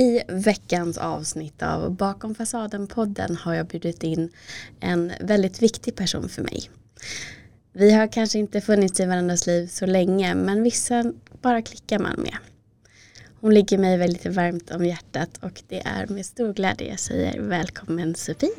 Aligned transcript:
I 0.00 0.22
veckans 0.28 0.98
avsnitt 0.98 1.62
av 1.62 1.90
Bakom 1.90 2.34
fasaden-podden 2.34 3.36
har 3.36 3.54
jag 3.54 3.66
bjudit 3.66 4.02
in 4.02 4.30
en 4.80 5.12
väldigt 5.20 5.62
viktig 5.62 5.96
person 5.96 6.28
för 6.28 6.42
mig. 6.42 6.70
Vi 7.72 7.92
har 7.92 8.12
kanske 8.12 8.38
inte 8.38 8.60
funnits 8.60 9.00
i 9.00 9.06
varandras 9.06 9.46
liv 9.46 9.66
så 9.66 9.86
länge 9.86 10.34
men 10.34 10.62
vissa 10.62 11.12
bara 11.42 11.62
klickar 11.62 11.98
man 11.98 12.20
med. 12.20 12.36
Hon 13.40 13.54
ligger 13.54 13.78
mig 13.78 13.96
väldigt 13.98 14.26
varmt 14.26 14.70
om 14.70 14.84
hjärtat 14.84 15.38
och 15.40 15.62
det 15.68 15.82
är 15.86 16.06
med 16.06 16.26
stor 16.26 16.52
glädje 16.52 16.88
jag 16.88 17.00
säger 17.00 17.40
välkommen 17.40 18.14
Sofie. 18.14 18.50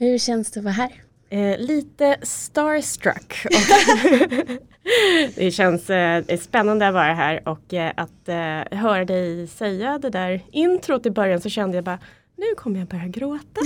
Hur 0.00 0.18
känns 0.18 0.50
det 0.50 0.60
att 0.60 0.64
vara 0.64 0.74
här? 0.74 0.92
Eh, 1.30 1.58
lite 1.58 2.16
starstruck. 2.22 3.46
det 5.34 5.50
känns 5.50 5.90
eh, 5.90 6.24
spännande 6.40 6.88
att 6.88 6.94
vara 6.94 7.14
här 7.14 7.48
och 7.48 7.74
eh, 7.74 7.92
att 7.96 8.28
eh, 8.28 8.78
höra 8.78 9.04
dig 9.04 9.46
säga 9.46 9.98
det 9.98 10.10
där 10.10 10.42
introt 10.52 11.06
i 11.06 11.10
början 11.10 11.40
så 11.40 11.48
kände 11.48 11.76
jag 11.76 11.84
bara 11.84 11.98
nu 12.36 12.44
kommer 12.56 12.78
jag 12.78 12.88
börja 12.88 13.06
gråta. 13.06 13.60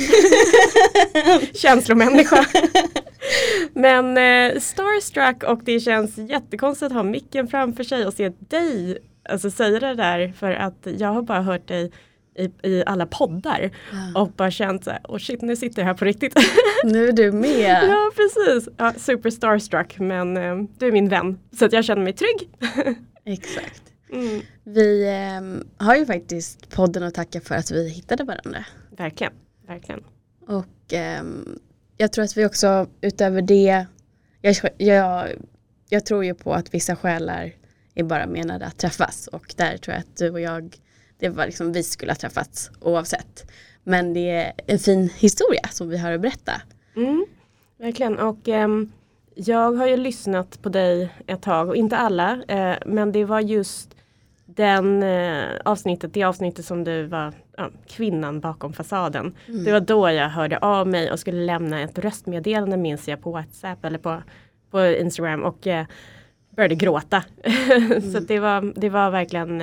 Känslomänniska. 1.54 2.46
Men 3.72 4.16
eh, 4.16 4.60
starstruck 4.60 5.42
och 5.42 5.60
det 5.64 5.80
känns 5.80 6.18
jättekonstigt 6.18 6.86
att 6.86 6.92
ha 6.92 7.02
micken 7.02 7.48
framför 7.48 7.84
sig 7.84 8.06
och 8.06 8.14
se 8.14 8.28
dig 8.28 8.98
alltså, 9.28 9.50
säga 9.50 9.80
det 9.80 9.94
där 9.94 10.32
för 10.38 10.50
att 10.50 10.86
jag 10.98 11.08
har 11.08 11.22
bara 11.22 11.42
hört 11.42 11.68
dig 11.68 11.92
i, 12.38 12.68
i 12.68 12.82
alla 12.86 13.06
poddar 13.06 13.70
och 14.14 14.28
bara 14.32 14.50
känt 14.50 14.84
såhär, 14.84 15.00
oh 15.08 15.18
shit 15.18 15.42
nu 15.42 15.56
sitter 15.56 15.82
jag 15.82 15.86
här 15.86 15.94
på 15.94 16.04
riktigt. 16.04 16.34
Nu 16.84 17.08
är 17.08 17.12
du 17.12 17.32
med. 17.32 17.84
ja 17.88 18.10
precis, 18.16 18.68
ja, 18.76 18.92
super 18.96 19.30
starstruck 19.30 19.98
men 19.98 20.36
eh, 20.36 20.56
du 20.78 20.86
är 20.86 20.92
min 20.92 21.08
vän 21.08 21.38
så 21.58 21.64
att 21.64 21.72
jag 21.72 21.84
känner 21.84 22.02
mig 22.02 22.12
trygg. 22.12 22.48
Exakt. 23.24 23.82
mm, 24.12 24.40
Vi 24.64 25.08
ehm, 25.08 25.64
har 25.76 25.96
ju 25.96 26.06
faktiskt 26.06 26.70
podden 26.70 27.02
att 27.02 27.14
tacka 27.14 27.40
för 27.40 27.54
att 27.54 27.70
vi 27.70 27.88
hittade 27.88 28.24
varandra. 28.24 28.64
verkligen, 28.96 29.32
verkligen. 29.66 30.04
Och 30.46 30.92
ehm, 30.92 31.58
jag 31.96 32.12
tror 32.12 32.24
att 32.24 32.36
vi 32.36 32.46
också 32.46 32.86
utöver 33.00 33.42
det, 33.42 33.86
jag, 34.40 34.56
jag, 34.78 35.28
jag 35.88 36.06
tror 36.06 36.24
ju 36.24 36.34
på 36.34 36.52
att 36.54 36.74
vissa 36.74 36.96
själar 36.96 37.52
är 37.94 38.04
bara 38.04 38.26
menade 38.26 38.66
att 38.66 38.78
träffas 38.78 39.26
och 39.26 39.54
där 39.56 39.76
tror 39.76 39.94
jag 39.94 40.00
att 40.00 40.16
du 40.16 40.30
och 40.30 40.40
jag, 40.40 40.76
det 41.22 41.28
var 41.28 41.46
liksom 41.46 41.72
vi 41.72 41.82
skulle 41.82 42.12
ha 42.12 42.16
träffats 42.16 42.70
oavsett. 42.80 43.50
Men 43.84 44.14
det 44.14 44.30
är 44.30 44.52
en 44.66 44.78
fin 44.78 45.10
historia 45.16 45.68
som 45.70 45.88
vi 45.88 45.98
har 45.98 46.12
att 46.12 46.20
berätta. 46.20 46.52
Mm, 46.96 47.26
verkligen 47.78 48.18
och 48.18 48.48
ehm, 48.48 48.92
jag 49.34 49.72
har 49.72 49.86
ju 49.86 49.96
lyssnat 49.96 50.62
på 50.62 50.68
dig 50.68 51.08
ett 51.26 51.42
tag 51.42 51.68
och 51.68 51.76
inte 51.76 51.96
alla 51.96 52.42
eh, 52.48 52.76
men 52.86 53.12
det 53.12 53.24
var 53.24 53.40
just 53.40 53.96
den 54.46 55.02
eh, 55.02 55.44
avsnittet, 55.64 56.14
det 56.14 56.22
avsnittet 56.22 56.64
som 56.64 56.84
du 56.84 57.06
var 57.06 57.32
ja, 57.56 57.70
kvinnan 57.88 58.40
bakom 58.40 58.72
fasaden. 58.72 59.34
Det 59.64 59.72
var 59.72 59.80
då 59.80 60.10
jag 60.10 60.28
hörde 60.28 60.58
av 60.58 60.86
mig 60.88 61.12
och 61.12 61.18
skulle 61.18 61.44
lämna 61.44 61.80
ett 61.80 61.98
röstmeddelande 61.98 62.76
minns 62.76 63.08
jag 63.08 63.22
på 63.22 63.30
WhatsApp 63.30 63.84
eller 63.84 63.98
på, 63.98 64.22
på 64.70 64.86
Instagram 64.86 65.42
och 65.42 65.66
eh, 65.66 65.86
började 66.56 66.74
gråta. 66.74 67.24
Så 68.12 68.20
det, 68.20 68.38
var, 68.38 68.80
det 68.80 68.88
var 68.88 69.10
verkligen 69.10 69.62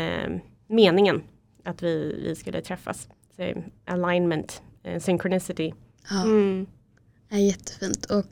meningen 0.68 1.22
att 1.64 1.84
vi, 1.84 2.22
vi 2.24 2.36
skulle 2.36 2.62
träffas. 2.62 3.08
Så, 3.36 3.64
alignment, 3.86 4.62
eh, 4.84 5.00
synchronicity. 5.02 5.74
Ja, 6.10 6.22
Mm. 6.24 6.68
är 7.30 7.38
jättefint 7.40 8.06
och 8.06 8.26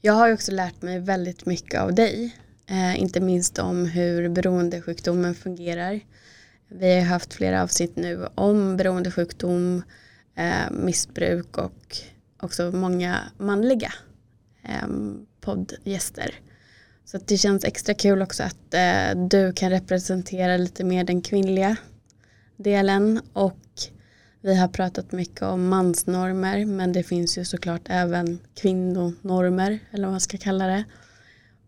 jag 0.00 0.12
har 0.12 0.32
också 0.32 0.52
lärt 0.52 0.82
mig 0.82 1.00
väldigt 1.00 1.46
mycket 1.46 1.80
av 1.80 1.94
dig. 1.94 2.36
Eh, 2.66 3.00
inte 3.02 3.20
minst 3.20 3.58
om 3.58 3.86
hur 3.86 4.28
beroendesjukdomen 4.28 5.34
fungerar. 5.34 6.00
Vi 6.68 6.94
har 6.94 7.02
haft 7.02 7.34
flera 7.34 7.62
avsnitt 7.62 7.96
nu 7.96 8.26
om 8.34 8.76
beroendesjukdom, 8.76 9.82
eh, 10.34 10.70
missbruk 10.70 11.58
och 11.58 11.96
också 12.40 12.70
många 12.72 13.18
manliga 13.38 13.92
eh, 14.62 14.88
poddgäster. 15.40 16.34
Så 17.04 17.16
att 17.16 17.28
det 17.28 17.36
känns 17.38 17.64
extra 17.64 17.94
kul 17.94 18.22
också 18.22 18.42
att 18.42 18.74
eh, 18.74 19.26
du 19.28 19.52
kan 19.52 19.70
representera 19.70 20.56
lite 20.56 20.84
mer 20.84 21.04
den 21.04 21.22
kvinnliga 21.22 21.76
delen 22.56 23.20
och 23.32 23.58
vi 24.40 24.56
har 24.56 24.68
pratat 24.68 25.12
mycket 25.12 25.42
om 25.42 25.68
mansnormer 25.68 26.64
men 26.64 26.92
det 26.92 27.02
finns 27.02 27.38
ju 27.38 27.44
såklart 27.44 27.82
även 27.86 28.38
kvinnonormer 28.54 29.78
eller 29.90 30.04
vad 30.04 30.12
man 30.12 30.20
ska 30.20 30.38
kalla 30.38 30.66
det. 30.66 30.84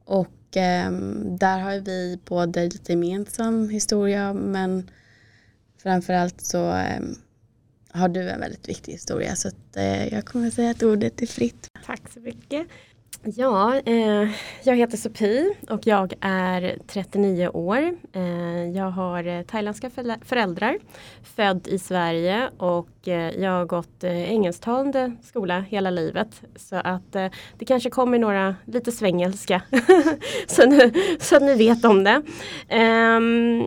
Och 0.04 0.56
eh, 0.56 0.90
där 1.38 1.58
har 1.58 1.80
vi 1.80 2.18
både 2.24 2.64
lite 2.64 2.92
gemensam 2.92 3.68
historia 3.68 4.32
men 4.32 4.90
framförallt 5.82 6.40
så 6.40 6.76
eh, 6.76 7.00
har 7.90 8.08
du 8.08 8.30
en 8.30 8.40
väldigt 8.40 8.68
viktig 8.68 8.92
historia 8.92 9.36
så 9.36 9.48
att, 9.48 9.76
eh, 9.76 10.14
jag 10.14 10.24
kommer 10.24 10.50
säga 10.50 10.70
att 10.70 10.82
ordet 10.82 11.22
är 11.22 11.26
fritt. 11.26 11.68
Tack 11.86 12.12
så 12.14 12.20
mycket. 12.20 12.66
Ja, 13.22 13.80
eh, 13.86 14.28
jag 14.64 14.76
heter 14.76 14.96
Sofie 14.96 15.54
och 15.70 15.86
jag 15.86 16.14
är 16.20 16.78
39 16.86 17.48
år. 17.48 17.94
Eh, 18.12 18.70
jag 18.70 18.90
har 18.90 19.26
eh, 19.26 19.42
thailändska 19.42 19.90
föräldrar, 20.24 20.78
född 21.22 21.68
i 21.68 21.78
Sverige 21.78 22.50
och 22.58 23.08
eh, 23.08 23.30
jag 23.42 23.50
har 23.50 23.64
gått 23.64 24.04
eh, 24.04 24.30
engelsktalande 24.30 25.12
skola 25.22 25.60
hela 25.60 25.90
livet. 25.90 26.42
Så 26.56 26.76
att 26.76 27.16
eh, 27.16 27.26
det 27.58 27.64
kanske 27.64 27.90
kommer 27.90 28.18
några 28.18 28.56
lite 28.64 28.92
svengelska 28.92 29.62
så, 30.46 30.66
nu, 30.66 30.92
så 31.20 31.36
att 31.36 31.42
ni 31.42 31.54
vet 31.54 31.84
om 31.84 32.04
det. 32.04 32.22
Ehm, 32.68 33.64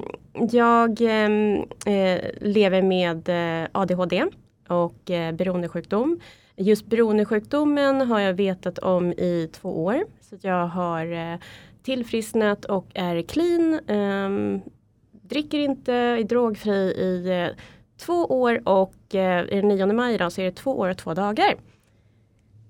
jag 0.52 1.02
ehm, 1.02 1.56
eh, 1.86 2.22
lever 2.42 2.82
med 2.82 3.30
eh, 3.30 3.68
ADHD 3.72 4.26
och 4.68 5.12
eh, 5.12 5.32
beroendesjukdom. 5.32 6.20
Just 6.62 6.86
beroendesjukdomen 6.86 8.02
har 8.02 8.20
jag 8.20 8.34
vetat 8.34 8.80
om 8.80 9.12
i 9.12 9.50
två 9.54 9.84
år. 9.84 10.04
Så 10.22 10.36
att 10.36 10.44
jag 10.44 10.68
har 10.68 11.32
eh, 11.34 11.40
tillfrisknat 11.84 12.66
och 12.66 12.86
är 12.94 13.22
clean. 13.22 13.90
Um, 13.90 14.62
dricker 15.12 15.60
inte, 15.60 15.94
är 15.94 16.24
drogfri 16.24 16.94
i 16.98 17.46
uh, 17.50 17.58
två 18.06 18.26
år 18.26 18.62
och 18.66 19.16
eh, 19.16 19.46
den 19.46 19.68
9 19.68 19.86
maj 19.86 20.14
idag 20.14 20.32
så 20.32 20.42
är 20.42 20.46
det 20.46 20.52
två 20.52 20.80
år 20.80 20.90
och 20.90 20.98
två 20.98 21.14
dagar. 21.14 21.56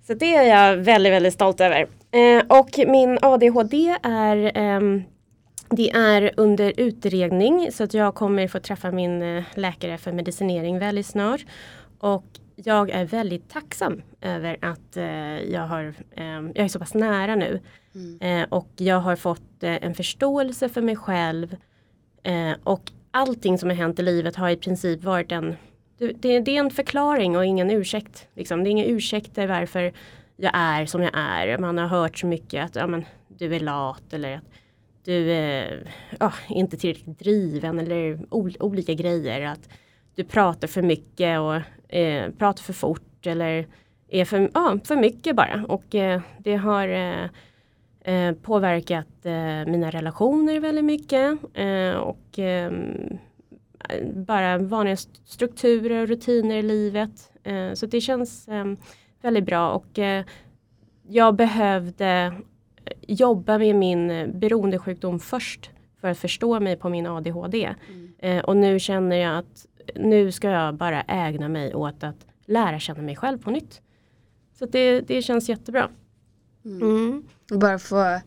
Så 0.08 0.14
det 0.14 0.36
är 0.36 0.44
jag 0.44 0.78
väldigt, 0.78 1.14
väldigt 1.14 1.34
stolt 1.34 1.62
över. 1.62 1.82
Uh, 2.16 2.60
och 2.60 2.70
min 2.88 3.20
ADHD 3.22 3.98
är 4.04 4.58
um, 4.78 5.04
det 5.70 5.90
är 5.90 6.32
under 6.38 6.74
utredning 6.78 7.72
så 7.72 7.84
att 7.84 7.94
jag 7.94 8.16
kommer 8.16 8.48
få 8.48 8.60
träffa 8.60 8.92
min 8.92 9.22
eh, 9.22 9.44
läkare 9.56 9.98
för 9.98 10.12
medicinering 10.12 10.80
väldigt 10.80 11.06
snart. 11.06 11.46
Och 12.00 12.26
jag 12.66 12.90
är 12.90 13.06
väldigt 13.06 13.50
tacksam 13.50 14.02
över 14.22 14.58
att 14.62 14.98
eh, 14.98 15.40
jag, 15.52 15.68
har, 15.68 15.94
eh, 16.12 16.26
jag 16.26 16.58
är 16.58 16.68
så 16.68 16.80
pass 16.80 16.94
nära 16.94 17.36
nu. 17.36 17.60
Eh, 18.22 18.44
och 18.50 18.70
jag 18.78 19.00
har 19.00 19.16
fått 19.16 19.64
eh, 19.64 19.84
en 19.84 19.96
förståelse 19.96 20.70
för 20.70 20.82
mig 20.82 20.96
själv. 20.96 21.56
Och 22.64 22.92
allting 23.12 23.58
som 23.58 23.70
har 23.70 23.76
hänt 23.76 24.00
i 24.00 24.02
livet 24.02 24.36
har 24.36 24.50
i 24.50 24.56
princip 24.56 25.04
varit 25.04 25.32
en 25.32 25.56
det, 25.98 26.14
det, 26.14 26.40
det 26.40 26.56
är 26.56 26.60
en 26.60 26.72
förklaring 26.72 27.38
och 27.38 27.46
ingen 27.46 27.72
ursäkt. 27.72 28.28
Liksom. 28.34 28.64
Det 28.64 28.70
är 28.70 28.72
inga 28.72 28.86
ursäkter 28.86 29.48
varför 29.48 29.94
jag 30.38 30.52
är 30.56 30.86
som 30.86 31.02
jag 31.02 31.12
är. 31.14 31.58
Man 31.58 31.78
har 31.78 31.88
hört 31.88 32.18
så 32.18 32.28
mycket 32.28 32.66
att 32.66 32.76
ja, 32.76 32.88
men, 32.88 33.06
du 33.28 33.56
är 33.56 33.60
lat 33.60 34.14
eller 34.14 34.38
att 34.38 34.44
du 35.04 35.32
är 35.32 35.94
ja, 36.20 36.34
inte 36.50 36.78
tillräckligt 36.78 37.20
driven 37.20 37.80
eller 37.80 38.20
ol, 38.30 38.56
olika 38.60 38.94
grejer. 38.94 39.42
Att 39.42 39.70
du 40.16 40.24
pratar 40.24 40.68
för 40.68 40.82
mycket 40.82 41.40
och 41.40 41.62
eh, 41.90 42.32
pratar 42.32 42.64
för 42.64 42.74
fort 42.74 43.28
eller 43.28 43.68
är 44.10 44.26
för, 44.26 44.50
ja, 44.54 44.78
för 44.84 44.96
mycket 44.96 45.36
bara. 45.36 45.66
Och 45.68 45.96
eh, 45.96 46.22
det 46.40 46.56
har 46.56 46.88
eh, 46.88 47.24
eh, 48.14 48.36
påverkat 48.36 49.26
eh, 49.26 49.72
mina 49.72 49.90
relationer 49.92 50.60
väldigt 50.60 50.86
mycket. 50.86 51.38
Eh, 51.54 51.92
och 51.96 52.40
ehm, 52.40 53.18
bara 54.14 54.58
vanliga 54.58 54.94
st- 54.94 55.20
strukturer 55.26 56.02
och 56.02 56.08
rutiner 56.08 56.56
i 56.56 56.62
livet. 56.62 57.32
Så 57.74 57.86
det 57.86 58.02
känns 58.02 58.48
eh, 58.48 58.66
väldigt 59.22 59.46
bra 59.46 59.72
och 59.72 60.00
jag 61.08 61.36
behövde 61.36 62.34
jobba 63.08 63.58
med 63.58 63.76
min 63.76 64.32
beroendesjukdom 64.40 65.20
först 65.20 65.70
för 66.02 66.08
att 66.08 66.18
förstå 66.18 66.60
mig 66.60 66.76
på 66.78 66.90
min 66.90 67.06
ADHD. 67.08 67.70
Eh, 68.20 68.40
och 68.44 68.58
nu 68.58 68.80
känner 68.80 69.16
jag 69.16 69.38
att 69.38 69.66
nu 69.96 70.32
ska 70.32 70.50
jag 70.50 70.76
bara 70.76 71.02
ägna 71.02 71.50
mig 71.50 71.76
åt 71.76 72.04
att 72.04 72.26
lära 72.46 72.80
känna 72.80 73.02
mig 73.02 73.16
själv 73.16 73.38
på 73.38 73.52
nytt. 73.52 73.82
Så 74.60 74.66
det, 74.66 75.02
det 75.02 75.22
känns 75.22 75.50
jättebra. 75.50 75.90
Mm. 76.66 76.82
Mm. 76.82 77.24
Bara 77.60 77.80
få 77.80 78.22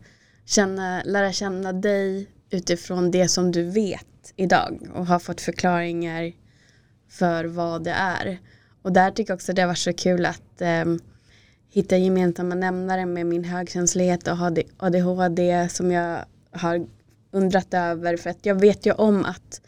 känna, 0.45 1.03
lära 1.03 1.31
känna 1.31 1.73
dig 1.73 2.27
utifrån 2.49 3.11
det 3.11 3.27
som 3.27 3.51
du 3.51 3.63
vet 3.63 4.33
idag 4.35 4.87
och 4.93 5.07
har 5.07 5.19
fått 5.19 5.41
förklaringar 5.41 6.31
för 7.09 7.45
vad 7.45 7.83
det 7.83 7.91
är. 7.91 8.39
Och 8.81 8.91
där 8.91 9.11
tycker 9.11 9.31
jag 9.31 9.35
också 9.35 9.53
det 9.53 9.61
har 9.61 9.67
varit 9.67 9.77
så 9.77 9.93
kul 9.93 10.25
att 10.25 10.61
eh, 10.61 10.85
hitta 11.69 11.97
gemensamma 11.97 12.55
nämnare 12.55 13.05
med 13.05 13.25
min 13.25 13.43
högkänslighet 13.43 14.27
och 14.27 14.37
ADHD 14.77 15.69
som 15.69 15.91
jag 15.91 16.25
har 16.51 16.87
undrat 17.31 17.73
över 17.73 18.17
för 18.17 18.29
att 18.29 18.45
jag 18.45 18.61
vet 18.61 18.85
ju 18.85 18.91
om 18.91 19.25
att 19.25 19.61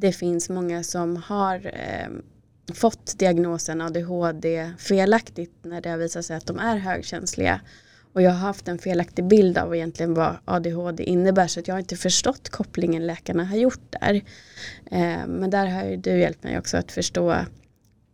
det 0.00 0.12
finns 0.12 0.48
många 0.48 0.82
som 0.82 1.16
har 1.16 1.66
eh, 1.66 2.08
fått 2.74 3.18
diagnosen 3.18 3.80
ADHD 3.80 4.72
felaktigt 4.78 5.52
när 5.62 5.80
det 5.80 5.90
har 5.90 5.98
visat 5.98 6.24
sig 6.24 6.36
att 6.36 6.46
de 6.46 6.58
är 6.58 6.76
högkänsliga. 6.76 7.60
Och 8.12 8.22
jag 8.22 8.30
har 8.30 8.38
haft 8.38 8.68
en 8.68 8.78
felaktig 8.78 9.24
bild 9.24 9.58
av 9.58 9.76
egentligen 9.76 10.14
vad 10.14 10.36
ADHD 10.44 11.04
innebär 11.04 11.46
så 11.46 11.60
att 11.60 11.68
jag 11.68 11.74
har 11.74 11.80
inte 11.80 11.96
förstått 11.96 12.48
kopplingen 12.48 13.06
läkarna 13.06 13.44
har 13.44 13.56
gjort 13.56 13.96
där. 14.00 14.14
Eh, 14.90 15.26
men 15.26 15.50
där 15.50 15.66
har 15.66 15.84
ju 15.84 15.96
du 15.96 16.18
hjälpt 16.18 16.44
mig 16.44 16.58
också 16.58 16.76
att 16.76 16.92
förstå 16.92 17.36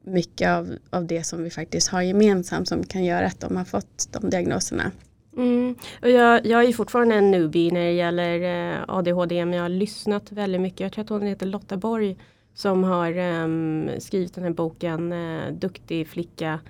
mycket 0.04 0.48
av, 0.48 0.78
av 0.90 1.06
det 1.06 1.24
som 1.24 1.42
vi 1.42 1.50
faktiskt 1.50 1.88
har 1.88 2.02
gemensamt 2.02 2.68
som 2.68 2.84
kan 2.84 3.04
göra 3.04 3.26
att 3.26 3.40
de 3.40 3.56
har 3.56 3.64
fått 3.64 4.08
de 4.12 4.30
diagnoserna. 4.30 4.90
Mm. 5.36 5.74
Och 6.02 6.10
jag, 6.10 6.46
jag 6.46 6.64
är 6.64 6.72
fortfarande 6.72 7.14
en 7.14 7.30
newbie 7.30 7.70
när 7.70 7.84
det 7.84 7.92
gäller 7.92 8.40
eh, 8.72 8.84
ADHD 8.88 9.44
men 9.44 9.54
jag 9.54 9.64
har 9.64 9.68
lyssnat 9.68 10.32
väldigt 10.32 10.60
mycket. 10.60 10.80
Jag 10.80 10.92
tror 10.92 11.04
att 11.04 11.10
hon 11.10 11.22
heter 11.22 11.46
Lotta 11.46 11.76
Borg 11.76 12.16
som 12.54 12.84
har 12.84 13.18
um, 13.18 13.90
skrivit 13.98 14.34
den 14.34 14.44
här 14.44 14.50
boken 14.50 15.12
uh, 15.12 15.52
Duktig 15.52 16.08
flicka 16.08 16.60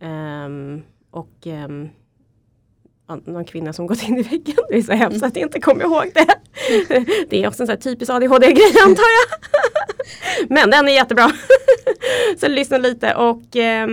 um, 0.00 0.82
och 1.10 1.46
um, 1.46 1.88
någon 3.24 3.44
kvinna 3.44 3.72
som 3.72 3.86
gått 3.86 4.02
in 4.02 4.18
i 4.18 4.22
väggen. 4.22 4.56
Det 4.68 4.76
är 4.76 4.82
så 4.82 4.92
hemskt 4.92 5.22
att 5.22 5.36
jag 5.36 5.46
inte 5.46 5.60
kommer 5.60 5.84
ihåg 5.84 6.10
det. 6.14 6.26
Det 7.28 7.44
är 7.44 7.48
också 7.48 7.62
en 7.62 7.66
sån 7.66 7.72
här 7.72 7.80
typisk 7.80 8.10
ADHD-grej 8.10 8.72
antar 8.84 9.02
jag. 9.02 9.40
Men 10.48 10.70
den 10.70 10.88
är 10.88 10.92
jättebra. 10.92 11.30
Så 12.40 12.48
lyssna 12.48 12.78
lite 12.78 13.14
och 13.14 13.56
eh, 13.56 13.88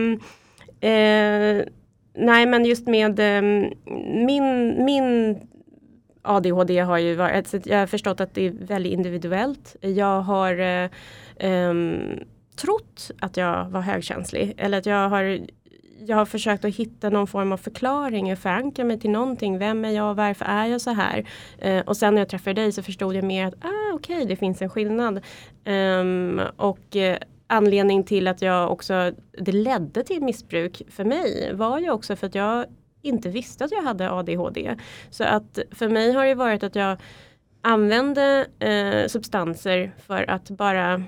eh, 0.92 1.66
Nej 2.13 2.45
men 2.45 2.65
just 2.65 2.88
med 2.88 3.19
ehm, 3.19 3.74
min, 4.25 4.75
min 4.86 5.38
ADHD 6.21 6.80
har 6.80 6.98
ju 6.98 7.15
varit, 7.15 7.48
så 7.48 7.57
alltså, 7.57 7.69
jag 7.69 7.80
har 7.80 7.88
förstått 7.88 8.21
att 8.21 8.33
det 8.33 8.48
är 8.48 8.51
väldigt 8.51 8.94
individuellt. 8.94 9.75
Jag 9.81 10.21
har 10.21 10.89
um, 11.44 12.19
trott 12.56 13.12
att 13.19 13.38
jag 13.38 13.69
var 13.69 13.81
högkänslig 13.81 14.54
eller 14.57 14.77
att 14.77 14.86
jag 14.86 15.10
har 15.10 15.39
jag 16.06 16.18
har 16.18 16.25
försökt 16.25 16.65
att 16.65 16.75
hitta 16.75 17.10
någon 17.10 17.27
form 17.27 17.51
av 17.51 17.57
förklaring 17.57 18.31
och 18.31 18.39
förankra 18.39 18.86
mig 18.86 19.00
till 19.00 19.10
någonting. 19.10 19.60
Vem 19.60 19.86
är 19.86 19.89
jag? 19.89 20.15
Varför 20.15 20.45
är 20.45 20.65
jag 20.65 20.81
så 20.81 20.92
här? 20.92 21.30
Eh, 21.57 21.80
och 21.80 21.98
sen 21.98 22.13
när 22.15 22.21
jag 22.21 22.30
träffade 22.30 22.62
dig 22.62 22.71
så 22.71 22.83
förstod 22.83 23.15
jag 23.15 23.24
mer 23.24 23.48
att 23.48 23.65
ah, 23.65 23.94
okej, 23.94 24.15
okay, 24.15 24.25
det 24.27 24.36
finns 24.36 24.62
en 24.62 24.69
skillnad. 24.69 25.21
Um, 25.65 26.42
och 26.57 26.95
eh, 26.95 27.18
anledning 27.54 28.04
till 28.04 28.28
att 28.28 28.42
jag 28.42 28.72
också, 28.72 29.12
det 29.32 29.52
ledde 29.52 30.04
till 30.04 30.24
missbruk 30.24 30.82
för 30.90 31.06
mig 31.06 31.54
var 31.54 31.80
ju 31.80 31.90
också 31.90 32.16
för 32.16 32.28
att 32.28 32.36
jag 32.36 32.66
inte 33.02 33.30
visste 33.30 33.66
att 33.66 33.72
jag 33.72 33.82
hade 33.82 34.12
ADHD. 34.12 34.76
Så 35.10 35.24
att 35.24 35.60
för 35.72 35.90
mig 35.90 36.12
har 36.12 36.26
det 36.26 36.36
varit 36.36 36.64
att 36.64 36.76
jag 36.76 36.98
använde 37.62 38.46
eh, 38.60 39.08
substanser 39.08 39.94
för 39.98 40.30
att 40.30 40.50
bara 40.50 41.04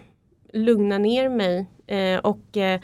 lugna 0.54 0.98
ner 0.98 1.30
mig 1.30 1.66
eh, 1.88 2.20
och 2.20 2.58
eh, 2.58 2.80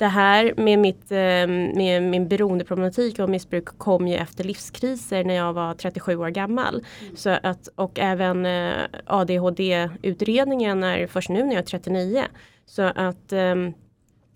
det 0.00 0.06
här 0.06 0.54
med, 0.56 0.78
mitt, 0.78 1.12
eh, 1.12 1.46
med 1.76 2.02
min 2.02 2.28
beroendeproblematik 2.28 3.18
och 3.18 3.30
missbruk 3.30 3.64
kom 3.64 4.08
ju 4.08 4.16
efter 4.16 4.44
livskriser 4.44 5.24
när 5.24 5.34
jag 5.34 5.52
var 5.52 5.74
37 5.74 6.16
år 6.16 6.28
gammal. 6.28 6.84
Mm. 7.00 7.16
Så 7.16 7.38
att, 7.42 7.68
och 7.74 7.98
även 7.98 8.46
eh, 8.46 8.74
ADHD-utredningen 9.06 10.82
är 10.82 11.06
först 11.06 11.28
nu 11.28 11.42
när 11.42 11.52
jag 11.52 11.62
är 11.62 11.66
39. 11.66 12.24
Så 12.70 12.82
att 12.82 13.32
ehm, 13.32 13.72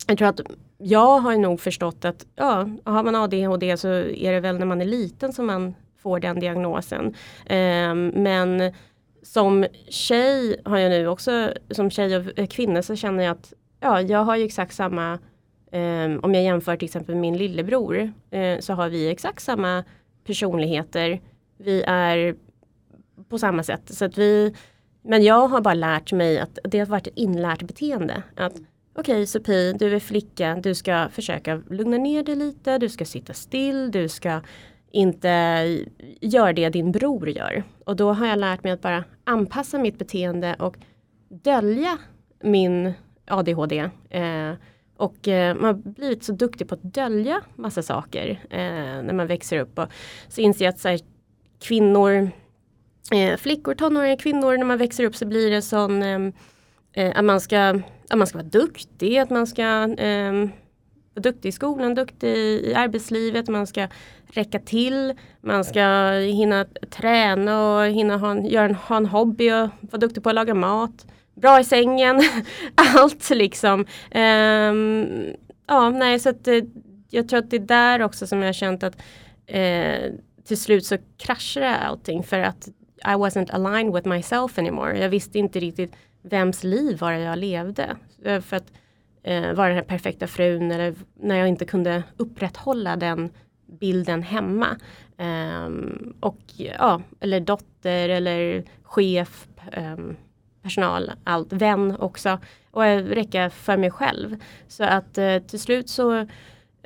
jag 0.06 0.18
tror 0.18 0.28
att 0.28 0.40
jag 0.78 1.18
har 1.18 1.36
nog 1.36 1.60
förstått 1.60 2.04
att 2.04 2.26
ja, 2.34 2.68
har 2.84 3.02
man 3.02 3.16
ADHD 3.16 3.76
så 3.76 3.88
är 3.88 4.32
det 4.32 4.40
väl 4.40 4.58
när 4.58 4.66
man 4.66 4.80
är 4.80 4.84
liten 4.84 5.32
som 5.32 5.46
man 5.46 5.74
får 6.02 6.20
den 6.20 6.40
diagnosen. 6.40 7.06
Um, 7.50 8.08
men 8.08 8.72
som 9.22 9.66
tjej 9.88 10.60
har 10.64 10.78
jag 10.78 10.90
nu 10.90 11.08
också, 11.08 11.52
som 11.70 11.90
tjej 11.90 12.16
och 12.16 12.50
kvinna 12.50 12.82
så 12.82 12.96
känner 12.96 13.24
jag 13.24 13.32
att 13.32 13.52
ja, 13.80 14.00
jag 14.00 14.24
har 14.24 14.36
ju 14.36 14.44
exakt 14.44 14.74
samma 14.74 15.18
Um, 15.72 16.20
om 16.22 16.34
jag 16.34 16.44
jämför 16.44 16.76
till 16.76 16.86
exempel 16.86 17.14
min 17.14 17.36
lillebror 17.36 18.12
uh, 18.34 18.60
så 18.60 18.72
har 18.72 18.88
vi 18.88 19.10
exakt 19.10 19.42
samma 19.42 19.84
personligheter. 20.26 21.20
Vi 21.58 21.82
är 21.82 22.36
på 23.28 23.38
samma 23.38 23.62
sätt. 23.62 23.94
Så 23.94 24.04
att 24.04 24.18
vi, 24.18 24.54
men 25.04 25.22
jag 25.22 25.48
har 25.48 25.60
bara 25.60 25.74
lärt 25.74 26.12
mig 26.12 26.38
att 26.38 26.58
det 26.64 26.78
har 26.78 26.86
varit 26.86 27.06
ett 27.06 27.16
inlärt 27.16 27.62
beteende. 27.62 28.22
Att 28.36 28.52
Okej 28.96 29.14
okay, 29.14 29.26
Sofie, 29.26 29.72
du 29.72 29.94
är 29.94 30.00
flicka, 30.00 30.54
du 30.62 30.74
ska 30.74 31.08
försöka 31.12 31.62
lugna 31.70 31.96
ner 31.96 32.22
dig 32.22 32.36
lite, 32.36 32.78
du 32.78 32.88
ska 32.88 33.04
sitta 33.04 33.32
still, 33.32 33.90
du 33.90 34.08
ska 34.08 34.40
inte 34.90 35.38
göra 36.20 36.52
det 36.52 36.68
din 36.68 36.92
bror 36.92 37.28
gör. 37.28 37.62
Och 37.84 37.96
då 37.96 38.12
har 38.12 38.26
jag 38.26 38.38
lärt 38.38 38.64
mig 38.64 38.72
att 38.72 38.80
bara 38.80 39.04
anpassa 39.24 39.78
mitt 39.78 39.98
beteende 39.98 40.56
och 40.58 40.76
dölja 41.28 41.98
min 42.42 42.92
ADHD. 43.26 43.90
Eh, 44.10 44.52
och 44.96 45.28
eh, 45.28 45.54
man 45.54 45.64
har 45.64 45.74
blivit 45.74 46.24
så 46.24 46.32
duktig 46.32 46.68
på 46.68 46.74
att 46.74 46.82
dölja 46.82 47.40
massa 47.54 47.82
saker 47.82 48.40
eh, 48.50 49.02
när 49.02 49.12
man 49.12 49.26
växer 49.26 49.58
upp. 49.58 49.78
Och 49.78 49.88
så 50.28 50.40
inser 50.40 50.64
jag 50.64 50.72
att 50.72 50.80
så 50.80 50.88
här, 50.88 51.00
kvinnor, 51.60 52.30
eh, 53.12 53.36
flickor, 53.36 53.74
tonåringar, 53.74 54.16
kvinnor 54.16 54.56
när 54.56 54.64
man 54.64 54.78
växer 54.78 55.04
upp 55.04 55.16
så 55.16 55.26
blir 55.26 55.50
det 55.50 55.62
sån 55.62 56.02
ehm, 56.02 56.32
eh, 56.92 57.12
att, 57.18 57.24
man 57.24 57.40
ska, 57.40 57.80
att 58.10 58.18
man 58.18 58.26
ska 58.26 58.38
vara 58.38 58.48
duktig, 58.48 59.18
att 59.18 59.30
man 59.30 59.46
ska 59.46 59.62
eh, 59.98 60.32
vara 61.14 61.22
duktig 61.22 61.48
i 61.48 61.52
skolan, 61.52 61.94
duktig 61.94 62.36
i 62.36 62.74
arbetslivet, 62.74 63.48
man 63.48 63.66
ska 63.66 63.88
räcka 64.26 64.58
till, 64.58 65.12
man 65.40 65.64
ska 65.64 66.10
hinna 66.12 66.66
träna 66.90 67.76
och 67.76 67.86
hinna 67.86 68.16
ha 68.16 68.30
en, 68.30 68.46
göra 68.46 68.64
en, 68.64 68.74
ha 68.74 68.96
en 68.96 69.06
hobby 69.06 69.50
och 69.50 69.68
vara 69.80 69.98
duktig 69.98 70.22
på 70.22 70.28
att 70.28 70.34
laga 70.34 70.54
mat 70.54 71.06
bra 71.34 71.60
i 71.60 71.64
sängen, 71.64 72.22
allt 72.74 73.30
liksom. 73.30 73.80
Um, 74.14 75.34
ja, 75.66 75.90
nej, 75.90 76.18
så 76.18 76.28
att, 76.28 76.48
eh, 76.48 76.60
jag 77.10 77.28
tror 77.28 77.38
att 77.38 77.50
det 77.50 77.56
är 77.56 77.60
där 77.60 78.02
också 78.02 78.26
som 78.26 78.38
jag 78.38 78.48
har 78.48 78.52
känt 78.52 78.82
att 78.82 78.96
eh, 79.46 80.12
till 80.44 80.60
slut 80.60 80.86
så 80.86 80.96
kraschar 81.18 81.62
allting 81.62 82.22
för 82.22 82.38
att 82.38 82.68
i 83.04 83.14
wasn't 83.14 83.50
aligned 83.54 83.94
with 83.94 84.08
myself 84.08 84.58
anymore. 84.58 84.98
Jag 84.98 85.08
visste 85.08 85.38
inte 85.38 85.60
riktigt 85.60 85.96
vems 86.22 86.64
liv 86.64 86.98
var 86.98 87.12
det 87.12 87.18
jag 87.18 87.38
levde. 87.38 87.96
Eh, 88.24 88.40
för 88.40 88.56
att 88.56 88.72
eh, 89.22 89.52
vara 89.52 89.68
den 89.68 89.76
här 89.76 89.84
perfekta 89.84 90.26
frun 90.26 90.70
eller 90.70 90.94
när 91.14 91.38
jag 91.38 91.48
inte 91.48 91.64
kunde 91.64 92.02
upprätthålla 92.16 92.96
den 92.96 93.30
bilden 93.66 94.22
hemma. 94.22 94.76
Um, 95.18 96.14
och 96.20 96.40
ja, 96.56 97.02
eller 97.20 97.40
dotter 97.40 98.08
eller 98.08 98.64
chef. 98.82 99.48
Um, 99.76 100.16
personal, 100.64 101.10
allt, 101.24 101.52
vän 101.52 101.96
också 101.98 102.38
och 102.70 102.82
räcka 102.82 103.50
för 103.50 103.76
mig 103.76 103.90
själv. 103.90 104.36
Så 104.68 104.84
att 104.84 105.18
eh, 105.18 105.38
till 105.38 105.60
slut 105.60 105.88
så 105.88 106.26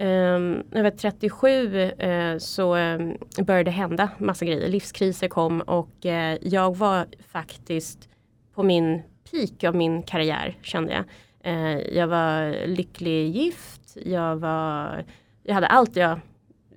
Um, 0.01 0.63
när 0.71 0.79
jag 0.79 0.83
var 0.83 0.91
37 0.91 1.49
uh, 1.49 1.83
eh, 1.83 2.39
så 2.39 2.77
um, 2.77 3.17
började 3.39 3.65
det 3.65 3.71
hända 3.71 4.11
massa 4.19 4.45
grejer. 4.45 4.69
Livskriser 4.69 5.29
kom 5.29 5.61
och 5.61 5.91
uh, 6.05 6.35
jag 6.49 6.77
var 6.77 7.07
faktiskt 7.33 8.09
på 8.55 8.63
min 8.63 9.03
peak 9.31 9.65
av 9.65 9.75
min 9.75 10.03
karriär 10.03 10.57
kände 10.63 10.93
jag. 10.93 11.05
Uh, 11.53 11.97
jag 11.97 12.07
var 12.07 12.67
lycklig 12.67 13.29
gift, 13.37 13.97
jag, 14.05 14.37
var, 14.37 15.05
jag 15.43 15.55
hade 15.55 15.67
allt 15.67 15.97
jag 15.97 16.21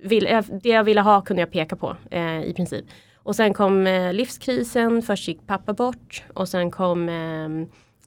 ville, 0.02 0.42
det 0.62 0.68
jag 0.68 0.84
ville 0.84 1.00
ha 1.00 1.20
kunde 1.20 1.42
jag 1.42 1.50
peka 1.50 1.76
på 1.76 1.96
i 2.44 2.52
princip. 2.56 2.84
Och 3.16 3.36
sen 3.36 3.54
kom 3.54 3.84
livskrisen, 4.12 5.02
först 5.02 5.28
gick 5.28 5.46
pappa 5.46 5.72
bort 5.72 6.24
och 6.34 6.48
sen 6.48 6.70
kom 6.70 7.08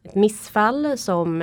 ett 0.04 0.16
missfall 0.16 0.98
som 0.98 1.42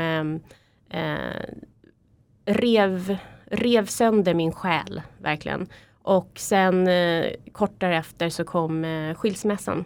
rev, 2.44 3.16
rev 3.52 3.86
sönder 3.86 4.34
min 4.34 4.52
själ 4.52 5.02
verkligen. 5.18 5.66
Och 6.02 6.30
sen 6.34 6.88
eh, 6.88 7.26
kort 7.52 7.80
därefter 7.80 8.28
så 8.28 8.44
kom 8.44 8.84
eh, 8.84 9.14
skilsmässan. 9.14 9.84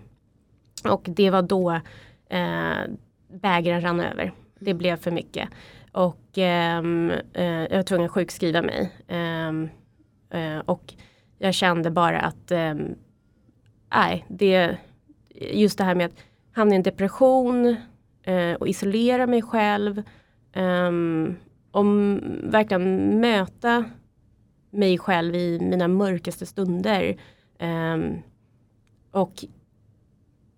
Och 0.84 1.02
det 1.04 1.30
var 1.30 1.42
då 1.42 1.70
eh, 2.28 2.78
bägaren 3.28 3.80
rann 3.80 4.00
över. 4.00 4.32
Det 4.58 4.74
blev 4.74 4.96
för 4.96 5.10
mycket. 5.10 5.48
Och 5.92 6.28
ehm, 6.34 7.10
eh, 7.32 7.44
jag 7.44 7.76
var 7.76 7.82
tvungen 7.82 8.06
att 8.06 8.12
sjukskriva 8.12 8.62
mig. 8.62 8.92
Ehm, 9.08 9.68
eh, 10.30 10.58
och 10.58 10.94
jag 11.38 11.54
kände 11.54 11.90
bara 11.90 12.20
att 12.20 12.50
ehm, 12.50 12.94
nej, 13.94 14.24
det, 14.28 14.76
just 15.34 15.78
det 15.78 15.84
här 15.84 15.94
med 15.94 16.06
att 16.06 16.24
hamna 16.52 16.74
i 16.74 16.76
en 16.76 16.82
depression 16.82 17.76
eh, 18.22 18.54
och 18.54 18.68
isolera 18.68 19.26
mig 19.26 19.42
själv. 19.42 20.02
Um, 20.54 21.36
om 21.76 22.20
verkligen 22.42 23.20
möta 23.20 23.84
mig 24.70 24.98
själv 24.98 25.34
i 25.34 25.58
mina 25.60 25.88
mörkaste 25.88 26.46
stunder. 26.46 27.16
Um, 27.60 28.22
och 29.10 29.44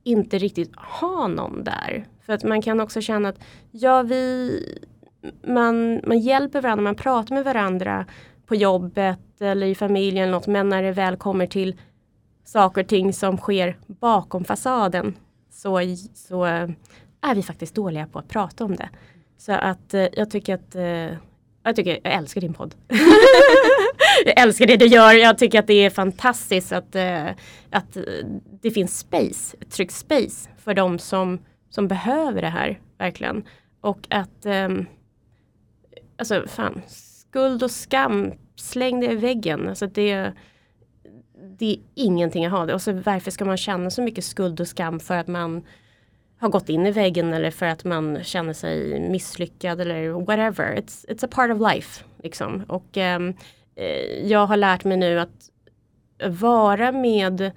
inte 0.04 0.38
riktigt 0.38 0.76
ha 0.76 1.28
någon 1.28 1.64
där. 1.64 2.06
För 2.26 2.32
att 2.32 2.44
man 2.44 2.62
kan 2.62 2.80
också 2.80 3.00
känna 3.00 3.28
att 3.28 3.38
ja, 3.70 4.02
vi, 4.02 4.60
man, 5.46 6.00
man 6.06 6.18
hjälper 6.18 6.62
varandra, 6.62 6.82
man 6.82 6.94
pratar 6.94 7.34
med 7.34 7.44
varandra 7.44 8.06
på 8.46 8.54
jobbet 8.54 9.40
eller 9.40 9.66
i 9.66 9.74
familjen 9.74 10.22
eller 10.22 10.32
något, 10.32 10.46
men 10.46 10.68
när 10.68 10.82
det 10.82 10.92
väl 10.92 11.16
kommer 11.16 11.46
till 11.46 11.80
saker 12.44 12.82
och 12.82 12.88
ting 12.88 13.12
som 13.12 13.36
sker 13.36 13.78
bakom 13.86 14.44
fasaden 14.44 15.14
så, 15.50 15.80
så 16.14 16.44
är 17.20 17.34
vi 17.34 17.42
faktiskt 17.42 17.74
dåliga 17.74 18.06
på 18.06 18.18
att 18.18 18.28
prata 18.28 18.64
om 18.64 18.76
det. 18.76 18.88
Så 19.38 19.52
att 19.52 19.94
eh, 19.94 20.06
jag 20.12 20.30
tycker 20.30 20.54
att 20.54 20.74
eh, 20.74 21.16
jag, 21.62 21.76
tycker, 21.76 22.00
jag 22.04 22.12
älskar 22.12 22.40
din 22.40 22.54
podd. 22.54 22.74
jag 24.24 24.40
älskar 24.40 24.66
det 24.66 24.76
du 24.76 24.86
gör. 24.86 25.12
Jag 25.12 25.38
tycker 25.38 25.58
att 25.58 25.66
det 25.66 25.84
är 25.84 25.90
fantastiskt 25.90 26.72
att, 26.72 26.94
eh, 26.94 27.28
att 27.70 27.96
det 28.60 28.70
finns 28.70 28.98
space, 28.98 29.56
tryggt 29.70 29.92
space 29.92 30.50
för 30.58 30.74
de 30.74 30.98
som, 30.98 31.38
som 31.70 31.88
behöver 31.88 32.42
det 32.42 32.48
här 32.48 32.80
verkligen. 32.98 33.44
Och 33.80 34.06
att 34.10 34.46
um, 34.46 34.86
alltså 36.16 36.44
fan, 36.48 36.82
skuld 36.86 37.62
och 37.62 37.70
skam, 37.70 38.32
släng 38.56 39.00
det 39.00 39.12
i 39.12 39.14
väggen. 39.14 39.68
Alltså 39.68 39.86
det, 39.86 40.32
det 41.58 41.72
är 41.72 41.78
ingenting 41.94 42.46
att 42.46 42.52
ha 42.52 42.66
det. 42.66 42.74
Och 42.74 42.82
så 42.82 42.92
varför 42.92 43.30
ska 43.30 43.44
man 43.44 43.56
känna 43.56 43.90
så 43.90 44.02
mycket 44.02 44.24
skuld 44.24 44.60
och 44.60 44.68
skam 44.68 45.00
för 45.00 45.16
att 45.16 45.28
man 45.28 45.62
har 46.38 46.48
gått 46.48 46.68
in 46.68 46.86
i 46.86 46.90
väggen 46.90 47.32
eller 47.32 47.50
för 47.50 47.66
att 47.66 47.84
man 47.84 48.24
känner 48.24 48.52
sig 48.52 49.00
misslyckad 49.00 49.80
eller 49.80 50.10
whatever. 50.10 50.76
It's, 50.76 51.08
it's 51.08 51.24
a 51.24 51.28
part 51.30 51.50
of 51.50 51.72
life. 51.74 52.04
Liksom. 52.22 52.64
Och 52.68 52.96
um, 52.96 53.34
jag 54.22 54.46
har 54.46 54.56
lärt 54.56 54.84
mig 54.84 54.96
nu 54.96 55.20
att 55.20 55.50
vara 56.40 56.92
med 56.92 57.50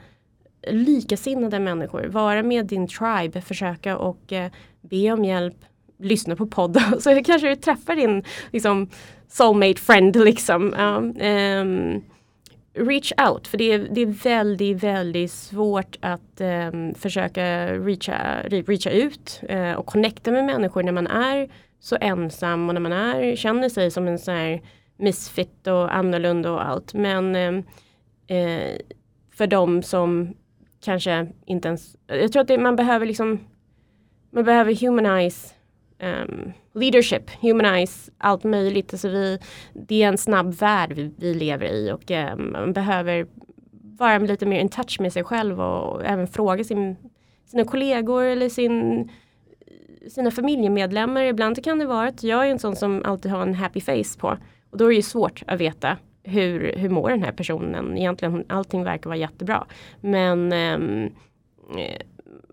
likasinnade 0.68 1.60
människor, 1.60 2.04
vara 2.04 2.44
med 2.44 2.66
din 2.66 2.88
tribe, 2.88 3.42
försöka 3.42 3.98
och 3.98 4.32
uh, 4.32 4.46
be 4.82 5.12
om 5.12 5.26
hjälp, 5.26 5.58
lyssna 6.00 6.36
på 6.36 6.48
poddar 6.48 7.00
så 7.00 7.24
kanske 7.24 7.50
du 7.50 7.56
träffar 7.56 7.96
din 7.96 8.24
liksom, 8.52 8.90
soulmate 9.28 9.82
friend 9.82 10.16
liksom. 10.16 10.74
Um, 10.74 11.22
um, 11.22 12.04
reach 12.74 13.14
out, 13.30 13.48
för 13.48 13.58
det 13.58 13.72
är, 13.72 13.80
det 13.92 14.02
är 14.02 14.06
väldigt, 14.06 14.84
väldigt 14.84 15.32
svårt 15.32 15.98
att 16.02 16.42
um, 16.42 16.94
försöka 16.94 17.74
reacha, 17.74 18.42
reacha 18.44 18.90
ut 18.90 19.42
uh, 19.50 19.74
och 19.74 19.86
connecta 19.86 20.32
med 20.32 20.46
människor 20.46 20.84
när 20.84 20.92
man 20.92 21.08
är 21.08 21.50
så 21.80 21.98
ensam 22.02 22.68
och 22.68 22.74
när 22.74 22.82
man 22.82 22.94
är, 22.94 23.36
känner 23.36 23.70
sig 23.70 23.92
som 23.92 24.08
en 24.08 24.20
sån 24.20 24.34
här 24.34 24.62
misfit 24.98 25.68
och 25.68 25.96
annorlunda 25.96 26.52
och 26.52 26.66
allt. 26.66 26.94
Men 26.94 27.36
um, 27.36 27.58
uh, 28.38 28.78
för 29.34 29.48
de 29.48 29.84
som 29.84 30.36
kanske 30.84 31.28
inte 31.46 31.68
ens, 31.68 31.96
jag 32.08 32.32
tror 32.32 32.42
att 32.42 32.48
det, 32.48 32.58
man 32.58 32.76
behöver 32.76 33.06
liksom, 33.06 33.40
man 34.32 34.44
behöver 34.44 34.76
humanize 34.76 35.54
um, 36.02 36.54
leadership, 36.74 37.30
humanize, 37.42 38.12
allt 38.18 38.44
möjligt. 38.44 38.94
Alltså 38.94 39.10
vi, 39.10 39.40
det 39.74 40.04
är 40.04 40.08
en 40.08 40.18
snabb 40.18 40.54
värld 40.54 40.94
vi, 40.94 41.12
vi 41.18 41.34
lever 41.34 41.66
i 41.66 41.92
och 41.92 42.12
um, 42.12 42.52
man 42.52 42.74
behöver 42.74 43.28
vara 43.72 44.18
lite 44.18 44.46
mer 44.46 44.60
in 44.60 44.70
touch 44.70 45.00
med 45.00 45.14
sig 45.14 45.24
själv 45.24 45.62
och 45.62 46.06
även 46.06 46.28
fråga 46.28 46.64
sin, 46.64 46.96
sina 47.46 47.64
kollegor 47.64 48.24
eller 48.24 48.50
sin, 48.50 49.10
sina 50.10 50.32
familjemedlemmar. 50.32 51.24
Ibland 51.24 51.64
kan 51.64 51.80
det 51.80 51.86
vara 51.86 52.08
att 52.08 52.24
jag 52.24 52.48
är 52.48 52.52
en 52.52 52.60
sån 52.60 52.76
som 52.76 53.02
alltid 53.06 53.32
har 53.32 53.42
en 53.42 53.56
happy 53.56 53.82
face 53.82 54.20
på 54.20 54.38
och 54.70 54.78
då 54.78 54.86
är 54.86 54.90
det 54.90 54.96
ju 54.96 55.02
svårt 55.02 55.44
att 55.48 55.60
veta 55.60 55.98
hur, 56.24 56.74
hur 56.78 56.90
mår 56.90 57.10
den 57.10 57.24
här 57.24 57.32
personen? 57.32 57.98
Egentligen 57.98 58.46
allting 58.50 58.84
verkar 58.84 59.10
vara 59.10 59.18
jättebra. 59.18 59.66
Men 60.02 60.54
um, 60.54 61.10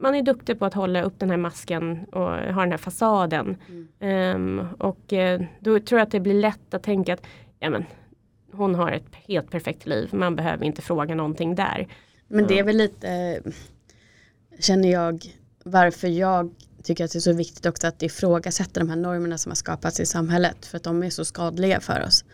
man 0.00 0.14
är 0.14 0.22
duktig 0.22 0.58
på 0.58 0.64
att 0.64 0.74
hålla 0.74 1.02
upp 1.02 1.18
den 1.18 1.30
här 1.30 1.36
masken 1.36 2.04
och 2.12 2.30
ha 2.30 2.60
den 2.60 2.70
här 2.70 2.76
fasaden. 2.76 3.56
Mm. 4.00 4.58
Um, 4.60 4.68
och 4.78 5.12
uh, 5.12 5.46
då 5.60 5.80
tror 5.80 5.98
jag 5.98 6.06
att 6.06 6.12
det 6.12 6.20
blir 6.20 6.34
lätt 6.34 6.74
att 6.74 6.82
tänka 6.82 7.14
att 7.14 7.22
ja, 7.58 7.70
men, 7.70 7.84
hon 8.52 8.74
har 8.74 8.92
ett 8.92 9.14
helt 9.14 9.50
perfekt 9.50 9.86
liv. 9.86 10.08
Man 10.12 10.36
behöver 10.36 10.64
inte 10.64 10.82
fråga 10.82 11.14
någonting 11.14 11.54
där. 11.54 11.88
Men 12.28 12.46
det 12.46 12.58
är 12.58 12.64
väl 12.64 12.76
lite, 12.76 13.40
känner 14.58 14.92
jag, 14.92 15.22
varför 15.64 16.08
jag 16.08 16.54
tycker 16.82 17.04
att 17.04 17.12
det 17.12 17.18
är 17.18 17.20
så 17.20 17.32
viktigt 17.32 17.66
också 17.66 17.86
att 17.86 18.02
ifrågasätta 18.02 18.80
de 18.80 18.88
här 18.88 18.96
normerna 18.96 19.38
som 19.38 19.50
har 19.50 19.54
skapats 19.54 20.00
i 20.00 20.06
samhället. 20.06 20.66
För 20.66 20.76
att 20.76 20.82
de 20.82 21.02
är 21.02 21.10
så 21.10 21.24
skadliga 21.24 21.80
för 21.80 22.04
oss. 22.06 22.24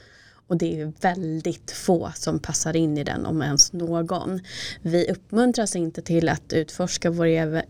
Och 0.47 0.57
det 0.57 0.81
är 0.81 0.93
väldigt 1.01 1.71
få 1.71 2.13
som 2.15 2.39
passar 2.39 2.77
in 2.77 2.99
i 2.99 3.05
den 3.05 3.27
om 3.27 3.43
ens 3.43 3.73
någon. 3.73 4.41
Vi 4.83 5.11
uppmuntras 5.11 5.77
inte 5.77 6.03
till 6.03 6.29
att 6.29 6.53
utforska 6.53 7.11
vår 7.11 7.27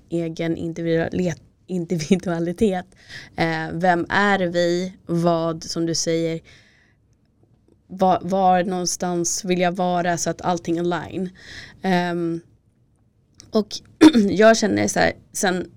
egen 0.09 0.57
individualitet. 1.66 2.87
Eh, 3.37 3.69
vem 3.73 4.07
är 4.09 4.38
vi? 4.38 4.97
Vad, 5.07 5.64
som 5.64 5.87
du 5.87 5.95
säger, 5.95 6.40
var, 7.87 8.19
var 8.23 8.64
någonstans 8.64 9.45
vill 9.45 9.61
jag 9.61 9.73
vara 9.73 10.16
så 10.16 10.31
att 10.31 10.43
allting 10.43 10.78
align. 10.78 11.31
Um, 12.12 12.40
och 13.50 13.69
jag 14.31 14.57
känner 14.57 14.88
så 14.88 14.99
här, 14.99 15.12
sen 15.33 15.71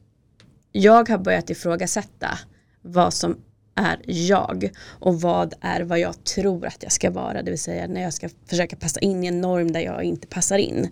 jag 0.72 1.10
har 1.10 1.18
börjat 1.18 1.50
ifrågasätta 1.50 2.40
vad 2.82 3.14
som 3.14 3.38
är 3.78 4.00
jag 4.06 4.70
och 5.00 5.22
vad 5.22 5.54
är 5.62 5.82
vad 5.82 6.00
jag 6.00 6.24
tror 6.24 6.66
att 6.66 6.84
jag 6.84 6.92
ska 6.92 7.12
vara. 7.12 7.42
Det 7.42 7.52
vill 7.52 7.60
säga 7.60 7.88
när 7.88 8.02
jag 8.02 8.14
ska 8.14 8.30
försöka 8.50 8.76
passa 8.76 9.00
in 9.00 9.24
i 9.24 9.28
en 9.28 9.42
norm 9.42 9.72
där 9.72 9.80
jag 9.80 10.04
inte 10.04 10.28
passar 10.28 10.58
in. 10.58 10.90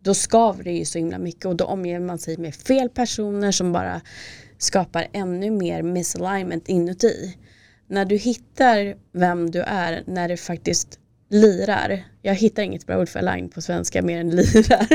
Då 0.00 0.14
skaver 0.14 0.64
det 0.64 0.72
ju 0.72 0.84
så 0.84 0.98
himla 0.98 1.18
mycket 1.18 1.46
och 1.46 1.56
då 1.56 1.64
omger 1.64 2.00
man 2.00 2.18
sig 2.18 2.36
med 2.36 2.54
fel 2.54 2.88
personer 2.88 3.52
som 3.52 3.72
bara 3.72 4.00
skapar 4.58 5.06
ännu 5.12 5.50
mer 5.50 5.82
misalignment 5.82 6.68
inuti. 6.68 7.36
När 7.88 8.04
du 8.04 8.16
hittar 8.16 8.96
vem 9.12 9.50
du 9.50 9.60
är 9.60 10.02
när 10.06 10.28
du 10.28 10.36
faktiskt 10.36 10.98
lirar. 11.30 12.04
Jag 12.22 12.34
hittar 12.34 12.62
inget 12.62 12.86
bra 12.86 12.98
ord 12.98 13.08
för 13.08 13.18
align 13.18 13.48
på 13.48 13.62
svenska 13.62 14.02
mer 14.02 14.20
än 14.20 14.30
lirar. 14.30 14.86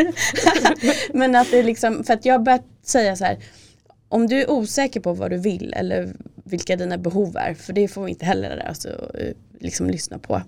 Men 1.17 1.35
att 1.35 1.51
det 1.51 1.59
är 1.59 1.63
liksom, 1.63 2.03
för 2.03 2.13
att 2.13 2.25
jag 2.25 2.33
har 2.33 2.39
börjat 2.39 2.65
säga 2.83 3.15
så 3.15 3.25
här 3.25 3.37
om 4.09 4.27
du 4.27 4.41
är 4.41 4.51
osäker 4.51 4.99
på 4.99 5.13
vad 5.13 5.31
du 5.31 5.37
vill 5.37 5.73
eller 5.73 6.13
vilka 6.49 6.75
dina 6.75 6.97
behov 6.97 7.37
är, 7.37 7.53
för 7.53 7.73
det 7.73 7.87
får 7.87 8.03
vi 8.03 8.11
inte 8.11 8.25
heller 8.25 8.57
alltså, 8.57 9.11
liksom 9.59 9.89
lyssna 9.89 10.19
på. 10.19 10.41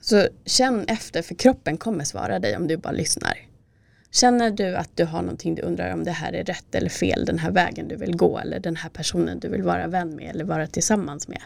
Så 0.00 0.28
känn 0.44 0.84
efter, 0.88 1.22
för 1.22 1.34
kroppen 1.34 1.76
kommer 1.76 2.04
svara 2.04 2.38
dig 2.38 2.56
om 2.56 2.66
du 2.66 2.76
bara 2.76 2.92
lyssnar. 2.92 3.38
Känner 4.10 4.50
du 4.50 4.76
att 4.76 4.96
du 4.96 5.04
har 5.04 5.22
någonting 5.22 5.54
du 5.54 5.62
undrar 5.62 5.92
om 5.92 6.04
det 6.04 6.10
här 6.10 6.32
är 6.32 6.44
rätt 6.44 6.74
eller 6.74 6.88
fel, 6.88 7.24
den 7.24 7.38
här 7.38 7.50
vägen 7.50 7.88
du 7.88 7.96
vill 7.96 8.16
gå 8.16 8.38
eller 8.38 8.60
den 8.60 8.76
här 8.76 8.90
personen 8.90 9.40
du 9.40 9.48
vill 9.48 9.62
vara 9.62 9.86
vän 9.86 10.16
med 10.16 10.30
eller 10.30 10.44
vara 10.44 10.66
tillsammans 10.66 11.28
med. 11.28 11.42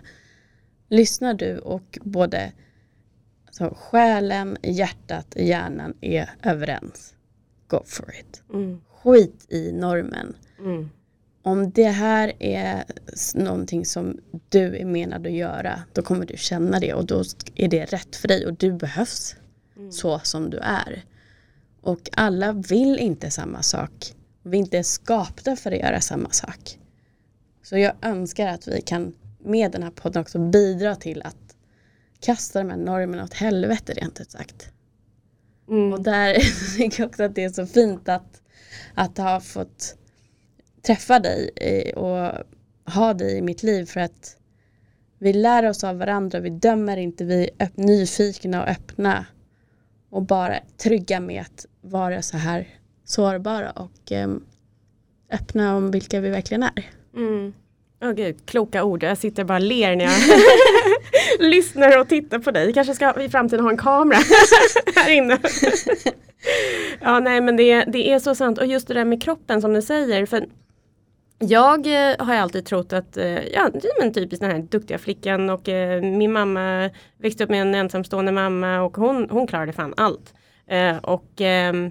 Lyssnar 0.88 1.34
du 1.34 1.58
och 1.58 1.98
både 2.02 2.52
alltså, 3.46 3.74
själen, 3.76 4.56
hjärtat, 4.62 5.36
hjärnan 5.36 5.94
är 6.00 6.30
överens, 6.42 7.14
go 7.66 7.82
for 7.86 8.14
it. 8.20 8.42
Mm. 8.52 8.80
Skit 8.88 9.46
i 9.48 9.72
normen. 9.72 10.36
Mm. 10.58 10.90
Om 11.42 11.70
det 11.70 11.90
här 11.90 12.32
är 12.38 12.84
någonting 13.34 13.84
som 13.84 14.18
du 14.48 14.76
är 14.76 14.84
menad 14.84 15.26
att 15.26 15.32
göra, 15.32 15.82
då 15.92 16.02
kommer 16.02 16.26
du 16.26 16.36
känna 16.36 16.80
det 16.80 16.94
och 16.94 17.06
då 17.06 17.22
är 17.54 17.68
det 17.68 17.84
rätt 17.84 18.16
för 18.16 18.28
dig 18.28 18.46
och 18.46 18.54
du 18.54 18.72
behövs 18.72 19.36
mm. 19.76 19.92
så 19.92 20.18
som 20.18 20.50
du 20.50 20.58
är. 20.58 21.04
Och 21.80 22.10
alla 22.12 22.52
vill 22.52 22.98
inte 22.98 23.30
samma 23.30 23.62
sak. 23.62 24.14
Vi 24.42 24.56
är 24.56 24.60
inte 24.60 24.84
skapta 24.84 25.56
för 25.56 25.72
att 25.72 25.78
göra 25.78 26.00
samma 26.00 26.30
sak. 26.30 26.78
Så 27.62 27.78
jag 27.78 27.92
önskar 28.02 28.46
att 28.46 28.68
vi 28.68 28.80
kan 28.80 29.12
med 29.38 29.72
den 29.72 29.82
här 29.82 29.90
podden 29.90 30.22
också 30.22 30.38
bidra 30.38 30.96
till 30.96 31.22
att 31.22 31.56
kasta 32.20 32.58
de 32.58 32.70
här 32.70 32.76
normerna 32.76 33.24
åt 33.24 33.34
helvete 33.34 33.92
rent 33.92 34.20
ut 34.20 34.30
sagt. 34.30 34.72
Mm. 35.68 35.92
Och 35.92 36.02
där 36.02 36.34
tycker 36.76 37.02
jag 37.02 37.08
också 37.08 37.22
att 37.22 37.34
det 37.34 37.44
är 37.44 37.50
så 37.50 37.66
fint 37.66 38.08
att, 38.08 38.42
att 38.94 39.18
ha 39.18 39.40
fått 39.40 39.96
träffa 40.82 41.18
dig 41.18 41.50
och 41.96 42.32
ha 42.92 43.14
dig 43.14 43.38
i 43.38 43.42
mitt 43.42 43.62
liv 43.62 43.84
för 43.84 44.00
att 44.00 44.36
vi 45.18 45.32
lär 45.32 45.68
oss 45.68 45.84
av 45.84 45.98
varandra, 45.98 46.40
vi 46.40 46.50
dömer 46.50 46.96
inte, 46.96 47.24
vi 47.24 47.50
är 47.58 47.70
nyfikna 47.74 48.62
och 48.62 48.68
öppna 48.68 49.26
och 50.10 50.22
bara 50.22 50.54
trygga 50.76 51.20
med 51.20 51.40
att 51.40 51.66
vara 51.80 52.22
så 52.22 52.36
här 52.36 52.68
sårbara 53.04 53.70
och 53.70 54.10
um, 54.10 54.44
öppna 55.32 55.76
om 55.76 55.90
vilka 55.90 56.20
vi 56.20 56.30
verkligen 56.30 56.62
är. 56.62 56.90
Mm. 57.16 57.52
Oh, 58.00 58.12
Gud, 58.12 58.46
kloka 58.46 58.84
ord, 58.84 59.02
jag 59.02 59.18
sitter 59.18 59.44
bara 59.44 59.58
och 59.58 59.64
ler 59.64 59.96
när 59.96 60.04
jag 60.04 60.14
lyssnar 61.50 61.98
och 61.98 62.08
tittar 62.08 62.38
på 62.38 62.50
dig. 62.50 62.72
Kanske 62.72 62.94
ska 62.94 63.22
i 63.22 63.28
framtiden 63.28 63.64
ha 63.64 63.70
en 63.70 63.76
kamera 63.76 64.18
här 64.96 65.10
inne. 65.10 65.38
ja 67.00 67.20
nej 67.20 67.40
men 67.40 67.56
det, 67.56 67.84
det 67.84 68.12
är 68.12 68.18
så 68.18 68.34
sant 68.34 68.58
och 68.58 68.66
just 68.66 68.88
det 68.88 68.94
där 68.94 69.04
med 69.04 69.22
kroppen 69.22 69.60
som 69.60 69.74
du 69.74 69.82
säger. 69.82 70.26
För 70.26 70.46
jag 71.42 71.86
eh, 71.86 72.16
har 72.18 72.34
alltid 72.34 72.64
trott 72.64 72.92
att, 72.92 73.16
eh, 73.16 73.46
ja 73.48 73.70
men 74.00 74.12
typiskt 74.12 74.40
den 74.40 74.50
här 74.50 74.58
duktiga 74.58 74.98
flickan 74.98 75.50
och 75.50 75.68
eh, 75.68 76.02
min 76.02 76.32
mamma 76.32 76.90
växte 77.18 77.44
upp 77.44 77.50
med 77.50 77.62
en 77.62 77.74
ensamstående 77.74 78.32
mamma 78.32 78.80
och 78.80 78.96
hon, 78.96 79.30
hon 79.30 79.46
klarade 79.46 79.72
fan 79.72 79.94
allt. 79.96 80.34
Och 81.02 81.40
ehm, 81.40 81.90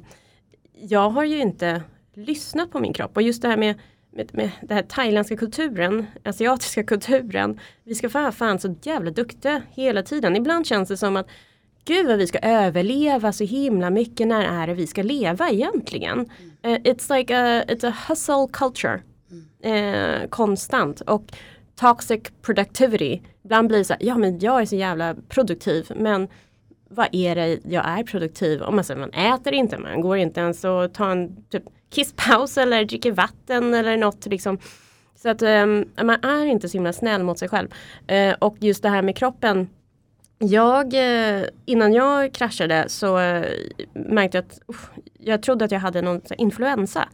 jag 0.74 1.10
har 1.10 1.24
ju 1.24 1.38
inte 1.38 1.82
lyssnat 2.14 2.72
på 2.72 2.80
min 2.80 2.94
kropp 2.94 3.12
och 3.16 3.22
just 3.22 3.42
det 3.42 3.48
här 3.48 3.58
med 3.58 3.76
med, 4.12 4.30
med 4.36 4.52
den 4.62 4.78
här 4.78 4.84
thailändska 4.84 5.38
kulturen, 5.38 6.06
asiatiska 6.24 6.84
kulturen. 6.84 7.60
Vi 7.84 7.96
ska 7.96 8.10
vara 8.10 8.32
fan 8.32 8.60
så 8.60 8.76
jävla 8.82 9.12
duktiga 9.12 9.62
hela 9.72 10.04
tiden. 10.04 10.36
Ibland 10.36 10.66
känns 10.66 10.90
det 10.90 10.98
som 10.98 11.16
att 11.16 11.28
gud 11.86 12.08
vad 12.08 12.18
vi 12.18 12.28
ska 12.28 12.40
överleva 12.40 13.32
så 13.32 13.44
himla 13.44 13.90
mycket. 13.90 14.28
När 14.28 14.62
är 14.62 14.68
det 14.68 14.74
vi 14.74 14.88
ska 14.88 15.04
leva 15.04 15.50
egentligen? 15.50 16.20
Uh, 16.66 16.76
it's 16.76 17.18
like 17.18 17.36
a, 17.38 17.64
it's 17.68 17.88
a 17.88 17.94
hustle 18.08 18.48
culture 18.54 19.02
eh, 19.64 20.30
konstant. 20.30 21.02
Och 21.02 21.24
toxic 21.76 22.22
productivity. 22.42 23.22
Ibland 23.44 23.68
blir 23.68 23.78
det 23.78 23.86
så 23.86 23.94
här, 23.94 24.04
ja 24.04 24.18
men 24.18 24.40
jag 24.40 24.62
är 24.62 24.66
så 24.66 24.76
jävla 24.76 25.16
produktiv 25.30 25.92
men 25.96 26.28
vad 26.90 27.08
är 27.12 27.36
det 27.36 27.60
jag 27.64 27.90
är 27.90 28.04
produktiv? 28.04 28.62
Om 28.62 28.76
man, 28.76 28.84
säger, 28.84 29.00
man 29.00 29.10
äter 29.10 29.54
inte, 29.54 29.78
man 29.78 30.02
går 30.02 30.18
inte 30.18 30.40
ens 30.40 30.64
och 30.64 30.94
tar 30.94 31.10
en 31.10 31.44
typ, 31.44 31.64
kisspaus 31.90 32.58
eller 32.58 32.86
dricker 32.86 33.12
vatten 33.12 33.74
eller 33.74 33.98
något. 33.98 34.26
Liksom. 34.26 34.58
Så 35.16 35.30
att 35.30 35.42
um, 35.42 35.90
man 36.02 36.24
är 36.24 36.46
inte 36.46 36.70
så 36.70 36.78
himla 36.78 36.94
snäll 36.94 37.24
mot 37.24 37.40
sig 37.40 37.50
själv. 37.50 37.68
Uh, 38.12 38.34
och 38.40 38.56
just 38.60 38.84
det 38.84 38.90
här 38.90 39.02
med 39.02 39.16
kroppen. 39.16 39.70
Jag, 40.38 40.94
uh, 40.94 41.46
innan 41.66 41.94
jag 41.94 42.34
kraschade 42.34 42.86
så 42.88 43.20
uh, 43.20 43.46
märkte 43.94 44.38
jag 44.38 44.46
att 44.46 44.60
jag 45.20 45.44
trodde 45.44 45.66
att 45.66 45.72
jag 45.72 45.80
hade 45.80 46.02
någon 46.02 46.22
influensa. 46.38 47.10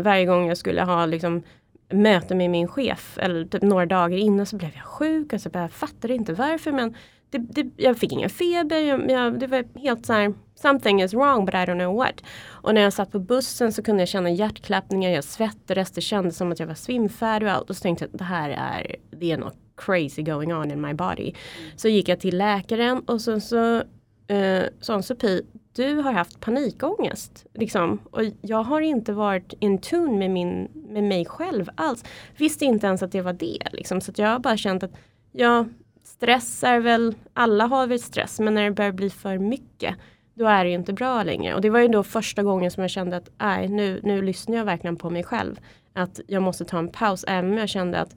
varje 0.00 0.24
gång 0.24 0.48
jag 0.48 0.58
skulle 0.58 0.82
ha 0.82 1.06
liksom, 1.06 1.42
möte 1.90 2.34
med 2.34 2.50
min 2.50 2.68
chef 2.68 3.18
eller 3.18 3.44
typ 3.44 3.62
några 3.62 3.86
dagar 3.86 4.18
innan 4.18 4.46
så 4.46 4.56
blev 4.56 4.70
jag 4.74 4.84
sjuk. 4.84 5.32
Alltså, 5.32 5.50
jag 5.52 5.72
fattade 5.72 6.14
inte 6.14 6.32
varför 6.32 6.72
men 6.72 6.94
det, 7.30 7.38
det, 7.38 7.70
jag 7.76 7.98
fick 7.98 8.12
ingen 8.12 8.30
feber, 8.30 8.76
jag, 8.76 9.10
jag, 9.10 9.40
det 9.40 9.46
var 9.46 9.78
helt 9.78 10.06
så 10.06 10.12
här, 10.12 10.34
something 10.54 11.02
is 11.02 11.14
wrong 11.14 11.44
but 11.44 11.54
I 11.54 11.58
don't 11.58 11.78
know 11.78 11.96
what. 11.96 12.22
Och 12.48 12.74
när 12.74 12.80
jag 12.80 12.92
satt 12.92 13.12
på 13.12 13.18
bussen 13.18 13.72
så 13.72 13.82
kunde 13.82 14.02
jag 14.02 14.08
känna 14.08 14.30
hjärtklappningar, 14.30 15.10
jag 15.10 15.24
svettades, 15.24 15.90
det 15.90 16.00
kändes 16.00 16.36
som 16.36 16.52
att 16.52 16.60
jag 16.60 16.66
var 16.66 16.74
svimfärdig 16.74 17.48
och 17.48 17.54
allt. 17.54 17.70
Och 17.70 17.76
så 17.76 17.82
tänkte 17.82 18.04
jag 18.04 18.12
att 18.12 18.18
det 18.18 18.24
här 18.24 18.50
är, 18.50 18.96
det 19.10 19.32
är 19.32 19.38
något 19.38 19.56
crazy 19.76 20.22
going 20.22 20.54
on 20.54 20.70
in 20.70 20.80
my 20.80 20.94
body. 20.94 21.32
Så 21.76 21.88
gick 21.88 22.08
jag 22.08 22.20
till 22.20 22.38
läkaren 22.38 23.00
och 23.00 23.20
så, 23.20 23.40
så 23.40 23.82
eh, 24.26 24.64
sa 24.80 25.02
Sofie, 25.02 25.42
du 25.72 25.94
har 25.94 26.12
haft 26.12 26.40
panikångest. 26.40 27.46
Liksom. 27.54 27.98
Och 28.10 28.22
jag 28.40 28.62
har 28.62 28.80
inte 28.80 29.12
varit 29.12 29.52
in 29.58 29.78
tune 29.78 30.18
med, 30.18 30.30
min, 30.30 30.68
med 30.74 31.04
mig 31.04 31.24
själv 31.24 31.70
alls. 31.74 32.04
Visste 32.36 32.64
inte 32.64 32.86
ens 32.86 33.02
att 33.02 33.12
det 33.12 33.22
var 33.22 33.32
det. 33.32 33.68
Liksom. 33.72 34.00
Så 34.00 34.12
jag 34.16 34.28
har 34.28 34.38
bara 34.38 34.56
känt 34.56 34.82
att 34.82 34.92
ja, 35.32 35.66
stress 36.04 36.64
är 36.64 36.80
väl, 36.80 37.14
alla 37.34 37.66
har 37.66 37.86
väl 37.86 38.00
stress 38.00 38.40
men 38.40 38.54
när 38.54 38.64
det 38.64 38.70
börjar 38.70 38.92
bli 38.92 39.10
för 39.10 39.38
mycket 39.38 39.96
då 40.34 40.46
är 40.46 40.64
det 40.64 40.70
ju 40.70 40.76
inte 40.76 40.92
bra 40.92 41.22
längre. 41.22 41.54
Och 41.54 41.60
det 41.60 41.70
var 41.70 41.80
ju 41.80 41.88
då 41.88 42.02
första 42.02 42.42
gången 42.42 42.70
som 42.70 42.80
jag 42.80 42.90
kände 42.90 43.16
att 43.16 43.30
nej, 43.38 43.68
nu, 43.68 44.00
nu 44.02 44.22
lyssnar 44.22 44.56
jag 44.56 44.64
verkligen 44.64 44.96
på 44.96 45.10
mig 45.10 45.24
själv. 45.24 45.60
Att 45.92 46.20
jag 46.26 46.42
måste 46.42 46.64
ta 46.64 46.78
en 46.78 46.88
paus 46.88 47.24
även 47.28 47.50
om 47.50 47.58
jag 47.58 47.68
kände 47.68 48.00
att 48.00 48.16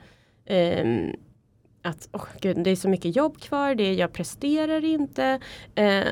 um, 0.84 1.16
att 1.82 2.10
oh, 2.12 2.26
gud, 2.42 2.64
det 2.64 2.70
är 2.70 2.76
så 2.76 2.90
mycket 2.90 3.16
jobb 3.16 3.42
kvar, 3.42 3.76
det, 3.76 3.94
jag 3.94 4.14
presterar 4.14 4.86
inte. 4.86 5.40
Uh, 5.80 6.04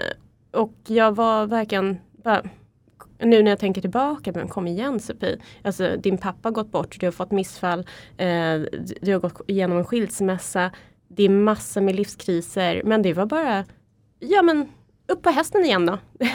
och 0.51 0.73
jag 0.87 1.15
var 1.15 1.45
verkligen 1.45 1.97
bara, 2.23 2.43
nu 3.19 3.43
när 3.43 3.51
jag 3.51 3.59
tänker 3.59 3.81
tillbaka, 3.81 4.31
men 4.35 4.47
kom 4.47 4.67
igen 4.67 4.99
Sofie. 4.99 5.37
Alltså 5.61 5.97
din 5.97 6.17
pappa 6.17 6.49
har 6.49 6.53
gått 6.53 6.71
bort, 6.71 6.99
du 6.99 7.05
har 7.05 7.11
fått 7.11 7.31
missfall, 7.31 7.79
eh, 8.17 8.61
du 9.01 9.13
har 9.13 9.19
gått 9.19 9.41
igenom 9.47 9.77
en 9.77 9.85
skilsmässa 9.85 10.71
det 11.15 11.23
är 11.23 11.29
massor 11.29 11.81
med 11.81 11.95
livskriser 11.95 12.81
men 12.85 13.01
det 13.01 13.13
var 13.13 13.25
bara, 13.25 13.65
ja 14.19 14.41
men 14.41 14.69
upp 15.07 15.21
på 15.21 15.29
hästen 15.29 15.65
igen 15.65 15.85
då. 15.85 15.97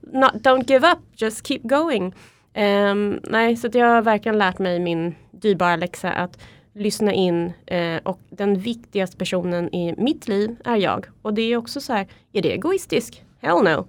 Not, 0.00 0.32
don't 0.32 0.70
give 0.70 0.92
up, 0.92 0.98
just 1.16 1.46
keep 1.46 1.60
going. 1.62 2.14
Um, 2.54 3.20
nej, 3.22 3.56
så 3.56 3.68
jag 3.72 3.86
har 3.86 4.02
verkligen 4.02 4.38
lärt 4.38 4.58
mig 4.58 4.80
min 4.80 5.14
dyrbara 5.30 5.76
läxa 5.76 6.12
att 6.12 6.38
lyssna 6.74 7.12
in 7.12 7.52
eh, 7.66 8.00
och 8.02 8.20
den 8.30 8.58
viktigaste 8.58 9.16
personen 9.16 9.74
i 9.74 9.94
mitt 9.98 10.28
liv 10.28 10.56
är 10.64 10.76
jag. 10.76 11.06
Och 11.22 11.34
det 11.34 11.42
är 11.42 11.56
också 11.56 11.80
så 11.80 11.92
här, 11.92 12.06
är 12.32 12.42
det 12.42 12.52
egoistiskt? 12.52 13.22
Hell 13.46 13.62
no. 13.62 13.88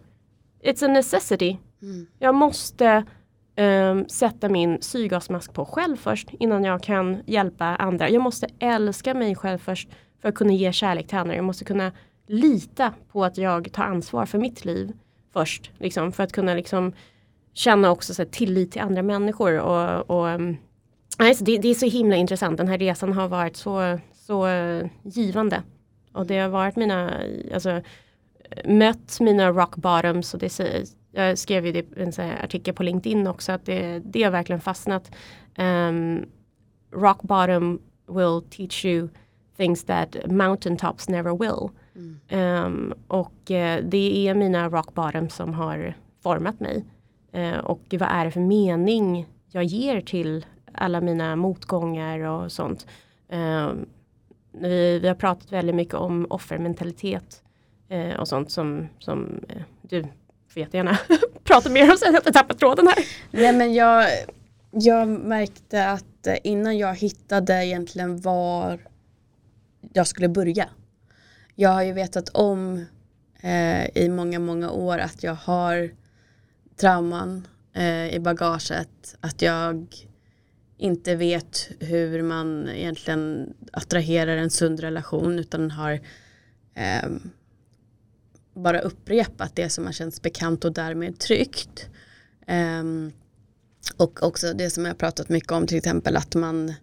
It's 0.63 0.85
a 0.85 0.87
necessity. 0.87 1.57
Mm. 1.81 2.07
Jag 2.19 2.35
måste 2.35 3.05
um, 3.57 4.09
sätta 4.09 4.49
min 4.49 4.81
syrgasmask 4.81 5.53
på 5.53 5.65
själv 5.65 5.95
först 5.95 6.29
innan 6.39 6.63
jag 6.63 6.83
kan 6.83 7.17
hjälpa 7.25 7.65
andra. 7.65 8.09
Jag 8.09 8.21
måste 8.21 8.47
älska 8.59 9.13
mig 9.13 9.35
själv 9.35 9.57
först 9.57 9.89
för 10.21 10.29
att 10.29 10.35
kunna 10.35 10.53
ge 10.53 10.71
kärlek 10.71 11.07
till 11.07 11.17
andra. 11.17 11.35
Jag 11.35 11.45
måste 11.45 11.65
kunna 11.65 11.91
lita 12.27 12.93
på 13.11 13.25
att 13.25 13.37
jag 13.37 13.71
tar 13.71 13.83
ansvar 13.83 14.25
för 14.25 14.37
mitt 14.37 14.65
liv 14.65 14.91
först. 15.33 15.71
Liksom, 15.77 16.11
för 16.11 16.23
att 16.23 16.31
kunna 16.31 16.53
liksom, 16.53 16.93
känna 17.53 17.91
också 17.91 18.13
så 18.13 18.21
här, 18.21 18.29
tillit 18.29 18.71
till 18.71 18.81
andra 18.81 19.01
människor. 19.01 19.59
Och, 19.59 20.09
och, 20.09 20.27
alltså, 21.17 21.43
det, 21.43 21.57
det, 21.57 21.67
är 21.67 21.73
så 21.73 21.85
himla 21.85 22.15
intressant. 22.15 22.57
Den 22.57 22.67
här 22.67 22.77
resan 22.77 23.13
har 23.13 23.27
varit 23.27 23.55
så, 23.55 23.99
så 24.13 24.47
givande. 25.03 25.63
Och 26.13 26.25
det 26.25 26.39
har 26.39 26.49
varit 26.49 26.75
mina, 26.75 27.21
alltså 27.53 27.81
mött 28.65 29.19
mina 29.19 29.51
rock 29.51 29.75
bottoms. 29.75 30.33
Och 30.33 30.39
det, 30.39 30.60
jag 31.12 31.38
skrev 31.38 31.65
ju 31.65 31.71
det, 31.71 31.86
en 31.97 32.31
artikel 32.43 32.73
på 32.73 32.83
LinkedIn 32.83 33.27
också 33.27 33.51
att 33.51 33.65
det, 33.65 33.99
det 33.99 34.23
har 34.23 34.31
verkligen 34.31 34.62
fastnat. 34.62 35.12
Um, 35.57 36.25
rock 36.91 37.21
bottom 37.21 37.81
will 38.07 38.41
teach 38.49 38.86
you 38.86 39.10
things 39.57 39.83
that 39.83 40.15
mountaintops 40.27 41.10
never 41.10 41.38
will. 41.38 41.69
Mm. 41.95 42.65
Um, 42.65 42.93
och 43.07 43.51
uh, 43.51 43.77
det 43.83 44.27
är 44.27 44.33
mina 44.33 44.69
rock 44.69 44.93
bottom 44.93 45.29
som 45.29 45.53
har 45.53 45.93
format 46.23 46.60
mig. 46.60 46.86
Uh, 47.36 47.57
och 47.57 47.81
vad 47.91 48.10
är 48.10 48.25
det 48.25 48.31
för 48.31 48.39
mening 48.39 49.27
jag 49.51 49.63
ger 49.63 50.01
till 50.01 50.45
alla 50.73 51.01
mina 51.01 51.36
motgångar 51.36 52.19
och 52.19 52.51
sånt. 52.51 52.88
Um, 53.29 53.86
vi, 54.51 54.99
vi, 54.99 55.07
har 55.07 55.15
pratat 55.15 55.51
väldigt 55.51 55.75
mycket 55.75 55.93
om 55.93 56.27
offermentalitet 56.29 57.43
eh, 57.89 58.19
och 58.19 58.28
sånt 58.28 58.52
som, 58.52 58.88
som 59.00 59.43
eh, 59.50 59.62
du 59.82 60.02
får 60.47 60.60
jättegärna 60.60 60.97
prata 61.43 61.69
mer 61.69 61.91
om 61.91 61.97
sen. 61.97 62.13
Jag 62.13 62.34
tappat 62.34 62.60
tråden 62.60 62.88
här. 62.88 63.06
Nej, 63.32 63.54
men 63.54 63.73
jag, 63.73 64.10
jag 64.71 65.08
märkte 65.08 65.88
att 65.88 66.28
eh, 66.28 66.36
innan 66.43 66.78
jag 66.78 66.95
hittade 66.95 67.65
egentligen 67.65 68.21
var 68.21 68.80
jag 69.93 70.08
skulle 70.08 70.30
börja. 70.30 70.69
Jag 71.56 71.69
har 71.69 71.84
ju 71.84 71.93
vetat 71.93 72.30
om 72.30 72.86
eh, 73.41 73.97
i 73.97 74.10
många, 74.10 74.39
många 74.39 74.71
år 74.71 74.97
att 74.97 75.23
jag 75.23 75.36
har 75.36 75.91
trauman 76.76 77.47
eh, 77.73 78.15
i 78.15 78.19
bagaget. 78.19 79.15
Att 79.19 79.41
jag 79.41 79.88
inte 80.78 81.15
vet 81.15 81.69
hur 81.80 82.23
man 82.23 82.69
egentligen 82.69 83.54
attraherar 83.73 84.38
en 84.38 84.50
sund 84.50 84.80
relation 84.80 85.39
utan 85.39 85.71
har 85.71 85.91
eh, 86.76 87.10
bara 88.57 88.79
upprepat 88.79 89.55
det 89.55 89.69
som 89.69 89.85
har 89.85 89.93
känts 89.93 90.21
bekant 90.21 90.65
och 90.65 90.73
därmed 90.73 91.19
tryggt. 91.19 91.89
Um, 92.47 93.11
och 93.97 94.23
också 94.23 94.53
det 94.53 94.69
som 94.69 94.85
jag 94.85 94.97
pratat 94.97 95.29
mycket 95.29 95.51
om 95.51 95.67
till 95.67 95.77
exempel 95.77 96.17
att 96.17 96.35
man 96.35 96.73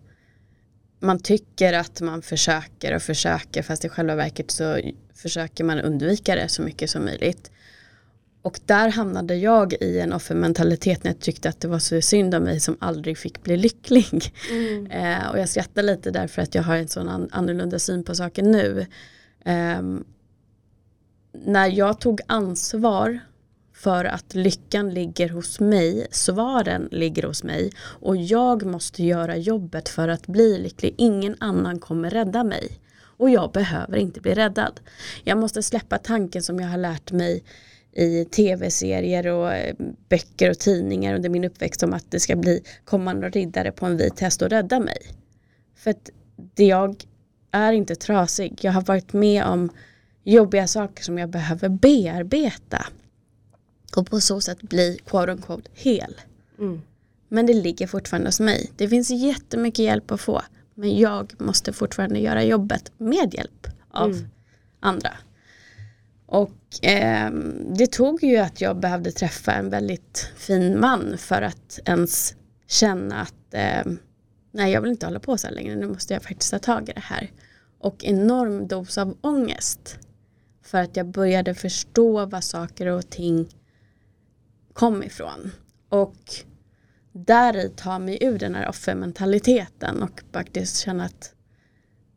man 1.00 1.18
tycker 1.18 1.72
att 1.72 2.00
man 2.00 2.22
försöker 2.22 2.94
och 2.94 3.02
försöker 3.02 3.62
fast 3.62 3.84
i 3.84 3.88
själva 3.88 4.14
verket 4.14 4.50
så 4.50 4.80
försöker 5.14 5.64
man 5.64 5.80
undvika 5.80 6.34
det 6.34 6.48
så 6.48 6.62
mycket 6.62 6.90
som 6.90 7.04
möjligt. 7.04 7.50
Och 8.42 8.60
där 8.66 8.88
hamnade 8.88 9.34
jag 9.34 9.72
i 9.72 10.00
en 10.00 10.12
offermentalitet 10.12 11.04
när 11.04 11.10
jag 11.10 11.20
tyckte 11.20 11.48
att 11.48 11.60
det 11.60 11.68
var 11.68 11.78
så 11.78 12.00
synd 12.00 12.34
om 12.34 12.42
mig 12.42 12.60
som 12.60 12.76
aldrig 12.80 13.18
fick 13.18 13.42
bli 13.42 13.56
lycklig. 13.56 14.34
Mm. 14.50 14.86
Eh, 14.86 15.30
och 15.30 15.38
jag 15.38 15.48
skrattar 15.48 15.82
lite 15.82 16.10
därför 16.10 16.42
att 16.42 16.54
jag 16.54 16.62
har 16.62 16.76
en 16.76 16.88
sån 16.88 17.08
an 17.08 17.28
annorlunda 17.32 17.78
syn 17.78 18.04
på 18.04 18.14
saken 18.14 18.50
nu. 18.50 18.86
Eh, 19.44 19.82
när 21.44 21.66
jag 21.66 22.00
tog 22.00 22.20
ansvar 22.26 23.20
för 23.74 24.04
att 24.04 24.34
lyckan 24.34 24.94
ligger 24.94 25.28
hos 25.28 25.60
mig, 25.60 26.06
svaren 26.10 26.88
ligger 26.90 27.22
hos 27.22 27.42
mig 27.42 27.72
och 27.78 28.16
jag 28.16 28.66
måste 28.66 29.04
göra 29.04 29.36
jobbet 29.36 29.88
för 29.88 30.08
att 30.08 30.26
bli 30.26 30.58
lycklig. 30.58 30.94
Ingen 30.98 31.36
annan 31.40 31.78
kommer 31.78 32.10
rädda 32.10 32.44
mig 32.44 32.68
och 33.16 33.30
jag 33.30 33.52
behöver 33.52 33.96
inte 33.96 34.20
bli 34.20 34.34
räddad. 34.34 34.80
Jag 35.24 35.38
måste 35.38 35.62
släppa 35.62 35.98
tanken 35.98 36.42
som 36.42 36.60
jag 36.60 36.68
har 36.68 36.78
lärt 36.78 37.12
mig 37.12 37.44
i 37.92 38.24
tv-serier 38.24 39.26
och 39.26 39.52
eh, 39.52 39.74
böcker 40.08 40.50
och 40.50 40.58
tidningar 40.58 41.14
under 41.14 41.28
min 41.28 41.44
uppväxt 41.44 41.82
om 41.82 41.94
att 41.94 42.10
det 42.10 42.20
ska 42.20 42.36
bli 42.36 42.62
kommande 42.84 43.28
riddare 43.28 43.72
på 43.72 43.86
en 43.86 43.96
vit 43.96 44.20
häst 44.20 44.42
och 44.42 44.50
rädda 44.50 44.80
mig. 44.80 44.98
För 45.76 45.90
att 45.90 46.10
jag 46.54 47.04
är 47.50 47.72
inte 47.72 47.94
trasig. 47.94 48.58
Jag 48.62 48.72
har 48.72 48.82
varit 48.82 49.12
med 49.12 49.44
om 49.44 49.70
jobbiga 50.24 50.66
saker 50.66 51.02
som 51.02 51.18
jag 51.18 51.30
behöver 51.30 51.68
bearbeta 51.68 52.86
och 53.96 54.06
på 54.10 54.20
så 54.20 54.40
sätt 54.40 54.62
bli 54.62 54.98
quote 55.06 55.32
unquote 55.32 55.70
hel. 55.74 56.14
Mm. 56.58 56.82
Men 57.28 57.46
det 57.46 57.54
ligger 57.54 57.86
fortfarande 57.86 58.28
hos 58.28 58.40
mig. 58.40 58.70
Det 58.76 58.88
finns 58.88 59.10
jättemycket 59.10 59.84
hjälp 59.84 60.10
att 60.10 60.20
få. 60.20 60.42
Men 60.74 60.98
jag 60.98 61.32
måste 61.38 61.72
fortfarande 61.72 62.18
göra 62.18 62.44
jobbet 62.44 62.92
med 62.98 63.34
hjälp 63.34 63.66
av 63.90 64.10
mm. 64.10 64.28
andra. 64.80 65.12
Och 66.26 66.84
eh, 66.84 67.30
det 67.76 67.86
tog 67.86 68.22
ju 68.22 68.36
att 68.36 68.60
jag 68.60 68.80
behövde 68.80 69.12
träffa 69.12 69.52
en 69.52 69.70
väldigt 69.70 70.32
fin 70.36 70.80
man 70.80 71.18
för 71.18 71.42
att 71.42 71.78
ens 71.84 72.34
känna 72.66 73.20
att 73.20 73.54
eh, 73.54 73.92
nej 74.50 74.72
jag 74.72 74.80
vill 74.80 74.90
inte 74.90 75.06
hålla 75.06 75.20
på 75.20 75.38
så 75.38 75.46
här 75.46 75.54
längre, 75.54 75.76
nu 75.76 75.86
måste 75.86 76.14
jag 76.14 76.22
faktiskt 76.22 76.50
ta 76.50 76.58
tag 76.58 76.88
i 76.88 76.92
det 76.92 77.00
här. 77.00 77.30
Och 77.78 78.04
enorm 78.04 78.68
dos 78.68 78.98
av 78.98 79.16
ångest. 79.20 79.98
För 80.64 80.78
att 80.78 80.96
jag 80.96 81.06
började 81.06 81.54
förstå 81.54 82.26
vad 82.26 82.44
saker 82.44 82.86
och 82.86 83.10
ting 83.10 83.48
kom 84.72 85.02
ifrån. 85.02 85.52
Och 85.88 86.16
där 87.12 87.68
ta 87.68 87.98
mig 87.98 88.18
ur 88.20 88.38
den 88.38 88.54
här 88.54 88.68
offermentaliteten 88.68 90.02
och 90.02 90.22
faktiskt 90.32 90.76
känna 90.76 91.04
att 91.04 91.34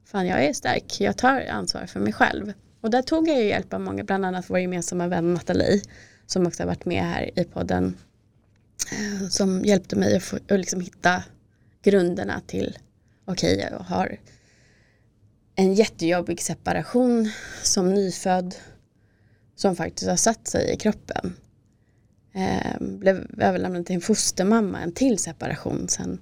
fan 0.06 0.28
jag 0.28 0.46
är 0.46 0.54
stark, 0.54 1.02
jag 1.02 1.18
tar 1.18 1.42
ansvar 1.42 1.86
för 1.86 2.00
mig 2.00 2.14
själv. 2.14 2.54
Och 2.82 2.90
där 2.90 3.02
tog 3.02 3.28
jag 3.28 3.38
ju 3.38 3.48
hjälp 3.48 3.74
av 3.74 3.82
många, 3.82 4.04
bland 4.04 4.26
annat 4.26 4.50
vår 4.50 4.60
gemensamma 4.60 5.08
vän 5.08 5.34
Nathalie 5.34 5.82
som 6.26 6.48
också 6.48 6.64
har 6.64 6.68
varit 6.68 6.86
med 6.86 7.04
här 7.04 7.40
i 7.40 7.44
podden 7.44 7.98
eh, 8.92 9.28
som 9.28 9.62
hjälpte 9.66 9.96
mig 9.96 10.16
att, 10.16 10.24
få, 10.24 10.36
att 10.36 10.60
liksom 10.60 10.82
hitta 10.82 11.24
grunderna 11.82 12.42
till 12.48 12.78
okej 13.26 13.56
okay, 13.56 13.70
jag 13.72 13.80
har 13.80 14.18
en 15.60 15.74
jättejobbig 15.74 16.42
separation 16.42 17.30
som 17.64 17.94
nyfödd 17.94 18.56
som 19.56 19.76
faktiskt 19.76 20.10
har 20.10 20.16
satt 20.16 20.48
sig 20.48 20.74
i 20.74 20.78
kroppen. 20.78 21.34
Eh, 22.34 22.80
blev 22.80 23.42
överlämnad 23.42 23.86
till 23.86 23.96
en 23.96 24.02
fostermamma, 24.02 24.80
en 24.80 24.92
till 24.92 25.20
separation 25.20 25.88
sen 25.90 26.20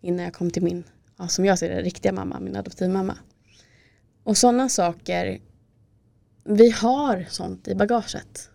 innan 0.00 0.24
jag 0.24 0.34
kom 0.34 0.50
till 0.50 0.62
min, 0.62 0.84
ja, 1.16 1.28
som 1.28 1.44
jag 1.44 1.58
ser 1.58 1.68
det, 1.68 1.82
riktiga 1.82 2.12
mamma, 2.12 2.40
min 2.40 2.56
adoptivmamma. 2.56 3.18
Och 4.22 4.36
sådana 4.36 4.68
saker, 4.68 5.40
vi 6.44 6.70
har 6.70 7.26
sånt 7.30 7.68
i 7.68 7.74
bagaget. 7.74 8.50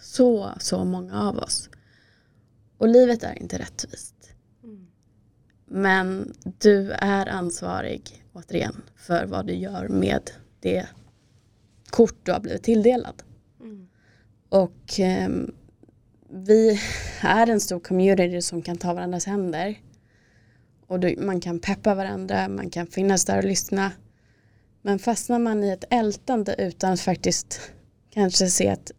Så, 0.00 0.52
så 0.60 0.84
många 0.84 1.22
av 1.22 1.38
oss. 1.38 1.70
Och 2.78 2.88
livet 2.88 3.22
är 3.22 3.38
inte 3.38 3.58
rättvist. 3.58 4.14
Mm. 4.62 4.86
Men 5.66 6.34
du 6.58 6.92
är 6.92 7.26
ansvarig, 7.26 8.17
återigen, 8.38 8.82
för 8.96 9.26
vad 9.26 9.46
du 9.46 9.54
gör 9.54 9.88
med 9.88 10.30
det 10.60 10.86
kort 11.90 12.16
du 12.22 12.32
har 12.32 12.40
blivit 12.40 12.62
tilldelad. 12.62 13.22
Mm. 13.60 13.88
Och 14.48 15.00
eh, 15.00 15.28
vi 16.30 16.80
är 17.20 17.46
en 17.46 17.60
stor 17.60 17.80
community 17.80 18.42
som 18.42 18.62
kan 18.62 18.76
ta 18.76 18.94
varandras 18.94 19.26
händer. 19.26 19.78
Och 20.86 21.00
du, 21.00 21.16
man 21.18 21.40
kan 21.40 21.60
peppa 21.60 21.94
varandra, 21.94 22.48
man 22.48 22.70
kan 22.70 22.86
finnas 22.86 23.24
där 23.24 23.38
och 23.38 23.44
lyssna. 23.44 23.92
Men 24.82 24.98
fastnar 24.98 25.38
man 25.38 25.64
i 25.64 25.68
ett 25.68 25.84
ältande 25.90 26.54
utan 26.58 26.92
att 26.92 27.00
faktiskt 27.00 27.72
kanske 28.10 28.46
se 28.46 28.68
att 28.68 28.92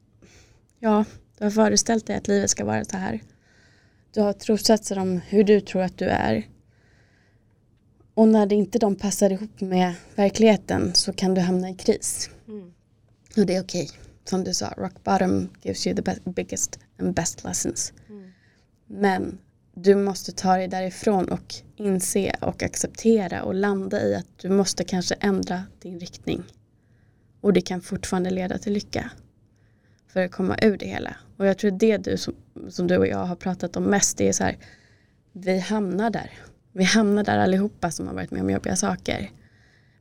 ja, 0.80 1.06
du 1.38 1.43
har 1.43 1.52
föreställt 1.52 2.08
dig 2.08 2.15
att 2.15 2.28
livet 2.28 2.49
ska 2.49 2.65
vara 2.65 2.86
så 2.86 2.97
här. 2.97 3.19
Du 4.13 4.21
har 4.21 4.34
trossatser 4.34 4.99
om 4.99 5.21
hur 5.28 5.43
du 5.43 5.62
tror 5.62 5.82
att 5.82 5.97
du 5.97 6.06
är. 6.06 6.47
Och 8.19 8.27
när 8.27 8.45
det 8.45 8.55
inte 8.55 8.79
de 8.79 8.95
passar 8.95 9.32
ihop 9.32 9.62
med 9.62 9.93
verkligheten 10.15 10.93
så 10.93 11.13
kan 11.13 11.34
du 11.34 11.41
hamna 11.41 11.69
i 11.69 11.75
kris. 11.75 12.29
Mm. 12.47 12.71
Och 13.38 13.45
det 13.45 13.55
är 13.55 13.62
okej. 13.62 13.84
Okay. 13.84 13.97
Som 14.25 14.43
du 14.43 14.53
sa, 14.53 14.73
rock 14.77 15.03
bottom 15.03 15.49
gives 15.62 15.88
you 15.88 15.95
the 15.95 16.15
biggest 16.32 16.79
and 16.99 17.13
best 17.13 17.43
lessons. 17.43 17.93
Mm. 18.10 18.32
Men 18.88 19.38
du 19.73 19.95
måste 19.95 20.32
ta 20.32 20.58
dig 20.58 20.67
därifrån 20.67 21.29
och 21.29 21.55
inse 21.75 22.36
och 22.41 22.63
acceptera 22.63 23.43
och 23.43 23.53
landa 23.53 24.03
i 24.03 24.15
att 24.15 24.38
du 24.38 24.49
måste 24.49 24.84
kanske 24.84 25.15
ändra 25.15 25.63
din 25.82 25.99
riktning. 25.99 26.43
Och 27.41 27.53
det 27.53 27.62
kan 27.62 27.82
fortfarande 27.82 28.29
leda 28.29 28.58
till 28.58 28.73
lycka. 28.73 29.12
För 30.08 30.25
att 30.25 30.32
komma 30.32 30.58
ur 30.62 30.77
det 30.77 30.88
hela. 30.88 31.15
Och 31.38 31.45
jag 31.45 31.58
tror 31.58 31.71
det 31.71 31.97
du 31.97 32.17
som, 32.17 32.36
som 32.69 32.88
du 32.88 32.97
och 32.97 33.08
jag 33.08 33.25
har 33.25 33.36
pratat 33.36 33.75
om 33.75 33.84
mest 33.84 34.17
det 34.17 34.27
är 34.27 34.34
så 34.34 34.43
här. 34.43 34.58
Vi 35.34 35.60
hamnar 35.60 36.10
där. 36.10 36.32
Vi 36.80 36.86
hamnar 36.86 37.24
där 37.24 37.38
allihopa 37.38 37.92
som 37.92 38.08
har 38.08 38.13
varit 38.13 38.32
med 38.32 38.42
om 38.42 38.50
jobbiga 38.50 38.76
saker. 38.76 39.32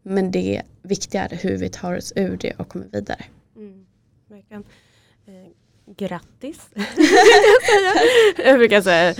Men 0.02 0.30
det 0.30 0.62
viktiga 0.82 1.24
är 1.26 1.36
hur 1.36 1.56
vi 1.56 1.68
tar 1.68 1.96
oss 1.96 2.12
ur 2.16 2.36
det 2.36 2.52
och 2.58 2.68
kommer 2.68 2.86
vidare. 2.92 3.24
Mm, 3.56 3.86
verkligen 4.28 4.64
grattis. 5.96 6.68
jag 8.44 8.58
brukar 8.58 8.80
säga, 8.80 9.14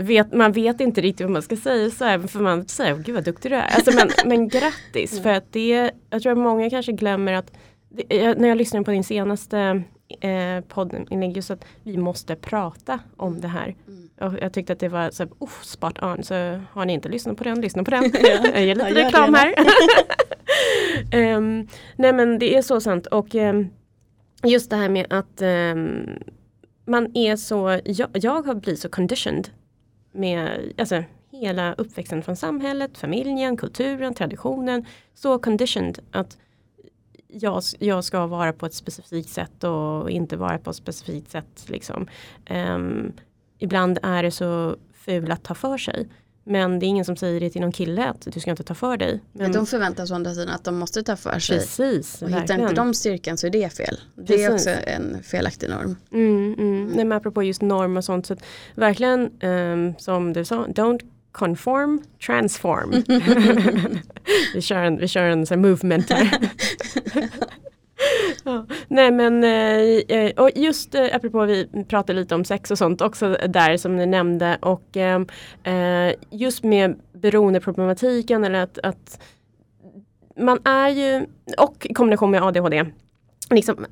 vet, 0.00 0.32
man 0.32 0.52
vet 0.52 0.80
inte 0.80 1.00
riktigt 1.00 1.24
vad 1.24 1.32
man 1.32 1.42
ska 1.42 1.56
säga 1.56 1.90
så 1.90 2.04
här, 2.04 2.18
för 2.18 2.40
man 2.40 2.68
säger 2.68 2.96
gud 2.96 3.14
vad 3.14 3.24
duktig 3.24 3.50
du 3.50 3.56
är. 3.56 3.62
Alltså, 3.62 3.92
men, 3.94 4.08
men 4.28 4.48
grattis 4.48 5.12
mm. 5.12 5.22
för 5.22 5.30
att 5.30 5.52
det, 5.52 5.90
jag 6.10 6.22
tror 6.22 6.32
att 6.32 6.38
många 6.38 6.70
kanske 6.70 6.92
glömmer 6.92 7.32
att 7.32 7.52
det, 7.88 8.34
när 8.34 8.48
jag 8.48 8.58
lyssnade 8.58 8.84
på 8.84 8.90
din 8.90 9.04
senaste 9.04 9.82
eh, 10.20 10.60
poddinlägg 10.68 11.36
just 11.36 11.50
att 11.50 11.64
vi 11.82 11.96
måste 11.96 12.36
prata 12.36 13.00
om 13.16 13.40
det 13.40 13.48
här. 13.48 13.74
Mm. 13.88 14.08
Och 14.20 14.38
jag 14.42 14.52
tyckte 14.52 14.72
att 14.72 14.78
det 14.78 14.88
var 14.88 15.10
så 15.10 15.22
här, 15.22 15.32
oh, 15.38 15.62
spot 15.62 16.02
on 16.02 16.24
så 16.24 16.34
har 16.72 16.84
ni 16.84 16.92
inte 16.92 17.08
lyssnat 17.08 17.36
på 17.36 17.44
den, 17.44 17.60
lyssna 17.60 17.84
på 17.84 17.90
den. 17.90 18.04
jag 18.54 18.64
ger 18.64 18.74
lite 18.74 18.88
jag 18.88 18.96
reklam 18.96 19.34
här. 19.34 19.54
um, 21.36 21.68
nej 21.96 22.12
men 22.12 22.38
det 22.38 22.56
är 22.56 22.62
så 22.62 22.80
sant 22.80 23.06
och 23.06 23.34
um, 23.34 23.68
just 24.44 24.70
det 24.70 24.76
här 24.76 24.88
med 24.88 25.06
att 25.10 25.42
um, 25.42 26.06
man 26.84 27.16
är 27.16 27.36
så, 27.36 27.80
jag, 27.84 28.08
jag 28.12 28.46
har 28.46 28.54
blivit 28.54 28.80
så 28.80 28.88
conditioned 28.88 29.48
med 30.12 30.72
alltså, 30.78 31.02
hela 31.32 31.74
uppväxten 31.74 32.22
från 32.22 32.36
samhället, 32.36 32.98
familjen, 32.98 33.56
kulturen, 33.56 34.14
traditionen. 34.14 34.86
Så 35.14 35.38
conditioned 35.38 35.98
att 36.10 36.38
jag, 37.40 37.62
jag 37.78 38.04
ska 38.04 38.26
vara 38.26 38.52
på 38.52 38.66
ett 38.66 38.74
specifikt 38.74 39.28
sätt 39.28 39.64
och 39.64 40.10
inte 40.10 40.36
vara 40.36 40.58
på 40.58 40.70
ett 40.70 40.76
specifikt 40.76 41.30
sätt. 41.30 41.64
Liksom. 41.66 42.08
Um, 42.50 43.12
ibland 43.58 43.98
är 44.02 44.22
det 44.22 44.30
så 44.30 44.76
fult 44.94 45.30
att 45.30 45.42
ta 45.42 45.54
för 45.54 45.78
sig. 45.78 46.08
Men 46.48 46.78
det 46.78 46.86
är 46.86 46.88
ingen 46.88 47.04
som 47.04 47.16
säger 47.16 47.40
det 47.40 47.50
till 47.50 47.60
någon 47.60 47.72
kille 47.72 48.04
att 48.04 48.26
du 48.32 48.40
ska 48.40 48.50
inte 48.50 48.64
ta 48.64 48.74
för 48.74 48.96
dig. 48.96 49.20
Men 49.32 49.52
de 49.52 49.66
förväntar 49.66 50.06
sig 50.06 50.14
å 50.14 50.16
andra 50.16 50.34
sidan 50.34 50.54
att 50.54 50.64
de 50.64 50.78
måste 50.78 51.02
ta 51.02 51.16
för 51.16 51.38
sig. 51.38 51.58
Precis, 51.58 52.22
och 52.22 52.30
hittar 52.30 52.58
inte 52.60 52.74
de 52.74 52.94
styrkan 52.94 53.36
så 53.36 53.46
är 53.46 53.50
det 53.50 53.72
fel. 53.72 54.00
Det 54.14 54.26
Precis. 54.26 54.46
är 54.46 54.54
också 54.54 54.70
en 54.70 55.22
felaktig 55.22 55.70
norm. 55.70 55.96
Mm, 56.12 56.36
mm. 56.36 56.54
Mm. 56.58 56.86
Nej, 56.86 57.04
men 57.04 57.18
apropå 57.18 57.42
just 57.42 57.62
norm 57.62 57.96
och 57.96 58.04
sånt. 58.04 58.26
Så 58.26 58.36
verkligen 58.74 59.42
um, 59.42 59.94
som 59.98 60.32
du 60.32 60.44
sa, 60.44 60.66
don't 60.66 61.00
conform, 61.36 62.02
transform. 62.26 62.90
vi 64.54 64.62
kör 64.62 64.82
en, 64.82 64.96
vi 64.96 65.08
kör 65.08 65.22
en 65.22 65.46
sån 65.46 65.60
movement 65.60 66.10
här. 66.10 66.38
ja. 68.44 68.66
Nej 68.88 69.10
men 69.10 69.44
eh, 69.44 70.18
eh, 70.18 70.32
och 70.36 70.50
just 70.54 70.94
eh, 70.94 71.08
apropå 71.12 71.44
vi 71.44 71.84
pratade 71.88 72.20
lite 72.20 72.34
om 72.34 72.44
sex 72.44 72.70
och 72.70 72.78
sånt 72.78 73.00
också 73.00 73.36
där 73.48 73.76
som 73.76 73.96
ni 73.96 74.06
nämnde 74.06 74.58
och 74.60 74.96
eh, 74.96 75.20
eh 75.64 76.14
just 76.30 76.64
med 76.64 76.96
beroendeproblematiken 77.12 78.44
eller 78.44 78.62
att, 78.62 78.78
att 78.82 79.20
man 80.36 80.58
är 80.64 80.88
ju 80.88 81.26
och 81.58 81.86
i 81.90 81.94
kombination 81.94 82.30
med 82.30 82.42
ADHD 82.42 82.84
liksom, 83.50 83.86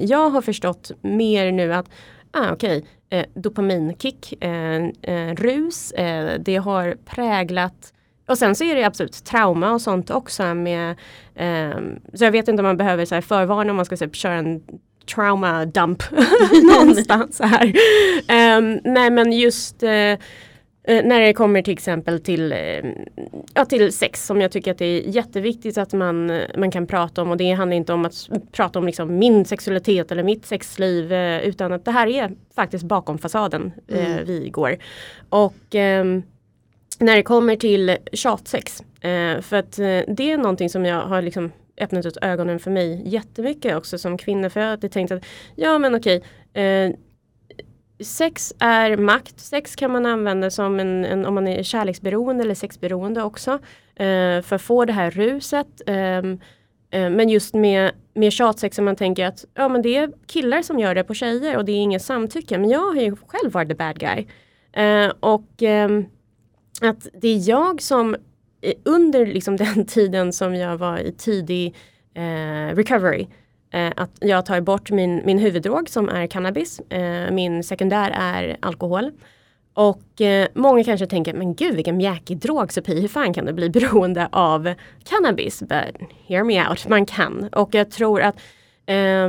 jag 0.00 0.30
har 0.30 0.42
förstått 0.42 0.90
mer 1.00 1.52
nu 1.52 1.74
att 1.74 1.86
ah, 2.36 2.52
okej, 2.52 2.78
okay, 2.78 3.20
eh, 3.20 3.26
dopaminkick, 3.34 4.42
eh, 4.44 4.84
eh, 5.02 5.34
rus, 5.34 5.92
eh, 5.92 6.40
det 6.40 6.56
har 6.56 6.96
präglat 7.04 7.92
och 8.28 8.38
sen 8.38 8.54
så 8.54 8.64
är 8.64 8.74
det 8.74 8.84
absolut 8.84 9.24
trauma 9.24 9.72
och 9.72 9.80
sånt 9.80 10.10
också 10.10 10.54
med 10.54 10.90
eh, 11.34 11.80
Så 12.14 12.24
jag 12.24 12.32
vet 12.32 12.48
inte 12.48 12.60
om 12.60 12.66
man 12.66 12.76
behöver 12.76 13.04
så 13.04 13.14
här, 13.14 13.22
förvarna 13.22 13.70
om 13.70 13.76
man 13.76 13.84
ska 13.84 13.96
så 13.96 14.10
köra 14.10 14.34
en 14.34 14.62
trauma 15.14 15.64
dump 15.64 16.02
någonstans 16.72 17.40
här. 17.40 17.72
Ehm, 18.28 18.80
nej 18.84 19.10
men 19.10 19.32
just 19.32 19.82
uh, 20.90 21.02
när 21.04 21.20
det 21.20 21.32
kommer 21.32 21.62
till 21.62 21.72
exempel 21.72 22.20
till, 22.20 22.52
uh, 22.52 22.92
ja, 23.54 23.64
till 23.64 23.92
sex 23.92 24.26
som 24.26 24.40
jag 24.40 24.52
tycker 24.52 24.70
att 24.70 24.78
det 24.78 24.84
är 24.84 25.00
jätteviktigt 25.00 25.78
att 25.78 25.92
man, 25.92 26.40
man 26.58 26.70
kan 26.70 26.86
prata 26.86 27.22
om 27.22 27.30
och 27.30 27.36
det 27.36 27.52
handlar 27.52 27.76
inte 27.76 27.92
om 27.92 28.04
att 28.04 28.28
prata 28.52 28.78
om 28.78 28.86
liksom 28.86 29.18
min 29.18 29.44
sexualitet 29.44 30.12
eller 30.12 30.22
mitt 30.22 30.46
sexliv 30.46 31.12
utan 31.42 31.72
att 31.72 31.84
det 31.84 31.90
här 31.90 32.06
är 32.06 32.32
faktiskt 32.54 32.84
bakom 32.84 33.18
fasaden 33.18 33.72
mm. 33.88 34.24
vi 34.24 34.48
går. 34.48 34.76
Och 35.28 35.74
um, 35.74 36.22
när 36.98 37.16
det 37.16 37.22
kommer 37.22 37.56
till 37.56 37.96
tjatsex. 38.12 38.82
Eh, 39.00 39.40
för 39.40 39.56
att 39.56 39.78
eh, 39.78 40.00
det 40.08 40.32
är 40.32 40.36
någonting 40.36 40.70
som 40.70 40.84
jag 40.84 41.02
har 41.02 41.22
liksom 41.22 41.52
öppnat 41.80 42.06
ut 42.06 42.16
ögonen 42.22 42.58
för 42.58 42.70
mig 42.70 43.02
jättemycket 43.04 43.76
också 43.76 43.98
som 43.98 44.18
kvinna. 44.18 44.50
För 44.50 44.60
jag 44.60 44.68
hade 44.68 44.88
tänkt 44.88 45.12
att 45.12 45.24
ja 45.54 45.78
men 45.78 45.94
okej 45.94 46.22
eh, 46.52 46.90
Sex 48.00 48.54
är 48.58 48.96
makt. 48.96 49.40
Sex 49.40 49.76
kan 49.76 49.92
man 49.92 50.06
använda 50.06 50.50
som 50.50 50.80
en, 50.80 51.04
en 51.04 51.26
om 51.26 51.34
man 51.34 51.48
är 51.48 51.62
kärleksberoende 51.62 52.44
eller 52.44 52.54
sexberoende 52.54 53.22
också. 53.22 53.58
Eh, 53.94 54.42
för 54.42 54.52
att 54.52 54.62
få 54.62 54.84
det 54.84 54.92
här 54.92 55.10
ruset. 55.10 55.82
Ehm, 55.86 56.40
eh, 56.90 57.10
men 57.10 57.28
just 57.28 57.54
med, 57.54 57.92
med 58.14 58.32
tjatsex 58.32 58.76
som 58.76 58.84
man 58.84 58.96
tänker 58.96 59.26
att 59.26 59.44
ja, 59.54 59.68
men 59.68 59.82
det 59.82 59.96
är 59.96 60.12
killar 60.26 60.62
som 60.62 60.78
gör 60.78 60.94
det 60.94 61.04
på 61.04 61.14
tjejer 61.14 61.56
och 61.56 61.64
det 61.64 61.72
är 61.72 61.76
inget 61.76 62.02
samtycke. 62.02 62.58
Men 62.58 62.70
jag 62.70 62.80
har 62.80 63.02
ju 63.02 63.16
själv 63.26 63.52
varit 63.52 63.68
the 63.68 63.74
bad 63.74 63.98
guy. 63.98 64.26
Eh, 64.72 65.12
och 65.20 65.62
eh, 65.62 65.88
att 66.80 67.08
det 67.12 67.28
är 67.28 67.48
jag 67.48 67.82
som 67.82 68.14
eh, 68.60 68.74
under 68.84 69.26
liksom 69.26 69.56
den 69.56 69.86
tiden 69.86 70.32
som 70.32 70.54
jag 70.54 70.76
var 70.76 70.98
i 70.98 71.12
tidig 71.12 71.74
eh, 72.14 72.76
recovery 72.76 73.20
eh, 73.20 73.28
Eh, 73.76 73.92
att 73.96 74.10
jag 74.20 74.46
tar 74.46 74.60
bort 74.60 74.90
min, 74.90 75.22
min 75.24 75.38
huvuddrog 75.38 75.88
som 75.88 76.08
är 76.08 76.26
cannabis. 76.26 76.80
Eh, 76.80 77.30
min 77.30 77.62
sekundär 77.62 78.10
är 78.14 78.56
alkohol. 78.60 79.10
Och 79.74 80.20
eh, 80.20 80.48
många 80.54 80.84
kanske 80.84 81.06
tänker, 81.06 81.34
men 81.34 81.54
gud 81.54 81.74
vilken 81.74 81.96
mjäkig 81.96 82.38
drog 82.38 82.72
Sofie, 82.72 83.00
hur 83.00 83.08
fan 83.08 83.34
kan 83.34 83.44
du 83.44 83.52
bli 83.52 83.70
beroende 83.80 84.28
av 84.32 84.74
cannabis? 85.04 85.60
But 85.60 86.08
hear 86.26 86.44
me 86.44 86.68
out, 86.68 86.88
man 86.88 87.06
kan. 87.06 87.48
Och 87.52 87.74
jag 87.74 87.90
tror 87.90 88.20
att 88.20 88.36
eh, 88.86 89.28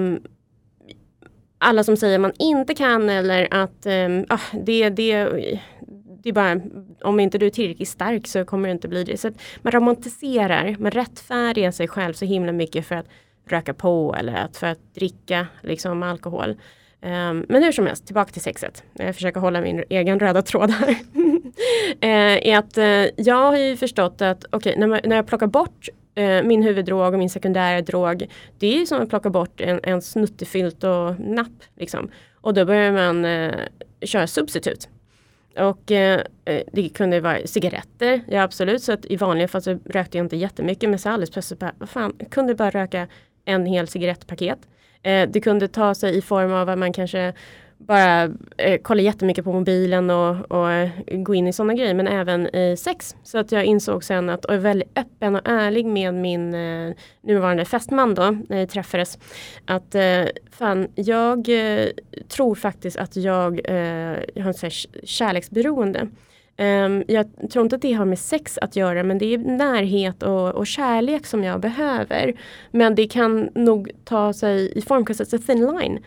alla 1.57 1.83
som 1.83 1.97
säger 1.97 2.19
man 2.19 2.33
inte 2.39 2.75
kan 2.75 3.09
eller 3.09 3.47
att 3.51 3.85
eh, 3.85 4.37
det, 4.65 4.89
det, 4.89 5.29
det 6.23 6.29
är 6.29 6.33
bara, 6.33 6.61
om 7.01 7.19
inte 7.19 7.37
du 7.37 7.45
är 7.45 7.49
tillräckligt 7.49 7.89
stark 7.89 8.27
så 8.27 8.45
kommer 8.45 8.67
du 8.67 8.71
inte 8.71 8.87
bli 8.87 9.03
det. 9.03 9.17
Så 9.17 9.31
man 9.61 9.71
romantiserar, 9.71 10.75
man 10.79 10.91
rättfärdigar 10.91 11.71
sig 11.71 11.87
själv 11.87 12.13
så 12.13 12.25
himla 12.25 12.51
mycket 12.51 12.85
för 12.85 12.95
att 12.95 13.07
röka 13.51 13.73
på 13.73 14.15
eller 14.19 14.33
att 14.33 14.57
för 14.57 14.67
att 14.67 14.93
dricka 14.93 15.47
liksom 15.61 16.03
alkohol. 16.03 16.55
Um, 17.01 17.45
men 17.49 17.63
hur 17.63 17.71
som 17.71 17.85
helst, 17.85 18.05
tillbaka 18.05 18.31
till 18.31 18.41
sexet. 18.41 18.83
Jag 18.93 19.15
försöker 19.15 19.39
hålla 19.39 19.61
min 19.61 19.83
egen 19.89 20.19
röda 20.19 20.41
tråd 20.41 20.71
här. 20.71 20.89
uh, 20.89 20.97
är 22.47 22.57
att 22.57 22.77
uh, 22.77 23.23
jag 23.25 23.51
har 23.51 23.57
ju 23.57 23.77
förstått 23.77 24.21
att 24.21 24.45
okay, 24.51 24.75
när, 24.77 24.87
när 24.87 25.15
jag 25.15 25.27
plockar 25.27 25.47
bort 25.47 25.89
uh, 26.19 26.43
min 26.43 26.63
huvuddrog 26.63 27.13
och 27.13 27.19
min 27.19 27.29
sekundära 27.29 27.81
drog. 27.81 28.29
Det 28.59 28.67
är 28.67 28.79
ju 28.79 28.85
som 28.85 29.01
att 29.01 29.09
plocka 29.09 29.29
bort 29.29 29.61
en, 29.61 29.79
en 29.83 30.01
snuttefilt 30.01 30.83
och 30.83 31.19
napp. 31.19 31.63
Liksom. 31.75 32.11
Och 32.41 32.53
då 32.53 32.65
börjar 32.65 32.91
man 32.91 33.25
köra 34.01 34.27
substitut. 34.27 34.89
Och 35.57 35.81
det 36.71 36.93
kunde 36.93 37.19
vara 37.19 37.47
cigaretter, 37.47 38.21
ja 38.27 38.41
absolut. 38.41 38.83
Så 38.83 38.91
att 38.91 39.05
i 39.05 39.15
vanliga 39.15 39.47
fall 39.47 39.61
så 39.61 39.79
rökte 39.85 40.17
jag 40.17 40.25
inte 40.25 40.37
jättemycket 40.37 40.89
men 40.89 40.99
så 40.99 41.09
alldeles 41.09 41.29
plötsligt 41.29 41.59
bara, 41.59 41.73
vad 41.77 41.89
fan, 41.89 42.13
jag 42.17 42.29
kunde 42.29 42.55
bara 42.55 42.69
röka 42.69 43.07
en 43.47 43.65
hel 43.65 43.87
cigarettpaket. 43.87 44.59
Eh, 45.03 45.29
det 45.29 45.41
kunde 45.41 45.67
ta 45.67 45.95
sig 45.95 46.17
i 46.17 46.21
form 46.21 46.53
av 46.53 46.69
att 46.69 46.77
man 46.77 46.93
kanske 46.93 47.33
bara 47.77 48.23
eh, 48.57 48.81
kollar 48.81 49.03
jättemycket 49.03 49.43
på 49.45 49.53
mobilen 49.53 50.09
och, 50.09 50.51
och 50.51 50.71
eh, 50.71 50.89
gå 51.11 51.35
in 51.35 51.47
i 51.47 51.53
sådana 51.53 51.73
grejer 51.73 51.93
men 51.93 52.07
även 52.07 52.55
i 52.55 52.77
sex. 52.77 53.15
Så 53.23 53.37
att 53.37 53.51
jag 53.51 53.65
insåg 53.65 54.03
sen 54.03 54.29
att 54.29 54.45
och 54.45 54.53
är 54.53 54.57
väldigt 54.57 54.97
öppen 54.97 55.35
och 55.35 55.41
ärlig 55.45 55.85
med 55.85 56.13
min 56.13 56.53
eh, 56.53 56.93
nuvarande 57.21 57.65
fästman 57.65 58.15
då 58.15 58.37
när 58.49 58.57
vi 58.59 58.67
träffades. 58.67 59.17
Att 59.65 59.95
eh, 59.95 60.23
fan 60.51 60.87
jag 60.95 61.49
eh, 61.49 61.87
tror 62.27 62.55
faktiskt 62.55 62.97
att 62.97 63.15
jag, 63.15 63.61
eh, 63.69 64.19
jag 64.35 64.43
har 64.43 64.65
en 64.65 64.71
kärleksberoende. 65.03 66.07
Um, 66.59 67.03
jag 67.07 67.25
tror 67.51 67.63
inte 67.63 67.75
att 67.75 67.81
det 67.81 67.93
har 67.93 68.05
med 68.05 68.19
sex 68.19 68.57
att 68.61 68.75
göra 68.75 69.03
men 69.03 69.17
det 69.17 69.33
är 69.33 69.37
närhet 69.37 70.23
och, 70.23 70.55
och 70.55 70.67
kärlek 70.67 71.25
som 71.25 71.43
jag 71.43 71.59
behöver. 71.59 72.33
Men 72.71 72.95
det 72.95 73.07
kan 73.07 73.49
nog 73.55 73.91
ta 74.03 74.33
sig 74.33 74.71
i 74.77 74.81
form, 74.81 75.03
because 75.03 75.23
it's 75.23 75.35
a 75.35 75.41
thin 75.47 75.65
line. 75.65 75.99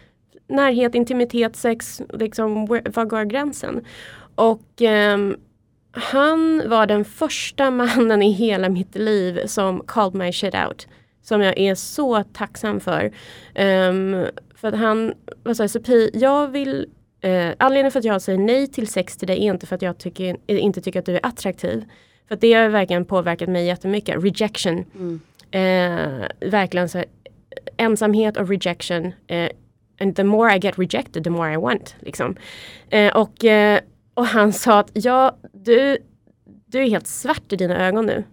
Närhet, 0.46 0.94
intimitet, 0.94 1.56
sex, 1.56 2.02
liksom, 2.12 2.66
var 2.66 3.04
går 3.04 3.24
gränsen? 3.24 3.84
Och 4.34 4.80
um, 5.14 5.36
han 5.92 6.62
var 6.68 6.86
den 6.86 7.04
första 7.04 7.70
mannen 7.70 8.22
i 8.22 8.30
hela 8.30 8.68
mitt 8.68 8.94
liv 8.94 9.46
som 9.46 9.82
called 9.86 10.14
my 10.14 10.32
shit 10.32 10.54
out. 10.54 10.88
Som 11.22 11.40
jag 11.40 11.58
är 11.58 11.74
så 11.74 12.22
tacksam 12.22 12.80
för. 12.80 13.04
Um, 13.58 14.26
för 14.54 14.68
att 14.68 14.78
han, 14.78 15.12
vad 15.42 15.56
sa 15.56 15.68
jag, 15.84 16.10
jag 16.12 16.48
vill 16.48 16.86
Eh, 17.20 17.54
anledningen 17.58 17.92
för 17.92 17.98
att 17.98 18.04
jag 18.04 18.22
säger 18.22 18.38
nej 18.38 18.66
till 18.66 18.86
sex 18.86 19.16
till 19.16 19.28
dig 19.28 19.46
är 19.46 19.52
inte 19.52 19.66
för 19.66 19.76
att 19.76 19.82
jag 19.82 19.98
tycker, 19.98 20.36
inte 20.46 20.80
tycker 20.80 20.98
att 20.98 21.06
du 21.06 21.14
är 21.14 21.26
attraktiv. 21.26 21.84
För 22.28 22.36
det 22.36 22.52
har 22.52 22.68
verkligen 22.68 23.04
påverkat 23.04 23.48
mig 23.48 23.66
jättemycket. 23.66 24.24
Rejection. 24.24 24.84
Mm. 24.94 25.20
Eh, 25.50 26.50
verkligen 26.50 26.88
så 26.88 26.98
här, 26.98 27.06
ensamhet 27.76 28.36
och 28.36 28.48
rejection. 28.48 29.12
Eh, 29.26 29.48
and 30.00 30.16
the 30.16 30.24
more 30.24 30.56
I 30.56 30.58
get 30.58 30.78
rejected 30.78 31.24
the 31.24 31.30
more 31.30 31.52
I 31.52 31.56
want. 31.56 31.96
Liksom. 32.00 32.36
Eh, 32.90 33.16
och, 33.16 33.44
eh, 33.44 33.80
och 34.14 34.26
han 34.26 34.52
sa 34.52 34.78
att 34.78 34.90
ja, 34.92 35.36
du, 35.52 35.98
du 36.66 36.82
är 36.82 36.88
helt 36.88 37.06
svart 37.06 37.52
i 37.52 37.56
dina 37.56 37.86
ögon 37.86 38.06
nu. 38.06 38.24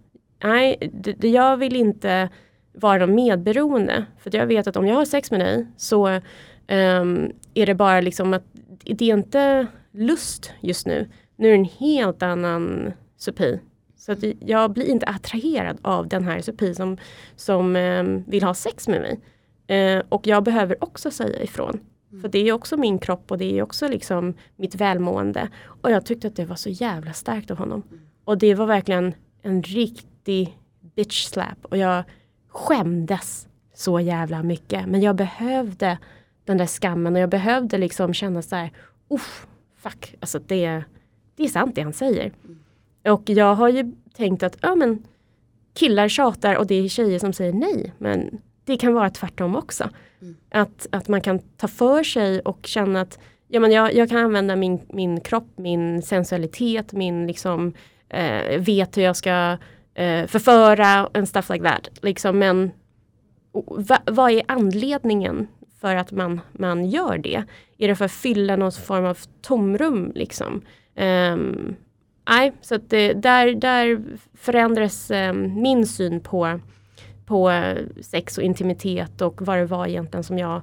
Nej, 0.44 0.92
du, 0.94 1.28
jag 1.28 1.58
vill 1.58 1.76
inte 1.76 2.30
vara 2.74 2.98
någon 2.98 3.16
medberoende. 3.16 4.06
För 4.20 4.36
jag 4.36 4.48
vet 4.48 4.68
att 4.68 4.78
om 4.78 4.88
jag 4.88 4.96
har 4.96 5.06
sex 5.06 5.32
med 5.32 5.40
dig 5.40 5.68
så 5.78 6.08
um, 6.08 7.32
är 7.54 7.66
det 7.66 7.76
bara 7.76 8.02
liksom 8.02 8.34
att 8.34 8.44
det 8.96 9.10
är 9.10 9.14
inte 9.14 9.68
lust 9.92 10.52
just 10.62 10.88
nu. 10.88 11.10
Nu 11.36 11.48
är 11.48 11.52
det 11.52 11.58
en 11.58 11.66
helt 11.66 12.24
annan 12.24 12.94
SUPI. 13.18 13.60
Så 13.98 14.12
att 14.12 14.24
jag 14.40 14.72
blir 14.72 14.86
inte 14.86 15.06
attraherad 15.06 15.78
av 15.82 16.08
den 16.08 16.24
här 16.24 16.42
SUPI 16.42 16.76
som, 16.76 16.98
som 17.36 17.76
eh, 17.76 18.04
vill 18.04 18.44
ha 18.44 18.54
sex 18.54 18.88
med 18.88 19.02
mig. 19.02 19.20
Eh, 19.68 20.04
och 20.10 20.28
jag 20.28 20.44
behöver 20.44 20.84
också 20.84 21.12
säga 21.12 21.44
ifrån. 21.44 21.80
Mm. 22.12 22.22
För 22.22 22.30
det 22.30 22.40
är 22.40 22.54
också 22.54 22.78
min 22.78 23.00
kropp 23.00 23.32
och 23.32 23.38
det 23.38 23.58
är 23.58 23.64
också 23.64 23.88
liksom 23.88 24.34
mitt 24.56 24.76
välmående. 24.76 25.50
Och 25.82 25.92
jag 25.92 26.06
tyckte 26.06 26.28
att 26.28 26.36
det 26.36 26.46
var 26.46 26.56
så 26.56 26.70
jävla 26.70 27.14
starkt 27.14 27.52
av 27.52 27.58
honom. 27.58 27.84
Mm. 27.90 28.04
Och 28.24 28.38
det 28.38 28.56
var 28.56 28.66
verkligen 28.66 29.14
en 29.42 29.64
riktig 29.64 30.58
bitch 30.96 31.26
slap. 31.26 31.58
Och 31.62 31.78
jag 31.78 32.04
skämdes 32.48 33.48
så 33.74 34.00
jävla 34.00 34.44
mycket. 34.44 34.88
Men 34.88 35.02
jag 35.02 35.16
behövde 35.16 35.98
den 36.48 36.58
där 36.58 36.66
skammen 36.66 37.16
och 37.16 37.22
jag 37.22 37.30
behövde 37.30 37.78
liksom 37.78 38.14
känna 38.14 38.42
så 38.42 38.56
här, 38.56 38.72
uff, 39.10 39.48
fuck, 39.78 40.16
alltså 40.20 40.40
det, 40.40 40.84
det 41.36 41.44
är 41.44 41.48
sant 41.48 41.76
det 41.76 41.82
han 41.82 41.94
säger. 41.94 42.32
Mm. 42.46 42.60
Och 43.14 43.30
jag 43.30 43.56
har 43.56 43.70
ju 43.70 43.92
tänkt 44.14 44.44
att 44.44 44.58
ja, 44.62 44.76
men, 44.76 45.04
killar 45.74 46.08
tjatar 46.08 46.56
och 46.56 46.68
det 46.68 46.76
är 46.76 46.88
tjejer 46.88 47.20
som 47.20 47.34
säger 47.34 47.54
nej. 47.54 47.94
Men 47.98 48.42
det 48.66 48.78
kan 48.78 48.94
vara 48.94 49.10
tvärtom 49.10 49.56
också. 49.56 49.90
Mm. 50.22 50.36
Att, 50.50 50.88
att 50.92 51.08
man 51.08 51.22
kan 51.22 51.40
ta 51.40 51.68
för 51.68 52.04
sig 52.04 52.40
och 52.40 52.60
känna 52.66 53.02
att 53.02 53.20
ja, 53.48 53.60
men 53.60 53.72
jag, 53.72 53.94
jag 53.94 54.10
kan 54.10 54.18
använda 54.18 54.56
min, 54.56 54.80
min 54.90 55.22
kropp, 55.22 55.48
min 55.56 56.02
sensualitet, 56.02 56.94
min 56.94 57.28
liksom 57.28 57.74
eh, 58.10 58.60
vet 58.60 58.98
hur 58.98 59.02
jag 59.02 59.16
ska 59.16 59.58
eh, 59.94 60.28
förföra 60.28 61.10
and 61.14 61.30
stuff 61.30 61.50
like 61.50 61.70
that. 61.70 61.90
Liksom, 62.02 62.40
men 62.40 62.72
va, 63.66 63.98
vad 64.06 64.32
är 64.32 64.44
anledningen 64.48 65.48
för 65.82 65.96
att 65.96 66.12
man, 66.12 66.42
man 66.52 66.86
gör 66.86 67.18
det? 67.18 67.44
Är 67.78 67.88
det 67.88 67.96
för 67.96 68.06
att 68.06 68.12
fylla 68.12 68.56
någon 68.56 68.72
form 68.72 69.06
av 69.06 69.18
tomrum 69.42 70.12
liksom? 70.16 70.62
Um, 70.96 71.76
nej, 72.30 72.54
så 72.62 72.76
att 72.76 72.90
det, 72.90 73.14
där, 73.14 73.54
där 73.54 74.02
förändras 74.34 75.12
um, 75.12 75.62
min 75.62 75.88
syn 75.88 76.20
på, 76.20 76.60
på 77.26 77.50
eh, 77.50 77.78
sex 78.02 78.38
och 78.38 78.44
intimitet 78.44 79.22
och 79.22 79.42
vad 79.42 79.58
det 79.58 79.66
var 79.66 79.88
egentligen 79.88 80.24
som 80.24 80.38
jag 80.38 80.62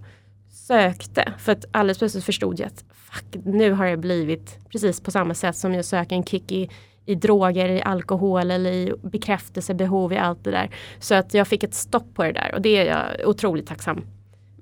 sökte. 0.50 1.33
För 1.38 1.53
att 1.53 1.64
alldeles 1.70 1.98
plötsligt 1.98 2.24
förstod 2.24 2.61
jag 2.61 2.66
att 2.66 2.85
fuck, 2.92 3.44
nu 3.44 3.72
har 3.72 3.87
jag 3.87 3.98
blivit 3.98 4.59
precis 4.72 5.00
på 5.00 5.11
samma 5.11 5.35
sätt 5.35 5.57
som 5.57 5.74
jag 5.74 5.85
söker 5.85 6.16
en 6.16 6.24
kick 6.24 6.53
i, 6.53 6.70
i 7.07 7.14
droger, 7.14 7.68
i 7.68 7.83
alkohol 7.83 8.50
eller 8.50 8.72
i 8.72 8.92
bekräftelsebehov 9.03 10.12
i 10.12 10.16
allt 10.16 10.44
det 10.44 10.50
där. 10.50 10.70
Så 10.98 11.14
att 11.14 11.35
jag 11.35 11.48
fick 11.48 11.62
ett 11.62 11.74
stopp 11.74 12.14
på 12.14 12.22
det 12.22 12.33
där 12.33 12.55
och 12.55 12.62
det 12.62 12.77
är 12.77 12.85
jag 12.85 13.29
otroligt 13.29 13.66
tacksam 13.66 14.05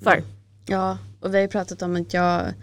för. 0.03 0.13
Mm. 0.13 0.42
Ja, 0.67 0.99
och 1.21 1.35
vi 1.35 1.37
har 1.37 1.43
ju 1.43 1.49
pratat 1.49 1.83
om 1.83 1.97
att 1.97 2.15
jag 2.15 2.55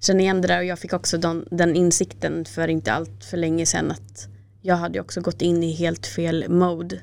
känner 0.00 0.20
igen 0.20 0.40
det 0.40 0.48
där 0.48 0.58
och 0.58 0.64
jag 0.64 0.78
fick 0.78 0.92
också 0.92 1.18
den, 1.18 1.48
den 1.50 1.76
insikten 1.76 2.44
för 2.44 2.68
inte 2.68 2.92
allt 2.92 3.24
för 3.24 3.36
länge 3.36 3.66
sedan 3.66 3.90
att 3.90 4.28
jag 4.62 4.76
hade 4.76 5.00
också 5.00 5.20
gått 5.20 5.42
in 5.42 5.62
i 5.62 5.72
helt 5.72 6.06
fel 6.06 6.48
mode. 6.48 7.00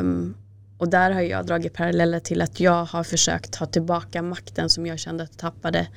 Um, 0.00 0.36
och 0.78 0.88
där 0.88 1.10
har 1.10 1.20
jag 1.20 1.46
dragit 1.46 1.72
paralleller 1.72 2.20
till 2.20 2.42
att 2.42 2.60
jag 2.60 2.84
har 2.84 3.04
försökt 3.04 3.52
ta 3.52 3.66
tillbaka 3.66 4.22
makten 4.22 4.70
som 4.70 4.86
jag 4.86 4.98
kände 4.98 5.24
att 5.24 5.30
jag 5.30 5.38
tappade 5.38 5.88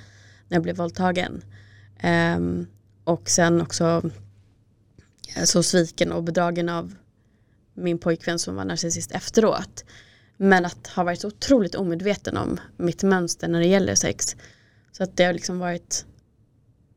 när 0.48 0.56
jag 0.56 0.64
blev 0.64 0.76
våldtagen. 0.76 1.44
Um, 2.04 2.68
och 3.04 3.30
sen 3.30 3.62
också 3.62 4.12
eh, 5.38 5.44
så 5.44 5.64
sviken 5.64 6.12
och 6.12 6.24
bedragen 6.24 6.70
av 6.70 6.96
min 7.74 7.98
pojkvän 7.98 8.40
som 8.40 8.56
var 8.56 8.66
narcissist 8.66 9.12
efteråt. 9.12 9.86
Men 10.44 10.66
att 10.66 10.88
ha 10.88 11.04
varit 11.04 11.22
så 11.22 11.28
otroligt 11.28 11.76
omedveten 11.76 12.38
om 12.38 12.60
mitt 12.78 13.04
mönster 13.04 13.48
när 13.48 13.60
det 13.60 13.68
gäller 13.68 13.96
sex. 13.96 14.36
Så 14.92 15.04
att 15.04 15.18
det 15.18 15.24
har 15.24 15.34
liksom 15.34 15.60
varit 15.60 16.06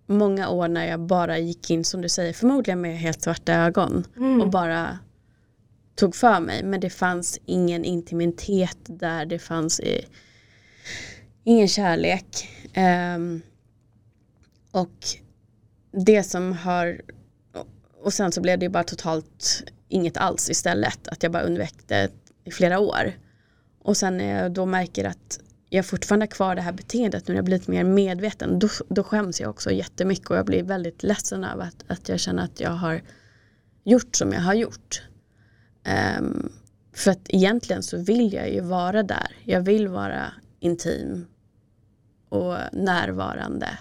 många 0.07 0.49
år 0.49 0.69
när 0.69 0.87
jag 0.87 1.01
bara 1.01 1.39
gick 1.39 1.71
in 1.71 1.85
som 1.85 2.03
du 2.03 2.09
säger, 2.09 2.33
förmodligen 2.33 2.81
med 2.81 2.99
helt 2.99 3.23
svarta 3.23 3.53
ögon 3.53 4.05
mm. 4.17 4.41
och 4.41 4.51
bara 4.51 4.99
tog 5.95 6.15
för 6.17 6.41
mig. 6.41 6.65
Men 6.65 6.81
det 6.81 6.91
fanns 6.91 7.39
ingen 7.45 7.85
intimitet 7.85 8.79
där, 8.87 9.27
det 9.27 9.39
fanns 9.39 9.81
eh, 9.81 10.05
ingen 11.45 11.69
kärlek. 11.69 12.49
Um, 13.17 13.43
och 14.71 15.07
det 16.07 16.23
som 16.23 16.53
har, 16.53 17.01
och 18.03 18.13
sen 18.13 18.33
så 18.33 18.41
blev 18.41 18.59
det 18.59 18.69
bara 18.69 18.85
totalt 18.85 19.65
inget 19.89 20.17
alls 20.17 20.51
istället. 20.51 21.09
Att 21.09 21.23
jag 21.23 21.33
bara 21.33 21.43
undvek 21.43 21.75
det 21.87 22.11
i 22.45 22.51
flera 22.51 22.79
år. 22.79 23.13
Och 23.85 23.97
sen 23.97 24.17
när 24.17 24.43
jag 24.43 24.53
då 24.53 24.67
märker 24.67 25.05
att 25.05 25.41
jag 25.69 25.87
fortfarande 25.87 26.23
har 26.23 26.31
kvar 26.31 26.55
det 26.55 26.63
här 26.63 26.73
beteendet 26.73 27.29
nu 27.29 27.35
när 27.35 27.39
jag 27.39 27.45
blivit 27.45 27.69
mer 27.69 27.85
medveten 27.85 28.59
då, 28.59 28.69
då 28.89 29.05
skäms 29.05 29.41
jag 29.41 29.51
också 29.51 29.71
jättemycket 29.71 30.31
och 30.31 30.37
jag 30.37 30.47
blir 30.47 30.63
väldigt 30.63 31.03
ledsen 31.03 31.45
över 31.45 31.65
att, 31.65 31.85
att 31.87 32.09
jag 32.09 32.21
känner 32.21 32.45
att 32.45 32.61
jag 32.61 32.71
har 32.71 33.03
gjort 33.85 34.17
som 34.17 34.33
jag 34.33 34.41
har 34.41 34.55
gjort. 34.55 35.03
Um, 36.19 36.53
för 36.93 37.11
att 37.11 37.21
egentligen 37.29 37.83
så 37.83 37.99
vill 37.99 38.33
jag 38.33 38.51
ju 38.51 38.61
vara 38.61 39.03
där. 39.03 39.37
Jag 39.45 39.61
vill 39.61 39.89
vara 39.89 40.33
intim 40.61 41.27
och 42.29 42.57
närvarande 42.73 43.79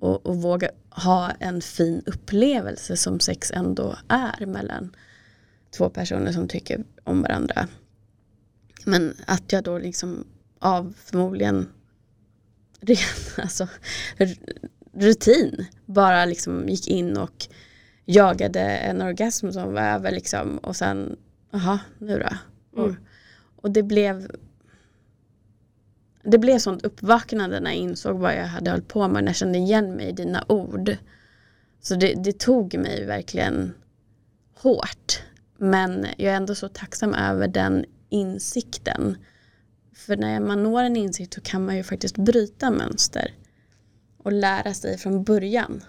och, 0.00 0.26
och 0.26 0.36
våga 0.36 0.70
ha 0.90 1.30
en 1.30 1.60
fin 1.60 2.02
upplevelse 2.06 2.96
som 2.96 3.20
sex 3.20 3.50
ändå 3.50 3.96
är 4.08 4.46
mellan 4.46 4.96
två 5.76 5.90
personer 5.90 6.32
som 6.32 6.48
tycker 6.48 6.84
om 7.04 7.22
varandra. 7.22 7.68
Men 8.84 9.14
att 9.26 9.52
jag 9.52 9.64
då 9.64 9.78
liksom 9.78 10.24
av 10.58 10.94
förmodligen 11.04 11.68
ren 12.80 12.96
alltså, 13.36 13.68
rutin 14.92 15.66
bara 15.86 16.24
liksom 16.24 16.68
gick 16.68 16.88
in 16.88 17.16
och 17.16 17.46
jagade 18.04 18.60
en 18.60 19.02
orgasm 19.02 19.50
som 19.50 19.72
var 19.72 19.82
över 19.82 20.10
liksom 20.10 20.58
och 20.58 20.76
sen, 20.76 21.16
jaha, 21.50 21.80
nu 21.98 22.18
då? 22.18 22.28
Mm. 22.80 22.90
Och, 22.90 22.96
och 23.62 23.70
det 23.70 23.82
blev 23.82 24.30
det 26.22 26.38
blev 26.38 26.58
sånt 26.58 26.84
uppvaknande 26.84 27.60
när 27.60 27.70
jag 27.70 27.78
insåg 27.78 28.18
vad 28.18 28.36
jag 28.36 28.46
hade 28.46 28.70
hållit 28.70 28.88
på 28.88 29.08
med, 29.08 29.24
när 29.24 29.30
jag 29.30 29.36
kände 29.36 29.58
igen 29.58 29.92
mig 29.92 30.08
i 30.08 30.12
dina 30.12 30.44
ord. 30.48 30.96
Så 31.80 31.94
det, 31.94 32.14
det 32.14 32.38
tog 32.38 32.78
mig 32.78 33.04
verkligen 33.04 33.74
hårt. 34.54 35.22
Men 35.56 36.06
jag 36.16 36.32
är 36.32 36.36
ändå 36.36 36.54
så 36.54 36.68
tacksam 36.68 37.14
över 37.14 37.48
den 37.48 37.84
insikten. 38.08 39.16
För 39.94 40.16
när 40.16 40.40
man 40.40 40.62
når 40.62 40.82
en 40.82 40.96
insikt 40.96 41.34
så 41.34 41.40
kan 41.40 41.66
man 41.66 41.76
ju 41.76 41.82
faktiskt 41.82 42.16
bryta 42.16 42.70
mönster 42.70 43.34
och 44.18 44.32
lära 44.32 44.74
sig 44.74 44.98
från 44.98 45.24
början. 45.24 45.84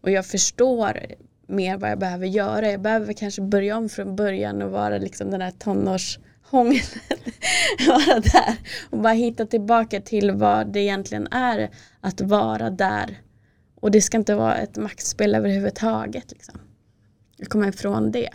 Och 0.00 0.10
jag 0.10 0.26
förstår 0.26 1.00
mer 1.46 1.76
vad 1.76 1.90
jag 1.90 1.98
behöver 1.98 2.26
göra. 2.26 2.70
Jag 2.70 2.80
behöver 2.80 3.12
kanske 3.12 3.42
börja 3.42 3.76
om 3.76 3.88
från 3.88 4.16
början 4.16 4.62
och 4.62 4.70
vara 4.70 4.98
liksom 4.98 5.30
den 5.30 5.40
här 5.40 5.50
tonårshångeln. 5.50 6.86
vara 7.88 8.20
där 8.20 8.56
och 8.90 8.98
bara 8.98 9.12
hitta 9.12 9.46
tillbaka 9.46 10.00
till 10.00 10.30
vad 10.30 10.72
det 10.72 10.80
egentligen 10.80 11.26
är 11.30 11.70
att 12.00 12.20
vara 12.20 12.70
där. 12.70 13.20
Och 13.80 13.90
det 13.90 14.00
ska 14.00 14.16
inte 14.16 14.34
vara 14.34 14.56
ett 14.56 14.76
maktspel 14.76 15.34
överhuvudtaget. 15.34 16.30
Liksom. 16.30 16.60
Jag 17.36 17.48
kommer 17.48 17.68
ifrån 17.68 18.10
det. 18.10 18.30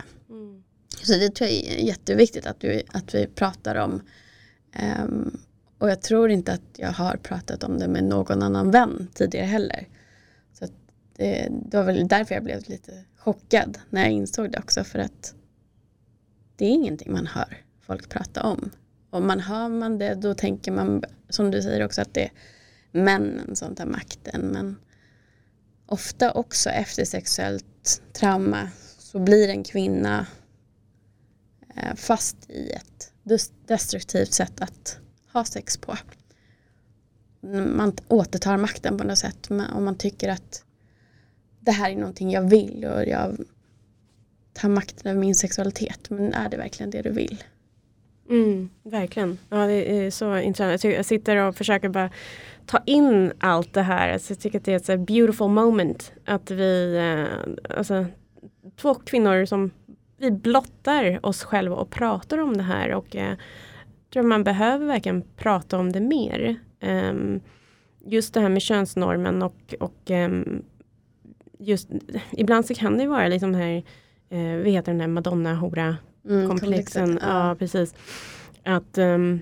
Så 1.04 1.12
det 1.12 1.34
tror 1.34 1.50
jag 1.50 1.58
är 1.58 1.84
jätteviktigt 1.84 2.46
att, 2.46 2.60
du, 2.60 2.82
att 2.88 3.14
vi 3.14 3.26
pratar 3.26 3.74
om. 3.74 4.02
Um, 5.02 5.38
och 5.78 5.90
jag 5.90 6.02
tror 6.02 6.30
inte 6.30 6.52
att 6.52 6.62
jag 6.76 6.92
har 6.92 7.16
pratat 7.16 7.64
om 7.64 7.78
det 7.78 7.88
med 7.88 8.04
någon 8.04 8.42
annan 8.42 8.70
vän 8.70 9.08
tidigare 9.14 9.46
heller. 9.46 9.88
Så 10.52 10.66
det, 11.16 11.48
det 11.50 11.76
var 11.76 11.84
väl 11.84 12.08
därför 12.08 12.34
jag 12.34 12.44
blev 12.44 12.68
lite 12.68 13.04
chockad 13.16 13.78
när 13.90 14.02
jag 14.02 14.10
insåg 14.10 14.52
det 14.52 14.58
också 14.58 14.84
för 14.84 14.98
att 14.98 15.34
det 16.56 16.64
är 16.64 16.70
ingenting 16.70 17.12
man 17.12 17.26
hör 17.26 17.62
folk 17.80 18.08
prata 18.08 18.42
om. 18.42 18.70
Om 19.10 19.26
man 19.26 19.40
hör 19.40 19.68
man 19.68 19.98
det 19.98 20.14
då 20.14 20.34
tänker 20.34 20.72
man 20.72 21.04
som 21.28 21.50
du 21.50 21.62
säger 21.62 21.84
också 21.84 22.00
att 22.00 22.14
det 22.14 22.24
är 22.24 22.30
männen 22.92 23.56
som 23.56 23.74
tar 23.74 23.86
makten 23.86 24.40
men 24.40 24.76
ofta 25.86 26.32
också 26.32 26.70
efter 26.70 27.04
sexuellt 27.04 28.02
trauma 28.12 28.68
så 28.98 29.18
blir 29.18 29.48
en 29.48 29.64
kvinna 29.64 30.26
Eh, 31.76 31.94
fast 31.94 32.50
i 32.50 32.70
ett 32.70 33.12
destruktivt 33.66 34.32
sätt 34.32 34.60
att 34.60 34.98
ha 35.32 35.44
sex 35.44 35.76
på. 35.76 35.96
Man 37.66 37.92
återtar 38.08 38.56
makten 38.56 38.98
på 38.98 39.04
något 39.04 39.18
sätt 39.18 39.50
om 39.50 39.84
man 39.84 39.98
tycker 39.98 40.28
att 40.28 40.64
det 41.60 41.70
här 41.70 41.90
är 41.90 41.96
någonting 41.96 42.30
jag 42.30 42.42
vill 42.42 42.84
och 42.84 43.04
jag 43.04 43.36
tar 44.52 44.68
makten 44.68 45.10
över 45.10 45.20
min 45.20 45.34
sexualitet. 45.34 46.10
Men 46.10 46.34
är 46.34 46.48
det 46.48 46.56
verkligen 46.56 46.90
det 46.90 47.02
du 47.02 47.10
vill? 47.10 47.44
Mm, 48.30 48.70
verkligen. 48.82 49.38
Ja, 49.48 49.66
det 49.66 50.06
är 50.06 50.10
så 50.10 50.38
intressant. 50.38 50.84
Jag 50.84 51.06
sitter 51.06 51.36
och 51.36 51.56
försöker 51.56 51.88
bara 51.88 52.10
ta 52.66 52.82
in 52.86 53.32
allt 53.38 53.72
det 53.74 53.82
här. 53.82 54.12
Alltså, 54.12 54.32
jag 54.32 54.40
tycker 54.40 54.58
att 54.58 54.64
det 54.64 54.72
är 54.72 54.76
ett 54.76 54.86
så 54.86 54.96
beautiful 54.96 55.48
moment. 55.48 56.12
Att 56.24 56.50
vi, 56.50 56.96
eh, 56.96 57.76
alltså, 57.76 58.06
två 58.76 58.94
kvinnor 58.94 59.44
som 59.44 59.70
vi 60.24 60.30
blottar 60.30 61.26
oss 61.26 61.44
själva 61.44 61.76
och 61.76 61.90
pratar 61.90 62.38
om 62.38 62.56
det 62.56 62.62
här. 62.62 62.92
Och 62.92 63.16
eh, 63.16 63.36
tror 64.12 64.22
man 64.22 64.44
behöver 64.44 64.86
verkligen 64.86 65.22
prata 65.36 65.78
om 65.78 65.92
det 65.92 66.00
mer. 66.00 66.56
Um, 66.82 67.40
just 68.06 68.34
det 68.34 68.40
här 68.40 68.48
med 68.48 68.62
könsnormen 68.62 69.42
och, 69.42 69.74
och 69.80 70.10
um, 70.10 70.62
just 71.58 71.88
ibland 72.32 72.66
så 72.66 72.74
kan 72.74 72.98
det 72.98 73.06
vara 73.06 73.28
liksom 73.28 73.52
det 73.52 73.58
här, 73.58 73.76
uh, 74.32 74.56
vad 74.56 74.72
heter 74.72 74.92
den 74.92 74.98
där 74.98 75.06
Madonna-hora 75.06 75.96
mm, 76.28 76.48
komplexen. 76.48 77.18
Ja. 77.22 77.48
ja. 77.48 77.54
precis. 77.54 77.94
Att 78.64 78.98
um, 78.98 79.40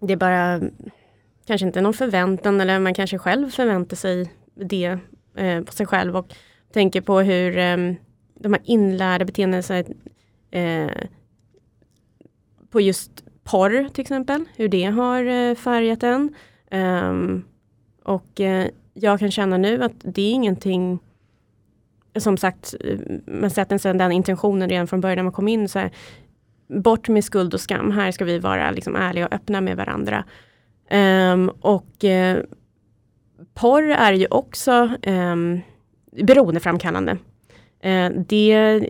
det 0.00 0.12
är 0.12 0.16
bara 0.16 0.60
kanske 1.46 1.66
inte 1.66 1.80
någon 1.80 1.94
förväntan 1.94 2.60
eller 2.60 2.78
man 2.78 2.94
kanske 2.94 3.18
själv 3.18 3.50
förväntar 3.50 3.96
sig 3.96 4.32
det 4.54 4.98
uh, 5.40 5.64
på 5.64 5.72
sig 5.72 5.86
själv 5.86 6.16
och 6.16 6.34
tänker 6.72 7.00
på 7.00 7.20
hur 7.20 7.58
de 8.40 8.52
här 8.52 8.62
inlärda 8.64 9.24
beteendena 9.24 9.62
så 9.62 9.74
eh, 10.50 10.90
på 12.70 12.80
just 12.80 13.24
porr 13.44 13.88
till 13.88 14.02
exempel, 14.02 14.44
hur 14.56 14.68
det 14.68 14.84
har 14.84 15.24
eh, 15.24 15.54
färgat 15.54 16.02
en. 16.02 16.34
Um, 16.70 17.44
och 18.04 18.40
eh, 18.40 18.68
jag 18.94 19.18
kan 19.18 19.30
känna 19.30 19.56
nu 19.56 19.82
att 19.82 19.92
det 20.02 20.22
är 20.22 20.32
ingenting 20.32 20.98
som 22.16 22.36
sagt, 22.36 22.74
man 23.26 23.50
sätter 23.50 23.78
sig 23.78 23.94
den 23.94 24.12
intentionen 24.12 24.68
redan 24.68 24.86
från 24.86 25.00
början 25.00 25.16
när 25.16 25.22
man 25.22 25.32
kom 25.32 25.48
in. 25.48 25.68
Så 25.68 25.78
här, 25.78 25.90
bort 26.68 27.08
med 27.08 27.24
skuld 27.24 27.54
och 27.54 27.60
skam, 27.60 27.90
här 27.90 28.10
ska 28.10 28.24
vi 28.24 28.38
vara 28.38 28.70
liksom 28.70 28.96
ärliga 28.96 29.26
och 29.26 29.32
öppna 29.32 29.60
med 29.60 29.76
varandra. 29.76 30.24
Um, 30.90 31.48
och 31.48 32.04
uh, 32.04 32.36
porr 33.54 33.90
är 33.90 34.12
ju 34.12 34.26
också 34.30 34.90
um, 35.06 35.60
beroendeframkallande. 36.12 37.18
Eh, 37.80 38.10
det, 38.10 38.80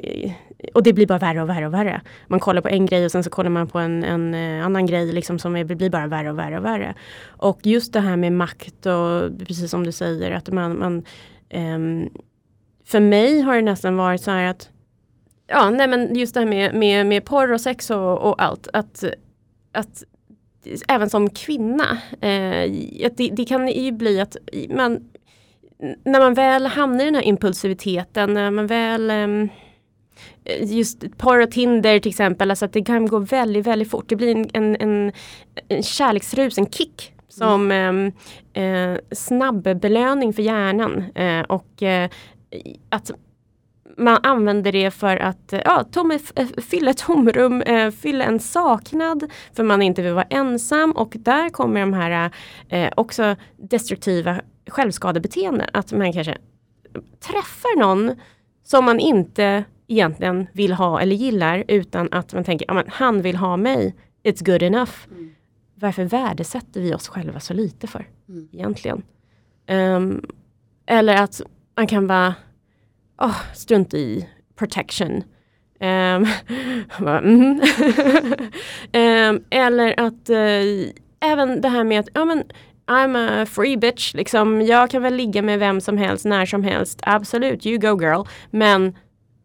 och 0.74 0.83
det 0.83 0.92
blir 0.92 1.07
bara 1.07 1.18
värre 1.18 1.42
och 1.42 1.48
värre 1.48 1.66
och 1.66 1.74
värre. 1.74 2.00
Man 2.26 2.40
kollar 2.40 2.62
på 2.62 2.68
en 2.68 2.87
grej 2.87 3.05
och 3.05 3.12
sen 3.12 3.24
så 3.24 3.31
kollar 3.31 3.50
man 3.50 3.68
på 3.68 3.79
en, 3.79 4.05
en 4.05 4.35
eh, 4.35 4.66
annan 4.66 4.87
grej 4.87 5.12
liksom 5.12 5.38
som 5.38 5.57
är, 5.57 5.64
blir 5.64 5.90
bara 5.90 6.07
värre 6.07 6.31
och 6.31 6.38
värre 6.38 6.59
och 6.59 6.64
värre. 6.64 6.94
Och 7.26 7.61
just 7.62 7.92
det 7.92 8.00
här 8.00 8.16
med 8.16 8.33
makt 8.33 8.87
och 8.87 9.38
precis 9.46 9.70
som 9.70 9.85
du 9.85 9.92
säger 9.92 10.31
att 10.31 10.50
man, 10.50 10.79
man 10.79 11.05
ehm, 11.48 12.09
för 12.85 13.00
mig 13.00 13.40
har 13.40 13.57
det 13.57 13.62
nästan 13.62 13.96
varit 13.96 14.22
så 14.22 14.31
här 14.31 14.44
att 14.44 14.70
Ja, 15.53 15.70
nej 15.70 15.88
men 15.88 16.14
just 16.14 16.35
det 16.35 16.40
här 16.40 16.46
med, 16.46 16.74
med, 16.74 17.07
med 17.07 17.24
porr 17.24 17.53
och 17.53 17.61
sex 17.61 17.90
och, 17.90 18.18
och 18.18 18.42
allt. 18.42 18.68
Att, 18.72 19.05
att 19.72 20.05
även 20.88 21.11
som 21.11 21.31
kvinna, 21.31 21.98
eh, 22.20 22.70
att 23.07 23.16
det, 23.16 23.31
det, 23.33 23.44
kan 23.44 23.68
ju 23.68 23.92
bli 23.92 24.20
att 24.20 24.37
man 24.70 25.11
när 26.05 26.21
man 26.21 26.35
väl 26.35 26.66
hamnar 26.66 27.03
i 27.03 27.05
den 27.05 27.14
här 27.14 27.23
impulsiviteten, 27.23 28.35
när 28.35 28.51
man 28.51 28.66
väl 28.66 29.11
eh, 29.11 29.49
just 30.62 31.19
porr 31.19 31.43
och 31.43 31.51
Tinder 31.51 31.99
till 31.99 32.11
exempel, 32.11 32.51
alltså 32.51 32.64
att 32.64 32.73
det 32.73 32.83
kan 32.83 33.07
gå 33.07 33.19
väldigt, 33.19 33.66
väldigt 33.66 33.90
fort. 33.90 34.09
Det 34.09 34.16
blir 34.16 34.37
en, 34.37 34.51
en, 34.53 34.77
en, 34.81 35.12
en 35.69 35.83
kärleksrus, 35.83 36.59
en 36.59 36.71
kick 36.71 37.12
som 37.29 37.71
mm. 37.71 38.12
eh, 38.53 38.64
eh, 38.64 38.99
snabb 39.12 39.62
belöning 39.62 40.33
för 40.33 40.43
hjärnan. 40.43 41.05
Eh, 41.14 41.40
och 41.40 41.83
eh, 41.83 42.11
att 42.88 43.11
man 43.97 44.19
använder 44.23 44.73
det 44.73 44.90
för 44.90 45.16
att 45.16 45.55
ja, 45.64 45.85
tom, 45.93 46.11
eh, 46.11 46.47
fylla 46.71 46.90
ett 46.90 46.99
tomrum, 46.99 47.62
eh, 47.62 47.90
fylla 47.90 48.25
en 48.25 48.40
saknad 48.40 49.31
för 49.53 49.64
man 49.64 49.83
inte 49.83 50.03
vill 50.03 50.12
vara 50.12 50.27
ensam 50.31 50.93
och 50.93 51.16
där 51.19 51.49
kommer 51.49 51.81
de 51.81 51.93
här 51.93 52.31
eh, 52.69 52.90
också 52.97 53.37
destruktiva 53.57 54.40
självskadebeteenden. 54.71 55.69
Att 55.73 55.93
man 55.93 56.13
kanske 56.13 56.39
träffar 57.21 57.79
någon 57.79 58.17
som 58.63 58.85
man 58.85 59.01
inte 59.01 59.64
egentligen 59.87 60.47
vill 60.53 60.73
ha 60.73 61.01
eller 61.01 61.16
gillar 61.16 61.64
utan 61.68 62.09
att 62.11 62.35
man 62.35 62.45
tänker 62.45 62.79
att 62.79 62.89
han 62.89 63.23
vill 63.23 63.37
ha 63.37 63.57
mig, 63.57 63.95
it's 64.23 64.45
good 64.45 64.62
enough. 64.62 64.93
Mm. 65.11 65.31
Varför 65.75 66.05
värdesätter 66.05 66.81
vi 66.81 66.95
oss 66.95 67.09
själva 67.09 67.41
så 67.41 67.55
lite 67.55 67.87
för 67.87 68.09
mm. 68.29 68.49
egentligen? 68.53 69.03
Um, 69.68 70.25
eller 70.87 71.16
att 71.16 71.41
man 71.77 71.87
kan 71.87 72.07
vara 72.07 72.35
oh, 73.18 73.55
strunt 73.55 73.95
i 73.95 74.29
protection. 74.57 75.23
Um, 75.83 76.27
um, 77.01 77.61
eller 79.51 80.01
att 80.01 80.31
uh, 80.31 80.91
även 81.21 81.61
det 81.61 81.68
här 81.68 81.85
med 81.85 82.01
att 82.01 82.09
ja, 82.14 82.25
men, 82.25 82.45
I'm 82.91 83.16
a 83.16 83.47
free 83.47 83.76
bitch, 83.76 84.14
liksom, 84.14 84.62
jag 84.62 84.91
kan 84.91 85.03
väl 85.03 85.14
ligga 85.14 85.43
med 85.43 85.59
vem 85.59 85.80
som 85.80 85.99
helst 85.99 86.24
när 86.24 86.47
som 86.47 86.62
helst. 86.64 87.01
Absolut, 87.03 87.66
you 87.66 87.78
go 87.78 88.03
girl. 88.03 88.22
Men 88.51 88.97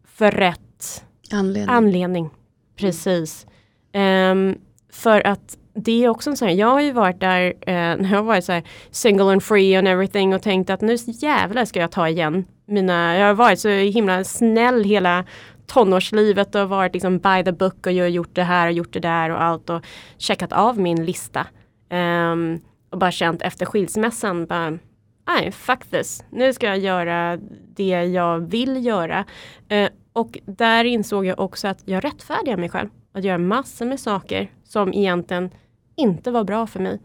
för 0.04 0.30
rätt 0.30 1.04
anledning. 1.32 1.74
anledning. 1.74 2.30
Precis. 2.76 3.46
Um, 3.94 4.58
för 4.92 5.26
att 5.26 5.58
det 5.74 6.04
är 6.04 6.08
också 6.08 6.30
en 6.30 6.36
sån 6.36 6.48
här, 6.48 6.54
jag 6.54 6.66
har 6.66 6.80
ju 6.80 6.92
varit 6.92 7.20
där 7.20 7.46
eh, 7.46 7.74
när 7.96 8.10
jag 8.10 8.16
har 8.18 8.22
varit 8.22 8.44
så 8.44 8.52
här 8.52 8.62
single 8.90 9.32
and 9.32 9.42
free 9.42 9.76
and 9.76 9.88
everything 9.88 10.34
och 10.34 10.42
tänkt 10.42 10.70
att 10.70 10.80
nu 10.80 10.96
jävlar 11.06 11.64
ska 11.64 11.80
jag 11.80 11.90
ta 11.90 12.08
igen 12.08 12.44
mina, 12.66 13.16
jag 13.18 13.26
har 13.26 13.34
varit 13.34 13.60
så 13.60 13.68
himla 13.68 14.24
snäll 14.24 14.84
hela 14.84 15.24
tonårslivet 15.66 16.54
och 16.54 16.68
varit 16.68 16.94
liksom 16.94 17.18
by 17.18 17.44
the 17.44 17.52
book 17.52 17.86
och 17.86 17.92
jag 17.92 18.04
har 18.04 18.08
gjort 18.08 18.34
det 18.34 18.42
här 18.42 18.66
och 18.66 18.72
gjort 18.72 18.92
det 18.92 19.00
där 19.00 19.30
och 19.30 19.42
allt 19.42 19.70
och 19.70 19.84
checkat 20.18 20.52
av 20.52 20.78
min 20.78 21.04
lista. 21.04 21.46
Um, 21.90 22.60
och 22.96 23.00
bara 23.00 23.10
känt 23.10 23.42
efter 23.42 23.66
skilsmässan, 23.66 24.46
bara, 24.46 24.78
nej 25.26 25.52
fuck 25.52 25.86
this, 25.90 26.24
nu 26.30 26.52
ska 26.52 26.66
jag 26.66 26.78
göra 26.78 27.36
det 27.76 28.04
jag 28.04 28.38
vill 28.38 28.86
göra. 28.86 29.24
Eh, 29.68 29.88
och 30.12 30.38
där 30.46 30.84
insåg 30.84 31.26
jag 31.26 31.40
också 31.40 31.68
att 31.68 31.82
jag 31.84 32.04
rättfärdigar 32.04 32.56
mig 32.56 32.68
själv. 32.68 32.88
Att 33.12 33.24
göra 33.24 33.38
massor 33.38 33.86
med 33.86 34.00
saker 34.00 34.50
som 34.64 34.94
egentligen 34.94 35.50
inte 35.96 36.30
var 36.30 36.44
bra 36.44 36.66
för 36.66 36.80
mig. 36.80 37.00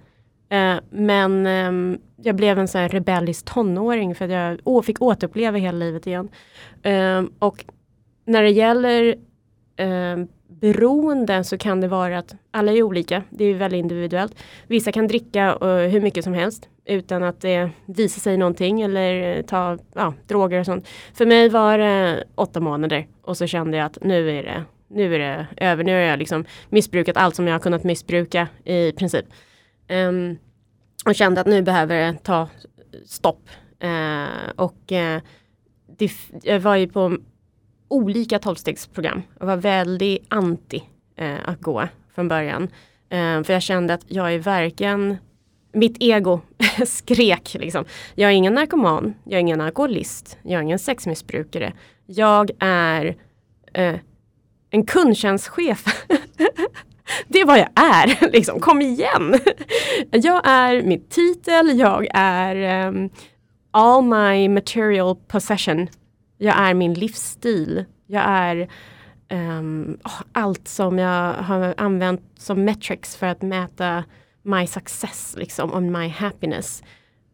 Eh, 0.50 0.76
men 0.90 1.46
eh, 1.46 2.00
jag 2.24 2.36
blev 2.36 2.60
en 2.60 2.68
sån 2.68 2.82
här 2.82 2.90
rebellisk 2.90 3.46
tonåring 3.46 4.16
för 4.16 4.26
att 4.26 4.60
jag 4.66 4.86
fick 4.86 5.02
återuppleva 5.02 5.58
hela 5.58 5.78
livet 5.78 6.08
igen. 6.08 6.30
Ehm, 6.84 7.34
och 7.40 7.66
när 8.26 8.44
det 8.44 8.50
gäller 8.50 9.16
ehm, 9.78 10.28
beroenden 10.62 11.26
beroende 11.26 11.44
så 11.44 11.58
kan 11.58 11.82
det 11.82 11.88
vara 11.88 12.18
att 12.18 12.36
alla 12.52 12.72
är 12.72 12.84
olika. 12.84 13.24
Det 13.30 13.46
är 13.46 13.54
väldigt 13.54 13.80
individuellt. 13.80 14.36
Vissa 14.68 14.92
kan 14.92 15.08
dricka 15.08 15.58
eh, 15.62 15.68
hur 15.68 16.02
mycket 16.02 16.24
som 16.24 16.34
helst 16.34 16.70
utan 16.86 17.24
att 17.24 17.42
det 17.42 17.70
visar 17.86 18.22
sig 18.22 18.38
någonting 18.38 18.82
eller 18.82 19.38
eh, 19.38 19.42
ta 19.42 19.78
ja, 19.94 20.14
droger 20.28 20.60
och 20.60 20.66
sånt. 20.66 20.88
För 21.14 21.26
mig 21.26 21.50
var 21.50 21.78
det 21.78 22.24
åtta 22.36 22.60
månader 22.60 23.08
och 23.22 23.38
så 23.38 23.48
kände 23.48 23.78
jag 23.78 23.86
att 23.86 23.98
nu 24.02 24.30
är 24.30 24.44
det, 24.44 24.64
nu 24.88 25.16
är 25.16 25.20
det 25.20 25.48
över. 25.58 25.84
Nu 25.84 25.92
har 25.92 26.00
jag 26.00 26.20
liksom 26.20 26.46
missbrukat 26.70 27.18
allt 27.18 27.36
som 27.36 27.48
jag 27.48 27.54
har 27.54 27.60
kunnat 27.60 27.84
missbruka 27.84 28.48
i 28.64 28.92
princip. 28.92 29.26
Um, 29.90 30.38
och 31.06 31.16
kände 31.16 31.42
att 31.42 31.48
nu 31.48 31.62
behöver 31.62 31.96
det 31.96 32.18
ta 32.24 32.48
stopp. 33.06 33.50
Uh, 33.84 34.50
och 34.56 34.92
uh, 34.92 35.22
det, 35.98 36.12
jag 36.44 36.60
var 36.60 36.76
ju 36.76 36.88
på 36.88 37.18
olika 37.92 38.40
tolvstegsprogram. 38.40 39.22
Jag 39.40 39.46
var 39.46 39.58
väldigt 39.58 40.26
anti 40.28 40.84
eh, 41.16 41.36
att 41.46 41.62
gå 41.62 41.88
från 42.16 42.28
början. 42.28 42.64
Eh, 43.10 43.44
för 43.44 43.54
jag 43.54 43.62
kände 43.62 43.94
att 43.94 44.06
jag 44.08 44.34
är 44.34 44.40
verkligen, 44.40 45.18
mitt 45.74 45.98
ego 46.00 46.42
skrek 46.86 47.56
liksom. 47.60 47.86
Jag 48.16 48.32
är 48.32 48.36
ingen 48.36 48.54
narkoman, 48.54 49.14
jag 49.24 49.34
är 49.34 49.40
ingen 49.40 49.62
alkoholist, 49.62 50.38
jag 50.44 50.60
är 50.60 50.62
ingen 50.62 50.80
sexmissbrukare. 50.80 51.74
Jag 52.06 52.52
är 52.60 53.16
eh, 53.74 53.96
en 54.70 54.86
kundtjänstchef. 54.86 55.86
det 57.28 57.40
är 57.40 57.46
vad 57.46 57.60
jag 57.60 57.70
är, 57.76 58.32
liksom. 58.32 58.60
kom 58.60 58.82
igen! 58.82 59.40
jag 60.12 60.48
är 60.48 60.82
mitt 60.82 61.10
titel, 61.10 61.80
jag 61.80 62.08
är 62.14 62.88
um, 62.88 63.10
all 63.72 64.04
my 64.04 64.50
material 64.50 65.16
possession. 65.16 65.88
Jag 66.44 66.58
är 66.58 66.74
min 66.74 66.94
livsstil. 66.94 67.86
Jag 68.08 68.24
är 68.26 68.68
um, 69.30 70.00
allt 70.32 70.68
som 70.68 71.00
jag 71.00 71.34
har 71.34 71.74
använt 71.78 72.22
som 72.38 72.66
metrics 72.66 73.16
för 73.16 73.28
att 73.28 73.42
mäta 73.42 74.04
my 74.42 74.68
success 74.68 75.36
liksom, 75.38 75.72
och 75.72 75.84
my 75.84 76.08
happiness. 76.08 76.84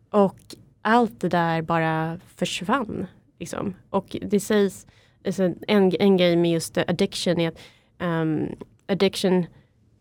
Och 0.09 0.39
allt 0.81 1.21
det 1.21 1.29
där 1.29 1.61
bara 1.61 2.19
försvann. 2.35 3.07
Liksom. 3.39 3.75
Och 3.89 4.17
det 4.21 4.39
sägs, 4.39 4.87
alltså, 5.25 5.53
en, 5.67 5.91
en 5.99 6.17
grej 6.17 6.35
med 6.35 6.51
just 6.51 6.77
addiction 6.77 7.39
är 7.39 7.47
att 7.47 7.59
um, 7.99 8.55
addiction, 8.87 9.45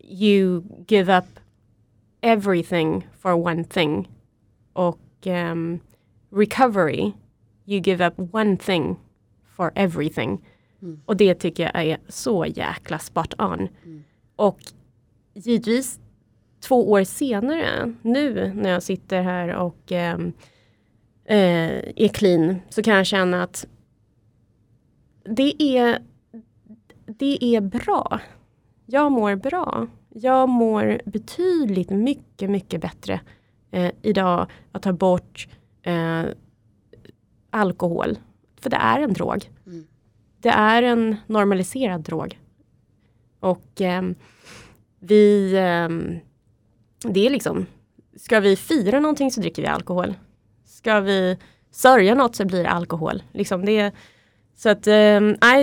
you 0.00 0.62
give 0.88 1.18
up 1.18 1.40
everything 2.20 3.09
for 3.18 3.32
one 3.32 3.64
thing. 3.64 4.09
Och 4.72 5.26
um, 5.26 5.80
recovery, 6.30 7.12
you 7.66 7.80
give 7.80 8.06
up 8.06 8.14
one 8.34 8.56
thing 8.56 8.96
for 9.56 9.72
everything. 9.74 10.44
Mm. 10.82 11.00
Och 11.06 11.16
det 11.16 11.34
tycker 11.34 11.62
jag 11.62 11.84
är 11.84 11.98
så 12.08 12.46
jäkla 12.46 12.98
spot 12.98 13.34
on. 13.38 13.68
Mm. 13.84 14.04
Och 14.36 14.58
givetvis 15.34 16.00
två 16.60 16.90
år 16.90 17.04
senare, 17.04 17.94
nu 18.02 18.52
när 18.54 18.70
jag 18.70 18.82
sitter 18.82 19.22
här 19.22 19.54
och 19.54 19.92
eh, 19.92 20.18
eh, 21.24 21.82
är 21.96 22.08
clean, 22.08 22.56
så 22.68 22.82
kan 22.82 22.94
jag 22.94 23.06
känna 23.06 23.42
att 23.42 23.66
det 25.24 25.62
är, 25.78 25.98
det 27.06 27.44
är 27.44 27.60
bra. 27.60 28.20
Jag 28.86 29.12
mår 29.12 29.34
bra. 29.34 29.86
Jag 30.08 30.48
mår 30.48 31.00
betydligt 31.04 31.90
mycket, 31.90 32.50
mycket 32.50 32.80
bättre 32.80 33.20
eh, 33.70 33.90
idag 34.02 34.46
att 34.72 34.82
ta 34.82 34.92
bort 34.92 35.48
eh, 35.82 36.22
alkohol. 37.57 38.18
För 38.61 38.70
det 38.70 38.76
är 38.76 39.00
en 39.00 39.12
drog. 39.12 39.50
Mm. 39.66 39.86
Det 40.40 40.48
är 40.48 40.82
en 40.82 41.16
normaliserad 41.26 42.00
drog. 42.00 42.38
Och 43.40 43.80
eh, 43.80 44.02
vi 45.00 45.57
ehm, 45.57 46.18
det 47.04 47.26
är 47.26 47.30
liksom, 47.30 47.66
ska 48.16 48.40
vi 48.40 48.57
fira 48.57 49.00
någonting 49.00 49.30
så 49.30 49.40
dricker 49.40 49.62
vi 49.62 49.68
alkohol. 49.68 50.14
Ska 50.64 51.00
vi 51.00 51.38
sörja 51.70 52.14
något 52.14 52.36
så 52.36 52.44
blir 52.44 52.62
det 52.62 52.70
alkohol. 52.70 53.22
Liksom 53.32 53.64
det, 53.64 53.92
så 54.57 54.68
att, 54.68 54.86
eh, 54.86 55.20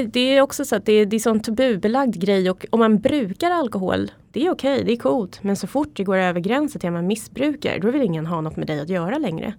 det 0.08 0.20
är 0.20 0.42
också 0.42 0.66
så 0.66 0.76
att 0.76 0.86
det, 0.86 1.06
det 1.06 1.16
är 1.16 1.20
sån 1.20 1.40
tabubelagd 1.40 2.16
grej 2.16 2.50
och 2.50 2.66
om 2.70 2.80
man 2.80 3.00
brukar 3.00 3.52
alkohol, 3.52 4.12
det 4.32 4.46
är 4.46 4.52
okej, 4.52 4.74
okay, 4.74 4.86
det 4.86 4.92
är 4.92 4.98
coolt. 4.98 5.44
Men 5.44 5.56
så 5.56 5.68
fort 5.68 5.90
det 5.94 6.04
går 6.04 6.18
över 6.18 6.40
gränsen 6.40 6.80
till 6.80 6.88
att 6.88 6.94
man 6.94 7.08
missbrukar, 7.08 7.80
då 7.80 7.92
vill 7.92 8.02
ingen 8.02 8.26
ha 8.26 8.42
något 8.42 8.56
med 8.56 8.68
dig 8.68 8.80
att 8.80 8.90
göra 8.90 9.18
längre. 9.18 9.54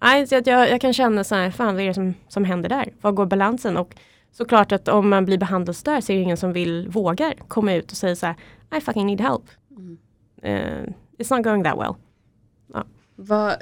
Nej, 0.00 0.26
så 0.26 0.36
att 0.36 0.46
jag, 0.46 0.70
jag 0.70 0.80
kan 0.80 0.92
känna 0.92 1.24
så 1.24 1.34
här, 1.34 1.50
fan 1.50 1.74
vad 1.74 1.82
är 1.82 1.86
det 1.86 1.94
som, 1.94 2.14
som 2.28 2.44
händer 2.44 2.68
där? 2.68 2.92
Var 3.00 3.12
går 3.12 3.26
balansen? 3.26 3.76
Och 3.76 3.94
såklart 4.32 4.72
att 4.72 4.88
om 4.88 5.08
man 5.08 5.24
blir 5.24 5.38
behandlingsstörd 5.38 6.04
så 6.04 6.12
är 6.12 6.16
det 6.16 6.22
ingen 6.22 6.36
som 6.36 6.52
vill, 6.52 6.88
vågar 6.88 7.34
komma 7.48 7.74
ut 7.74 7.90
och 7.90 7.96
säga 7.96 8.16
så 8.16 8.26
här, 8.26 8.36
I 8.76 8.80
fucking 8.80 9.06
need 9.06 9.20
help. 9.20 9.42
Mm. 9.70 9.98
Uh, 10.44 10.92
it's 11.18 11.36
not 11.36 11.44
going 11.44 11.64
that 11.64 11.78
well. 11.78 11.94
Ja. 12.72 12.84
Vad 13.16 13.54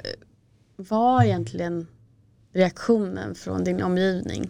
var 0.75 1.23
egentligen 1.23 1.87
reaktionen 2.53 3.35
från 3.35 3.63
din 3.63 3.83
omgivning? 3.83 4.49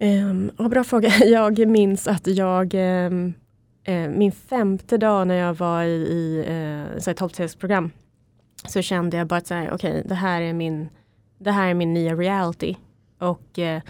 Um, 0.00 0.50
oh, 0.58 0.68
bra 0.68 0.84
fråga. 0.84 1.08
Jag 1.24 1.68
minns 1.68 2.08
att 2.08 2.26
jag 2.26 2.74
um, 2.74 3.34
uh, 3.88 4.08
min 4.08 4.32
femte 4.32 4.98
dag 4.98 5.26
när 5.26 5.34
jag 5.34 5.54
var 5.54 5.82
i, 5.82 5.88
i 5.88 6.44
uh, 7.06 7.14
12 7.14 7.28
så 8.66 8.82
kände 8.82 9.16
jag 9.16 9.26
bara 9.26 9.36
att 9.36 9.50
okej, 9.50 9.72
okay, 9.72 10.02
det 10.02 10.14
här 10.14 10.40
är 10.40 10.52
min 10.52 10.88
det 11.38 11.50
här 11.50 11.68
är 11.68 11.74
min 11.74 11.94
nya 11.94 12.14
reality. 12.14 12.76
Och 13.18 13.58
eh, 13.58 13.82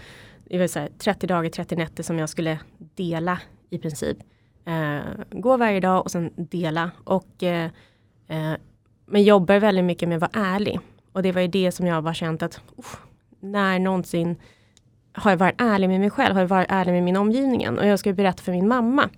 det 0.43 0.59
var 0.59 0.67
så 0.67 0.79
här, 0.79 0.89
30 0.97 1.27
dagar, 1.27 1.49
30 1.49 1.75
nätter 1.75 2.03
som 2.03 2.19
jag 2.19 2.29
skulle 2.29 2.59
dela 2.95 3.39
i 3.69 3.77
princip. 3.77 4.17
Eh, 4.65 4.99
gå 5.31 5.57
varje 5.57 5.79
dag 5.79 6.03
och 6.03 6.11
sen 6.11 6.31
dela. 6.35 6.91
Och, 7.03 7.43
eh, 7.43 7.69
eh, 8.27 8.53
men 9.05 9.23
jobbar 9.23 9.59
väldigt 9.59 9.85
mycket 9.85 10.09
med 10.09 10.23
att 10.23 10.35
vara 10.35 10.45
ärlig. 10.45 10.79
Och 11.11 11.23
det 11.23 11.31
var 11.31 11.41
ju 11.41 11.47
det 11.47 11.71
som 11.71 11.87
jag 11.87 12.01
var 12.01 12.13
känt 12.13 12.43
att 12.43 12.61
när 13.39 13.79
någonsin 13.79 14.35
har 15.13 15.31
jag 15.31 15.37
varit 15.37 15.61
ärlig 15.61 15.89
med 15.89 15.99
mig 15.99 16.09
själv, 16.09 16.33
har 16.33 16.41
jag 16.41 16.47
varit 16.47 16.71
ärlig 16.71 16.91
med 16.91 17.03
min 17.03 17.17
omgivning. 17.17 17.69
Och 17.69 17.87
jag 17.87 17.99
ska 17.99 18.13
berätta 18.13 18.43
för 18.43 18.51
min 18.51 18.67
mamma. 18.67 19.09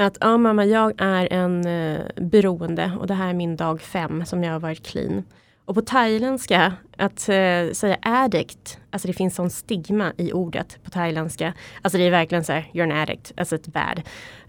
Att 0.00 0.18
ja 0.20 0.36
mamma, 0.36 0.64
jag 0.64 0.92
är 0.98 1.32
en 1.32 1.66
eh, 1.66 2.00
beroende 2.16 2.92
och 3.00 3.06
det 3.06 3.14
här 3.14 3.28
är 3.28 3.34
min 3.34 3.56
dag 3.56 3.80
fem 3.80 4.24
som 4.24 4.44
jag 4.44 4.52
har 4.52 4.60
varit 4.60 4.86
clean. 4.86 5.24
Och 5.64 5.74
på 5.74 5.82
thailändska, 5.82 6.72
att 6.96 7.28
eh, 7.28 7.72
säga 7.72 7.98
addict, 8.02 8.78
alltså 8.90 9.08
det 9.08 9.14
finns 9.14 9.34
sån 9.34 9.50
stigma 9.50 10.12
i 10.16 10.32
ordet 10.32 10.78
på 10.84 10.90
thailändska. 10.90 11.54
Alltså 11.82 11.98
det 11.98 12.04
är 12.04 12.10
verkligen 12.10 12.44
så 12.44 12.52
här, 12.52 12.70
you're 12.72 12.82
an 12.82 12.92
addict, 12.92 13.32
alltså 13.36 13.54
ett 13.54 13.66
bad. 13.66 14.02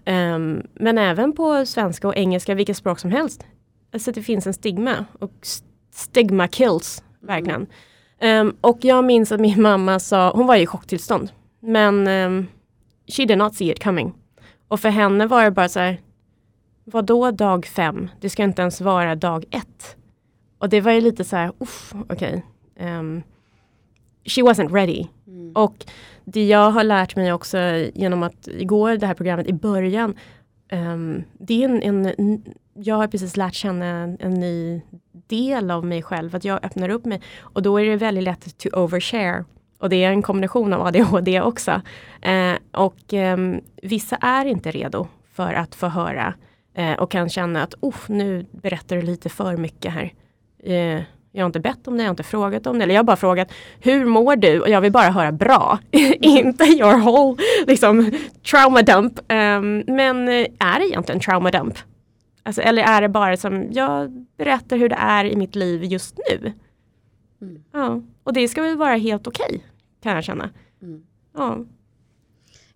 Um, 0.06 0.66
men 0.74 0.98
även 0.98 1.32
på 1.32 1.66
svenska 1.66 2.08
och 2.08 2.16
engelska, 2.16 2.54
vilket 2.54 2.76
språk 2.76 2.98
som 2.98 3.10
helst. 3.10 3.46
Alltså 3.92 4.12
det 4.12 4.22
finns 4.22 4.46
en 4.46 4.54
stigma 4.54 5.04
och 5.18 5.46
stigma 5.94 6.48
kills, 6.48 7.04
verkligen. 7.20 7.66
Mm. 8.20 8.46
Um, 8.46 8.56
och 8.60 8.78
jag 8.80 9.04
minns 9.04 9.32
att 9.32 9.40
min 9.40 9.62
mamma 9.62 9.98
sa, 9.98 10.32
hon 10.32 10.46
var 10.46 10.56
i 10.56 10.66
chocktillstånd. 10.66 11.30
Men 11.60 12.08
um, 12.08 12.46
she 13.08 13.24
did 13.24 13.38
not 13.38 13.54
see 13.54 13.70
it 13.70 13.84
coming. 13.84 14.14
Och 14.72 14.80
för 14.80 14.88
henne 14.88 15.26
var 15.26 15.44
det 15.44 15.50
bara 15.50 15.68
så 15.68 15.80
här, 15.80 16.00
vadå 16.84 17.30
dag 17.30 17.66
fem? 17.66 18.10
Det 18.20 18.30
ska 18.30 18.42
inte 18.42 18.62
ens 18.62 18.80
vara 18.80 19.14
dag 19.14 19.44
ett. 19.50 19.96
Och 20.58 20.68
det 20.68 20.80
var 20.80 20.92
ju 20.92 21.00
lite 21.00 21.24
så 21.24 21.36
här, 21.36 21.52
okej. 22.08 22.44
Okay. 22.76 22.88
Um, 22.88 23.22
she 24.24 24.42
wasn't 24.42 24.72
ready. 24.72 25.06
Mm. 25.26 25.52
Och 25.54 25.84
det 26.24 26.46
jag 26.46 26.70
har 26.70 26.84
lärt 26.84 27.16
mig 27.16 27.32
också 27.32 27.58
genom 27.94 28.22
att 28.22 28.48
igår 28.48 28.96
det 28.96 29.06
här 29.06 29.14
programmet 29.14 29.46
i 29.46 29.52
början. 29.52 30.14
Um, 30.72 31.24
det 31.38 31.64
är 31.64 31.68
en, 31.68 32.06
en, 32.06 32.44
jag 32.74 32.96
har 32.96 33.06
precis 33.06 33.36
lärt 33.36 33.54
känna 33.54 33.86
en, 33.86 34.16
en, 34.20 34.34
ny 34.34 34.82
del 35.26 35.70
av 35.70 35.84
mig 35.84 36.02
själv. 36.02 36.36
Att 36.36 36.44
jag 36.44 36.64
öppnar 36.64 36.88
upp 36.88 37.04
mig. 37.04 37.20
Och 37.40 37.62
då 37.62 37.80
är 37.80 37.84
det 37.84 37.96
väldigt 37.96 38.24
lätt 38.24 38.58
to 38.58 38.68
overshare. 38.72 39.44
Och 39.82 39.88
det 39.88 40.04
är 40.04 40.10
en 40.10 40.22
kombination 40.22 40.72
av 40.72 40.86
ADHD 40.86 41.40
också. 41.40 41.82
Uh, 42.26 42.82
och 42.82 43.12
um, 43.12 43.60
vissa 43.82 44.16
är 44.16 44.44
inte 44.44 44.70
redo 44.70 45.06
för 45.34 45.54
att 45.54 45.74
få 45.74 45.86
höra 45.86 46.34
Eh, 46.74 46.92
och 46.92 47.10
kan 47.10 47.28
känna 47.28 47.62
att 47.62 47.74
oh, 47.80 47.96
nu 48.06 48.46
berättar 48.50 48.96
du 48.96 49.02
lite 49.02 49.28
för 49.28 49.56
mycket 49.56 49.92
här. 49.92 50.12
Eh, 50.62 51.02
jag 51.32 51.42
har 51.42 51.46
inte 51.46 51.60
bett 51.60 51.88
om 51.88 51.96
det, 51.96 52.02
jag 52.02 52.08
har 52.08 52.12
inte 52.12 52.22
frågat 52.22 52.66
om 52.66 52.78
det. 52.78 52.84
Eller 52.84 52.94
jag 52.94 52.98
har 52.98 53.04
bara 53.04 53.16
frågat 53.16 53.52
hur 53.80 54.04
mår 54.04 54.36
du? 54.36 54.60
Och 54.60 54.68
jag 54.68 54.80
vill 54.80 54.92
bara 54.92 55.10
höra 55.10 55.32
bra. 55.32 55.78
inte 56.20 56.64
your 56.64 56.98
whole 56.98 57.42
liksom, 57.66 58.10
trauma 58.50 58.82
dump. 58.82 59.32
Um, 59.32 59.78
men 59.86 60.28
eh, 60.28 60.46
är 60.58 60.78
det 60.78 60.86
egentligen 60.86 61.20
trauma 61.20 61.50
dump? 61.50 61.78
Alltså, 62.42 62.62
eller 62.62 62.82
är 62.82 63.00
det 63.00 63.08
bara 63.08 63.36
som 63.36 63.72
jag 63.72 64.26
berättar 64.38 64.76
hur 64.76 64.88
det 64.88 64.98
är 64.98 65.24
i 65.24 65.36
mitt 65.36 65.54
liv 65.54 65.84
just 65.84 66.18
nu? 66.30 66.52
Mm. 67.42 67.62
Ja, 67.72 68.00
och 68.24 68.32
det 68.32 68.48
ska 68.48 68.62
väl 68.62 68.76
vara 68.76 68.96
helt 68.96 69.26
okej 69.26 69.46
okay, 69.46 69.60
kan 70.02 70.14
jag 70.14 70.24
känna. 70.24 70.50
Mm. 70.82 71.02
Ja. 71.34 71.64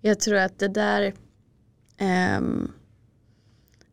Jag 0.00 0.20
tror 0.20 0.36
att 0.36 0.58
det 0.58 0.68
där 0.68 1.14
um, 2.38 2.72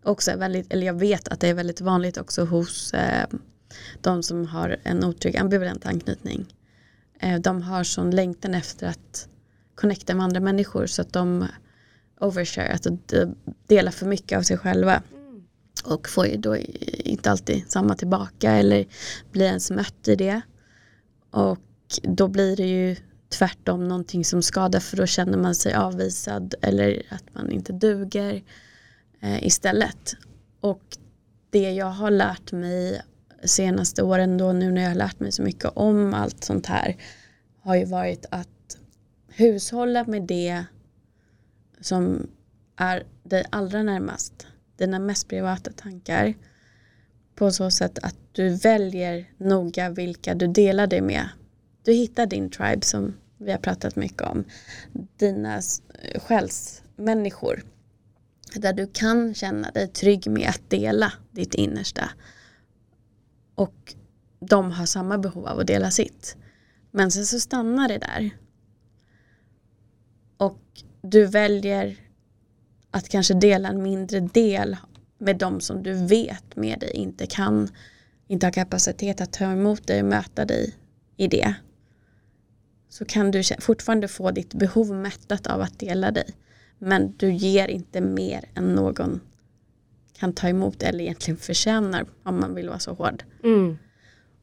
också 0.03 0.31
är 0.31 0.38
väldigt, 0.38 0.73
eller 0.73 0.88
jag 0.88 0.99
vet 0.99 1.27
att 1.27 1.39
det 1.39 1.47
är 1.47 1.53
väldigt 1.53 1.81
vanligt 1.81 2.17
också 2.17 2.45
hos 2.45 2.93
uh, 2.93 3.39
de 4.01 4.23
som 4.23 4.45
har 4.45 4.77
en 4.84 5.03
otrygg 5.03 5.38
ambivalent 5.38 5.86
anknytning. 5.86 6.55
Uh, 7.23 7.39
de 7.39 7.61
har 7.61 7.84
sån 7.84 8.11
längtan 8.11 8.53
efter 8.53 8.88
att 8.88 9.27
connecta 9.75 10.15
med 10.15 10.23
andra 10.23 10.39
människor 10.39 10.86
så 10.86 11.01
att 11.01 11.13
de 11.13 11.47
overshare, 12.19 12.73
att 12.73 12.84
de 12.84 13.36
delar 13.67 13.91
för 13.91 14.05
mycket 14.05 14.38
av 14.38 14.41
sig 14.41 14.57
själva. 14.57 15.03
Mm. 15.13 15.43
Och 15.86 16.09
får 16.09 16.27
ju 16.27 16.38
då 16.38 16.57
inte 16.57 17.31
alltid 17.31 17.71
samma 17.71 17.95
tillbaka 17.95 18.51
eller 18.51 18.86
blir 19.31 19.45
ens 19.45 19.71
mött 19.71 20.07
i 20.07 20.15
det. 20.15 20.41
Och 21.31 21.59
då 22.03 22.27
blir 22.27 22.55
det 22.55 22.65
ju 22.65 22.95
tvärtom 23.38 23.88
någonting 23.88 24.25
som 24.25 24.43
skadar 24.43 24.79
för 24.79 24.97
då 24.97 25.05
känner 25.05 25.38
man 25.38 25.55
sig 25.55 25.73
avvisad 25.73 26.55
eller 26.61 27.03
att 27.09 27.36
man 27.36 27.51
inte 27.51 27.73
duger 27.73 28.43
eh, 29.21 29.43
istället. 29.43 30.15
Och 30.59 30.97
det 31.49 31.71
jag 31.71 31.86
har 31.86 32.11
lärt 32.11 32.51
mig 32.51 33.01
senaste 33.43 34.03
åren 34.03 34.38
då 34.38 34.51
nu 34.51 34.71
när 34.71 34.81
jag 34.81 34.89
har 34.89 34.95
lärt 34.95 35.19
mig 35.19 35.31
så 35.31 35.41
mycket 35.43 35.65
om 35.75 36.13
allt 36.13 36.43
sånt 36.43 36.65
här 36.65 36.95
har 37.61 37.75
ju 37.75 37.86
varit 37.86 38.25
att 38.31 38.77
hushålla 39.27 40.05
med 40.05 40.21
det 40.21 40.63
som 41.81 42.27
är 42.75 43.03
dig 43.23 43.45
allra 43.49 43.84
närmast, 43.84 44.47
dina 44.77 44.99
mest 44.99 45.27
privata 45.27 45.71
tankar 45.71 46.34
på 47.36 47.51
så 47.51 47.71
sätt 47.71 47.99
att 47.99 48.15
du 48.31 48.49
väljer 48.55 49.29
noga 49.38 49.89
vilka 49.89 50.36
du 50.36 50.47
delar 50.47 50.88
det 50.88 51.01
med. 51.01 51.29
Du 51.84 51.93
hittar 51.93 52.25
din 52.25 52.49
tribe 52.49 52.86
som 52.86 53.13
vi 53.44 53.52
har 53.52 53.60
pratat 53.60 53.96
mycket 53.96 54.22
om. 54.22 54.44
Dina 55.18 55.56
eh, 55.56 56.22
själsmänniskor. 56.22 57.64
Där 58.56 58.74
du 58.74 58.88
kan 58.88 59.34
känna 59.34 59.72
dig 59.72 59.88
trygg 59.88 60.28
med 60.28 60.50
att 60.50 60.70
dela 60.70 61.14
ditt 61.32 61.54
innersta. 61.54 62.10
Och 63.56 63.96
de 64.39 64.72
har 64.72 64.86
samma 64.86 65.18
behov 65.18 65.48
av 65.48 65.60
att 65.60 65.68
dela 65.68 65.91
sitt. 65.91 66.38
Men 66.91 67.12
sen 67.12 67.26
så 67.26 67.39
stannar 67.39 67.88
det 67.88 67.98
där. 67.98 68.30
Och 70.38 70.62
du 71.02 71.26
väljer 71.26 71.98
att 72.91 73.10
kanske 73.10 73.34
dela 73.34 73.70
en 73.70 73.84
mindre 73.84 74.20
del 74.20 74.78
med 75.18 75.38
de 75.38 75.62
som 75.62 75.84
du 75.84 75.94
vet 75.94 76.56
med 76.56 76.80
dig 76.80 76.91
inte 76.91 77.26
kan, 77.26 77.70
inte 78.28 78.46
har 78.46 78.52
kapacitet 78.52 79.22
att 79.22 79.34
ta 79.34 79.46
emot 79.46 79.88
dig 79.88 80.02
och 80.02 80.08
möta 80.08 80.46
dig 80.46 80.76
i 81.18 81.28
det. 81.28 81.56
Så 82.94 83.06
kan 83.06 83.32
du 83.32 83.44
fortfarande 83.60 84.08
få 84.08 84.32
ditt 84.32 84.54
behov 84.54 84.96
mättat 84.96 85.48
av 85.48 85.62
att 85.62 85.80
dela 85.80 86.12
dig. 86.12 86.36
Men 86.80 87.14
du 87.18 87.34
ger 87.34 87.68
inte 87.68 88.02
mer 88.02 88.46
än 88.56 88.74
någon 88.74 89.22
kan 90.14 90.34
ta 90.34 90.48
emot 90.48 90.84
eller 90.84 91.04
egentligen 91.04 91.38
förtjänar 91.38 92.06
om 92.24 92.39
man 92.39 92.56
vill 92.56 92.70
vara 92.70 92.80
så 92.80 92.94
hård. 92.94 93.24
Mm. 93.44 93.78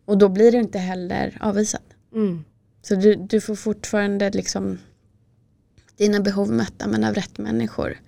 Och 0.05 0.19
då 0.19 0.29
blir 0.29 0.53
du 0.53 0.59
inte 0.59 0.79
heller 0.79 1.39
avvisad. 1.41 1.81
Mm. 2.15 2.45
Så 2.83 2.95
du, 2.95 3.15
du 3.15 3.41
får 3.41 3.55
fortfarande 3.55 4.31
liksom 4.31 4.79
dina 5.97 6.21
behov 6.21 6.53
mötta 6.53 6.89
men 6.89 7.05
av 7.05 7.15
rätt 7.15 7.39
människor. 7.39 8.01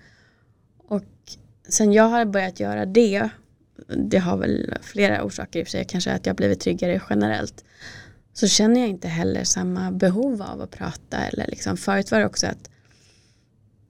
Och 0.77 1.05
sen 1.69 1.93
jag 1.93 2.09
har 2.09 2.25
börjat 2.25 2.61
göra 2.61 2.87
det, 2.87 3.29
det 3.97 4.19
har 4.19 4.37
väl 4.37 4.75
flera 4.83 5.25
orsaker 5.25 5.61
i 5.61 5.63
och 5.63 5.67
för 5.67 5.71
sig, 5.71 5.85
kanske 5.85 6.13
att 6.13 6.27
jag 6.27 6.37
blivit 6.37 6.61
tryggare 6.61 7.03
generellt, 7.11 7.65
så 8.33 8.49
känner 8.49 8.81
jag 8.81 8.89
inte 8.89 9.09
heller 9.09 9.45
samma 9.45 9.93
behov 9.93 10.43
av 10.43 10.61
att 10.61 10.71
prata. 10.71 11.17
Eller 11.17 11.47
liksom, 11.47 11.77
förut 11.77 12.11
var 12.11 12.19
det 12.19 12.27
också 12.27 12.47
att 12.47 12.71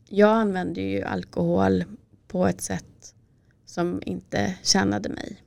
jag 0.09 0.31
använde 0.31 0.81
ju 0.81 1.03
alkohol 1.03 1.85
på 2.29 2.47
ett 2.47 2.61
sätt 2.61 3.15
som 3.67 4.03
inte 4.07 4.55
tjänade 4.63 5.09
mig. 5.09 5.43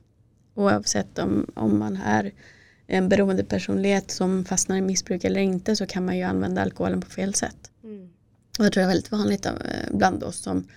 Oavsett 0.54 1.18
om, 1.18 1.46
om 1.54 1.78
man 1.78 1.96
är 1.96 2.32
en 2.86 3.08
beroendepersonlighet 3.08 4.10
som 4.10 4.44
fastnar 4.44 4.76
i 4.76 4.80
missbruk 4.80 5.24
eller 5.24 5.40
inte 5.40 5.76
så 5.76 5.86
kan 5.86 6.04
man 6.04 6.16
ju 6.16 6.22
använda 6.22 6.62
alkoholen 6.62 7.00
på 7.00 7.10
fel 7.10 7.34
sätt. 7.34 7.70
Mm. 7.84 8.08
Och 8.58 8.64
jag 8.64 8.72
tror 8.72 8.80
det 8.80 8.84
är 8.84 8.88
väldigt 8.88 9.12
vanligt 9.12 9.46
bland 9.90 10.22
oss 10.22 10.36
som 10.36 10.68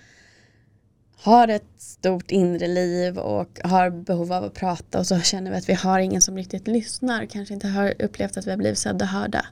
har 1.22 1.48
ett 1.48 1.70
stort 1.76 2.30
inre 2.30 2.66
liv 2.66 3.18
och 3.18 3.60
har 3.64 3.90
behov 3.90 4.32
av 4.32 4.44
att 4.44 4.54
prata 4.54 4.98
och 4.98 5.06
så 5.06 5.20
känner 5.20 5.50
vi 5.50 5.56
att 5.56 5.68
vi 5.68 5.74
har 5.74 5.98
ingen 5.98 6.20
som 6.20 6.36
riktigt 6.36 6.68
lyssnar, 6.68 7.26
kanske 7.26 7.54
inte 7.54 7.68
har 7.68 7.94
upplevt 8.02 8.36
att 8.36 8.46
vi 8.46 8.50
har 8.50 8.58
blivit 8.58 8.78
sedda 8.78 9.04
och 9.04 9.10
hörda 9.10 9.46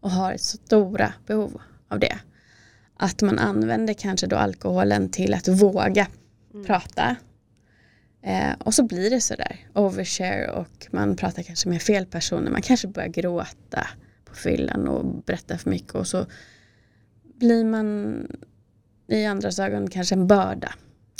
och 0.00 0.10
har 0.10 0.32
ett 0.32 0.40
stora 0.40 1.12
behov 1.26 1.60
av 1.88 1.98
det. 1.98 2.18
Att 2.96 3.22
man 3.22 3.38
använder 3.38 3.94
kanske 3.94 4.26
då 4.26 4.36
alkoholen 4.36 5.10
till 5.10 5.34
att 5.34 5.48
våga 5.48 6.06
mm. 6.54 6.66
prata. 6.66 7.16
Eh, 8.22 8.52
och 8.58 8.74
så 8.74 8.82
blir 8.82 9.10
det 9.10 9.20
sådär 9.20 9.66
overshare 9.74 10.50
och 10.50 10.86
man 10.90 11.16
pratar 11.16 11.42
kanske 11.42 11.68
med 11.68 11.82
fel 11.82 12.06
personer. 12.06 12.50
Man 12.50 12.62
kanske 12.62 12.88
börjar 12.88 13.08
gråta 13.08 13.86
på 14.24 14.34
fyllan 14.34 14.88
och 14.88 15.22
berättar 15.24 15.56
för 15.56 15.70
mycket 15.70 15.94
och 15.94 16.06
så 16.06 16.26
blir 17.22 17.64
man 17.64 18.16
i 19.06 19.24
andras 19.24 19.58
ögon 19.58 19.90
kanske 19.90 20.14
en 20.14 20.26
börda. 20.26 20.74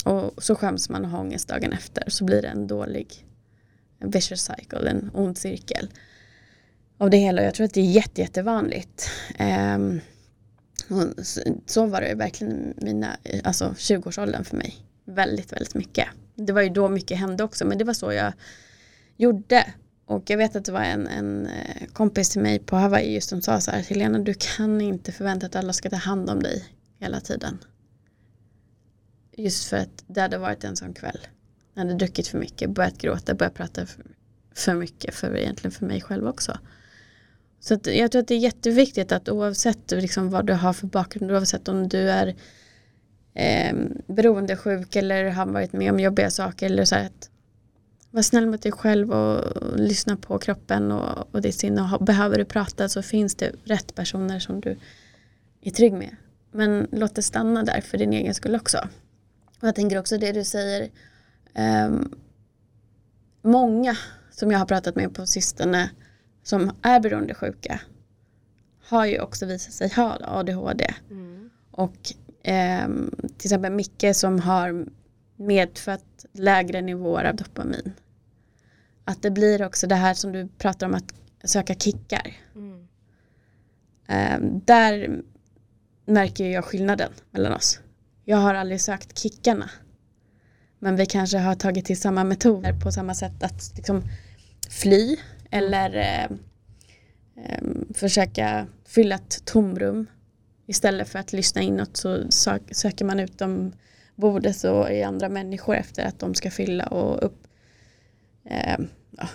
Och 0.05 0.43
så 0.43 0.55
skäms 0.55 0.89
man 0.89 1.05
och 1.05 1.11
har 1.11 1.19
ångest 1.19 1.47
dagen 1.47 1.73
efter. 1.73 2.03
Så 2.07 2.25
blir 2.25 2.41
det 2.41 2.47
en 2.47 2.67
dålig 2.67 3.25
en 4.01 4.09
vicious 4.09 4.51
cycle, 4.57 4.89
en 4.89 5.11
ond 5.13 5.37
cirkel. 5.37 5.89
Av 6.97 7.09
det 7.09 7.17
hela. 7.17 7.43
Jag 7.43 7.53
tror 7.53 7.65
att 7.65 7.73
det 7.73 7.81
är 7.81 7.91
jätte, 7.91 8.21
jättevanligt. 8.21 9.09
Um, 9.39 10.01
så, 11.65 11.85
var 11.85 12.01
det 12.01 12.15
verkligen 12.15 12.73
mina, 12.77 13.17
alltså 13.43 13.65
20-årsåldern 13.65 14.43
för 14.43 14.57
mig. 14.57 14.75
Väldigt, 15.05 15.53
väldigt 15.53 15.75
mycket. 15.75 16.07
Det 16.35 16.53
var 16.53 16.61
ju 16.61 16.69
då 16.69 16.89
mycket 16.89 17.17
hände 17.17 17.43
också 17.43 17.65
men 17.65 17.77
det 17.77 17.83
var 17.83 17.93
så 17.93 18.13
jag 18.13 18.33
gjorde. 19.17 19.73
Och 20.05 20.29
jag 20.29 20.37
vet 20.37 20.55
att 20.55 20.65
det 20.65 20.71
var 20.71 20.81
en, 20.81 21.07
en 21.07 21.45
eh, 21.45 21.87
kompis 21.93 22.29
till 22.29 22.41
mig 22.41 22.59
på 22.59 22.75
Hawaii 22.75 23.13
just 23.13 23.29
som 23.29 23.41
sa 23.41 23.61
så 23.61 23.71
här 23.71 23.81
Helena 23.81 24.19
du 24.19 24.33
kan 24.33 24.81
inte 24.81 25.11
förvänta 25.11 25.45
att 25.45 25.55
alla 25.55 25.73
ska 25.73 25.89
ta 25.89 25.95
hand 25.95 26.29
om 26.29 26.43
dig 26.43 26.65
hela 26.99 27.19
tiden. 27.19 27.57
Just 29.37 29.69
för 29.69 29.77
att 29.77 30.03
det 30.07 30.21
hade 30.21 30.37
varit 30.37 30.63
en 30.63 30.75
sån 30.75 30.93
kväll. 30.93 31.19
Jag 31.73 31.81
hade 31.81 31.93
druckit 31.93 32.27
för 32.27 32.37
mycket, 32.37 32.69
börjat 32.69 32.97
gråta, 32.97 33.33
börjat 33.33 33.53
prata 33.53 33.85
för, 33.85 34.05
för 34.55 34.73
mycket, 34.73 35.15
för 35.15 35.37
egentligen 35.37 35.71
för 35.71 35.85
mig 35.85 36.01
själv 36.01 36.27
också. 36.27 36.57
Så 37.59 37.73
att 37.73 37.87
jag 37.87 38.11
tror 38.11 38.21
att 38.21 38.27
det 38.27 38.35
är 38.35 38.39
jätteviktigt 38.39 39.11
att 39.11 39.29
oavsett 39.29 39.91
liksom 39.91 40.29
vad 40.29 40.45
du 40.45 40.53
har 40.53 40.73
för 40.73 40.87
bakgrund, 40.87 41.31
oavsett 41.31 41.67
om 41.67 41.87
du 41.87 42.09
är 42.09 42.35
eh, 43.33 43.75
beroendesjuk 44.07 44.95
eller 44.95 45.29
har 45.29 45.45
varit 45.45 45.73
med 45.73 45.91
om 45.91 45.99
jobbiga 45.99 46.31
saker 46.31 46.65
eller 46.65 46.85
så 46.85 46.95
här 46.95 47.05
att 47.05 47.29
var 48.11 48.21
snäll 48.21 48.47
mot 48.47 48.61
dig 48.61 48.71
själv 48.71 49.11
och, 49.11 49.39
och 49.39 49.79
lyssna 49.79 50.17
på 50.17 50.39
kroppen 50.39 50.91
och, 50.91 51.35
och 51.35 51.41
ditt 51.41 51.55
sinne. 51.55 51.89
Och 51.93 52.05
behöver 52.05 52.37
du 52.37 52.45
prata 52.45 52.89
så 52.89 53.01
finns 53.01 53.35
det 53.35 53.51
rätt 53.63 53.95
personer 53.95 54.39
som 54.39 54.61
du 54.61 54.77
är 55.61 55.71
trygg 55.71 55.93
med. 55.93 56.15
Men 56.51 56.87
låt 56.91 57.15
det 57.15 57.21
stanna 57.21 57.63
där 57.63 57.81
för 57.81 57.97
din 57.97 58.13
egen 58.13 58.33
skull 58.33 58.55
också. 58.55 58.87
Och 59.61 59.67
jag 59.67 59.75
tänker 59.75 59.99
också 59.99 60.17
det 60.17 60.31
du 60.31 60.43
säger. 60.43 60.89
Um, 61.85 62.15
många 63.41 63.97
som 64.31 64.51
jag 64.51 64.59
har 64.59 64.65
pratat 64.65 64.95
med 64.95 65.13
på 65.13 65.25
sistone 65.25 65.89
som 66.43 66.71
är 66.81 66.99
beroendesjuka 66.99 67.81
har 68.83 69.05
ju 69.05 69.19
också 69.19 69.45
visat 69.45 69.73
sig 69.73 69.93
ha 69.93 70.17
ADHD. 70.21 70.93
Mm. 71.09 71.49
Och 71.71 72.13
um, 72.85 73.11
till 73.37 73.47
exempel 73.47 73.71
Micke 73.71 74.15
som 74.15 74.39
har 74.39 74.85
medfött 75.35 76.25
lägre 76.33 76.81
nivåer 76.81 77.23
av 77.23 77.35
dopamin. 77.35 77.93
Att 79.05 79.21
det 79.21 79.31
blir 79.31 79.65
också 79.65 79.87
det 79.87 79.95
här 79.95 80.13
som 80.13 80.31
du 80.31 80.47
pratar 80.57 80.87
om 80.87 80.93
att 80.93 81.13
söka 81.43 81.75
kickar. 81.75 82.37
Mm. 82.55 82.87
Um, 84.07 84.61
där 84.65 85.21
märker 86.05 86.49
jag 86.49 86.65
skillnaden 86.65 87.11
mellan 87.31 87.53
oss. 87.53 87.79
Jag 88.31 88.37
har 88.37 88.53
aldrig 88.53 88.81
sökt 88.81 89.19
kickarna. 89.19 89.69
Men 90.79 90.95
vi 90.95 91.05
kanske 91.05 91.37
har 91.37 91.55
tagit 91.55 91.85
till 91.85 92.01
samma 92.01 92.23
metoder 92.23 92.79
på 92.79 92.91
samma 92.91 93.15
sätt 93.15 93.43
att 93.43 93.73
liksom 93.75 94.03
fly 94.69 95.17
eller 95.49 95.95
eh, 95.95 96.23
eh, 97.45 97.63
försöka 97.93 98.67
fylla 98.85 99.15
ett 99.15 99.45
tomrum. 99.45 100.07
Istället 100.67 101.09
för 101.09 101.19
att 101.19 101.33
lyssna 101.33 101.61
inåt 101.61 101.97
så 101.97 102.25
söker 102.71 103.05
man 103.05 103.19
ut 103.19 103.37
de 103.37 103.73
bordet 104.15 104.63
och 104.63 104.91
i 104.91 105.03
andra 105.03 105.29
människor 105.29 105.75
efter 105.75 106.05
att 106.05 106.19
de 106.19 106.35
ska 106.35 106.51
fylla 106.51 106.87
och 106.87 107.23
upp 107.23 107.47
eh, 108.45 108.77
ja, 109.17 109.27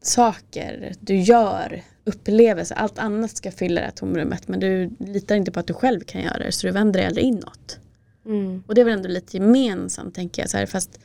saker 0.00 0.92
du 1.00 1.16
gör, 1.16 1.82
upplevelser, 2.04 2.76
allt 2.76 2.98
annat 2.98 3.36
ska 3.36 3.50
fylla 3.50 3.80
det 3.80 3.86
här 3.86 3.94
tomrummet 3.94 4.48
men 4.48 4.60
du 4.60 4.90
litar 4.98 5.36
inte 5.36 5.52
på 5.52 5.60
att 5.60 5.66
du 5.66 5.74
själv 5.74 6.00
kan 6.00 6.22
göra 6.22 6.38
det 6.38 6.52
så 6.52 6.66
du 6.66 6.72
vänder 6.72 7.00
dig 7.00 7.06
aldrig 7.06 7.24
inåt. 7.24 7.80
Mm. 8.26 8.62
Och 8.66 8.74
det 8.74 8.80
är 8.80 8.84
väl 8.84 8.94
ändå 8.94 9.08
lite 9.08 9.36
gemensamt 9.36 10.14
tänker 10.14 10.42
jag, 10.42 10.50
så 10.50 10.56
här, 10.56 10.66
fast 10.66 11.00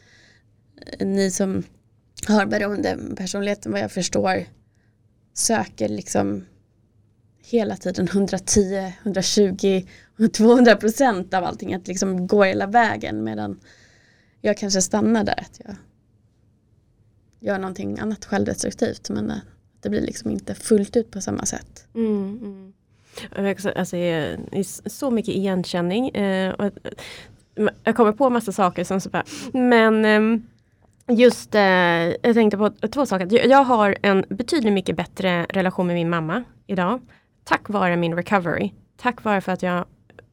eh, 0.76 1.08
ni 1.08 1.32
som 1.32 1.64
har 2.28 2.46
beroende 2.46 2.98
personligheten 3.18 3.72
vad 3.72 3.82
jag 3.82 3.92
förstår 3.92 4.46
söker 5.34 5.90
liksom 5.90 6.46
hela 7.44 7.78
tiden 7.78 8.08
110, 8.08 8.94
120, 9.04 9.86
200 10.34 10.76
procent 10.76 11.34
av 11.34 11.44
allting. 11.44 11.74
Att 11.74 11.88
liksom 11.88 12.28
gå 12.28 12.44
hela 12.44 12.68
vägen 12.68 13.24
medan 13.24 13.60
jag 14.42 14.58
kanske 14.58 14.82
stannar 14.82 15.24
där. 15.24 15.40
Att 15.40 15.62
jag 15.66 15.76
gör 17.40 17.60
någonting 17.60 18.00
annat 18.00 18.26
självdestruktivt 18.26 19.10
men 19.10 19.34
det 19.82 19.90
blir 19.90 20.02
liksom 20.02 20.32
inte 20.32 20.56
fullt 20.56 20.96
ut 20.96 21.12
på 21.12 21.22
samma 21.22 21.46
sätt. 21.46 21.88
Mm, 21.96 22.40
mm. 22.42 22.74
Alltså, 23.36 23.98
är 23.98 24.90
så 24.90 25.12
mycket 25.12 25.36
igenkänning. 25.36 26.10
Eh, 26.10 26.54
och 26.54 26.66
eh, 26.66 26.72
jag 27.84 27.96
kommer 27.96 28.12
på 28.12 28.30
massa 28.30 28.52
saker 28.52 28.84
som 28.84 29.02
så 29.02 29.10
bara, 29.10 29.24
men 29.54 30.06
ehm, 30.06 30.44
just 31.08 31.56
eh, 31.56 31.62
jag 31.62 32.34
tänkte 32.34 32.58
på 32.58 32.70
två 32.70 33.06
saker. 33.06 33.48
Jag 33.48 33.64
har 33.64 33.98
en 34.02 34.26
betydligt 34.30 34.74
mycket 34.74 34.96
bättre 34.96 35.46
relation 35.50 35.88
med 35.88 35.96
min 35.96 36.10
mamma 36.10 36.44
idag. 36.68 37.02
Tack 37.44 37.70
vare 37.70 37.96
min 37.96 38.16
recovery. 38.16 38.72
Tack 38.98 39.24
vare 39.24 39.42
för 39.42 39.52
att 39.52 39.64
jag 39.64 39.86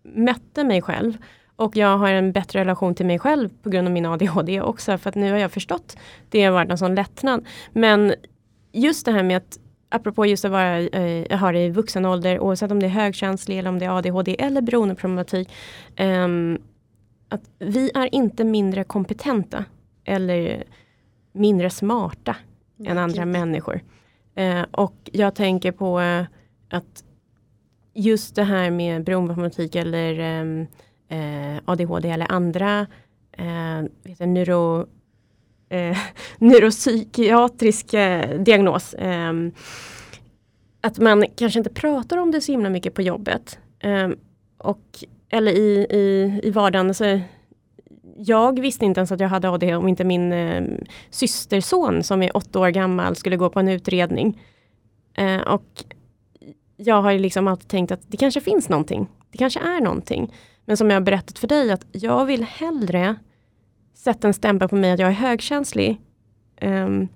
mötte 0.02 0.64
mig 0.64 0.82
själv. 0.82 1.16
Och 1.56 1.76
jag 1.76 1.98
har 1.98 2.08
en 2.08 2.32
bättre 2.32 2.60
relation 2.60 2.94
till 2.94 3.06
mig 3.06 3.18
själv 3.18 3.48
på 3.62 3.70
grund 3.70 3.88
av 3.88 3.92
min 3.92 4.06
ADHD 4.06 4.60
också. 4.60 4.98
För 4.98 5.08
att 5.08 5.14
nu 5.14 5.30
har 5.30 5.38
jag 5.38 5.52
förstått. 5.52 5.96
Det 6.28 6.44
har 6.44 6.52
varit 6.52 6.70
en 6.70 6.78
sån 6.78 6.94
lättnad. 6.94 7.46
Men 7.72 8.14
just 8.72 9.04
det 9.04 9.12
här 9.12 9.22
med 9.22 9.36
att 9.36 9.58
apropå 9.88 10.26
just 10.26 10.44
att 10.44 10.50
vara, 10.50 10.80
eh, 10.80 11.38
ha 11.38 11.52
det 11.52 11.64
i 11.64 11.70
vuxen 11.70 12.04
ålder 12.04 12.40
oavsett 12.40 12.70
om 12.70 12.80
det 12.80 12.86
är 12.86 12.90
högkänslig 12.90 13.58
eller 13.58 13.70
om 13.70 13.78
det 13.78 13.84
är 13.84 13.98
ADHD 13.98 14.36
eller 14.38 14.60
beroendeproblematik. 14.60 15.52
Eh, 15.96 16.28
att 17.28 17.50
vi 17.58 17.90
är 17.94 18.14
inte 18.14 18.44
mindre 18.44 18.84
kompetenta 18.84 19.64
eller 20.04 20.64
mindre 21.32 21.70
smarta 21.70 22.36
mm, 22.78 22.92
än 22.92 22.98
andra 22.98 23.24
människor. 23.24 23.80
Eh, 24.34 24.62
och 24.70 25.10
jag 25.12 25.34
tänker 25.34 25.72
på 25.72 26.00
eh, 26.00 26.24
att 26.70 27.04
just 27.94 28.34
det 28.34 28.44
här 28.44 28.70
med 28.70 29.04
beroendeproblematik 29.04 29.74
eller 29.74 30.18
ehm, 30.18 30.66
eh, 31.08 31.62
ADHD 31.64 32.10
eller 32.10 32.32
andra 32.32 32.86
eh, 33.32 33.82
vet 34.02 34.20
jag, 34.20 34.28
neuro, 34.28 34.86
eh, 35.68 35.98
neuropsykiatrisk 36.38 37.94
eh, 37.94 38.40
diagnos. 38.40 38.94
Eh, 38.94 39.32
att 40.80 40.98
man 40.98 41.24
kanske 41.36 41.58
inte 41.58 41.70
pratar 41.70 42.16
om 42.16 42.30
det 42.30 42.40
så 42.40 42.52
himla 42.52 42.70
mycket 42.70 42.94
på 42.94 43.02
jobbet. 43.02 43.58
Eh, 43.80 44.08
och, 44.58 45.04
eller 45.30 45.52
i, 45.52 45.86
i, 45.90 46.40
i 46.42 46.50
vardagen. 46.50 46.94
Så 46.94 47.20
jag 48.16 48.60
visste 48.60 48.84
inte 48.84 49.00
ens 49.00 49.12
att 49.12 49.20
jag 49.20 49.28
hade 49.28 49.50
ADHD 49.50 49.74
om 49.74 49.88
inte 49.88 50.04
min 50.04 50.32
eh, 50.32 50.64
systerson 51.10 52.02
som 52.02 52.22
är 52.22 52.36
åtta 52.36 52.58
år 52.58 52.68
gammal 52.68 53.16
skulle 53.16 53.36
gå 53.36 53.50
på 53.50 53.60
en 53.60 53.68
utredning. 53.68 54.40
Eh, 55.14 55.40
och 55.40 55.84
jag 56.76 57.02
har 57.02 57.12
liksom 57.12 57.48
alltid 57.48 57.68
tänkt 57.68 57.92
att 57.92 58.00
det 58.06 58.16
kanske 58.16 58.40
finns 58.40 58.68
någonting. 58.68 59.08
Det 59.30 59.38
kanske 59.38 59.60
är 59.60 59.80
någonting. 59.80 60.34
Men 60.64 60.76
som 60.76 60.90
jag 60.90 60.96
har 60.96 61.04
berättat 61.04 61.38
för 61.38 61.48
dig 61.48 61.72
att 61.72 61.86
jag 61.92 62.26
vill 62.26 62.44
hellre 62.44 63.14
sätta 64.08 64.28
en 64.28 64.34
stämpel 64.34 64.68
på 64.68 64.76
mig 64.76 64.92
att 64.92 64.98
jag 64.98 65.08
är 65.08 65.12
högkänslig. 65.12 66.00
Um, 66.62 67.08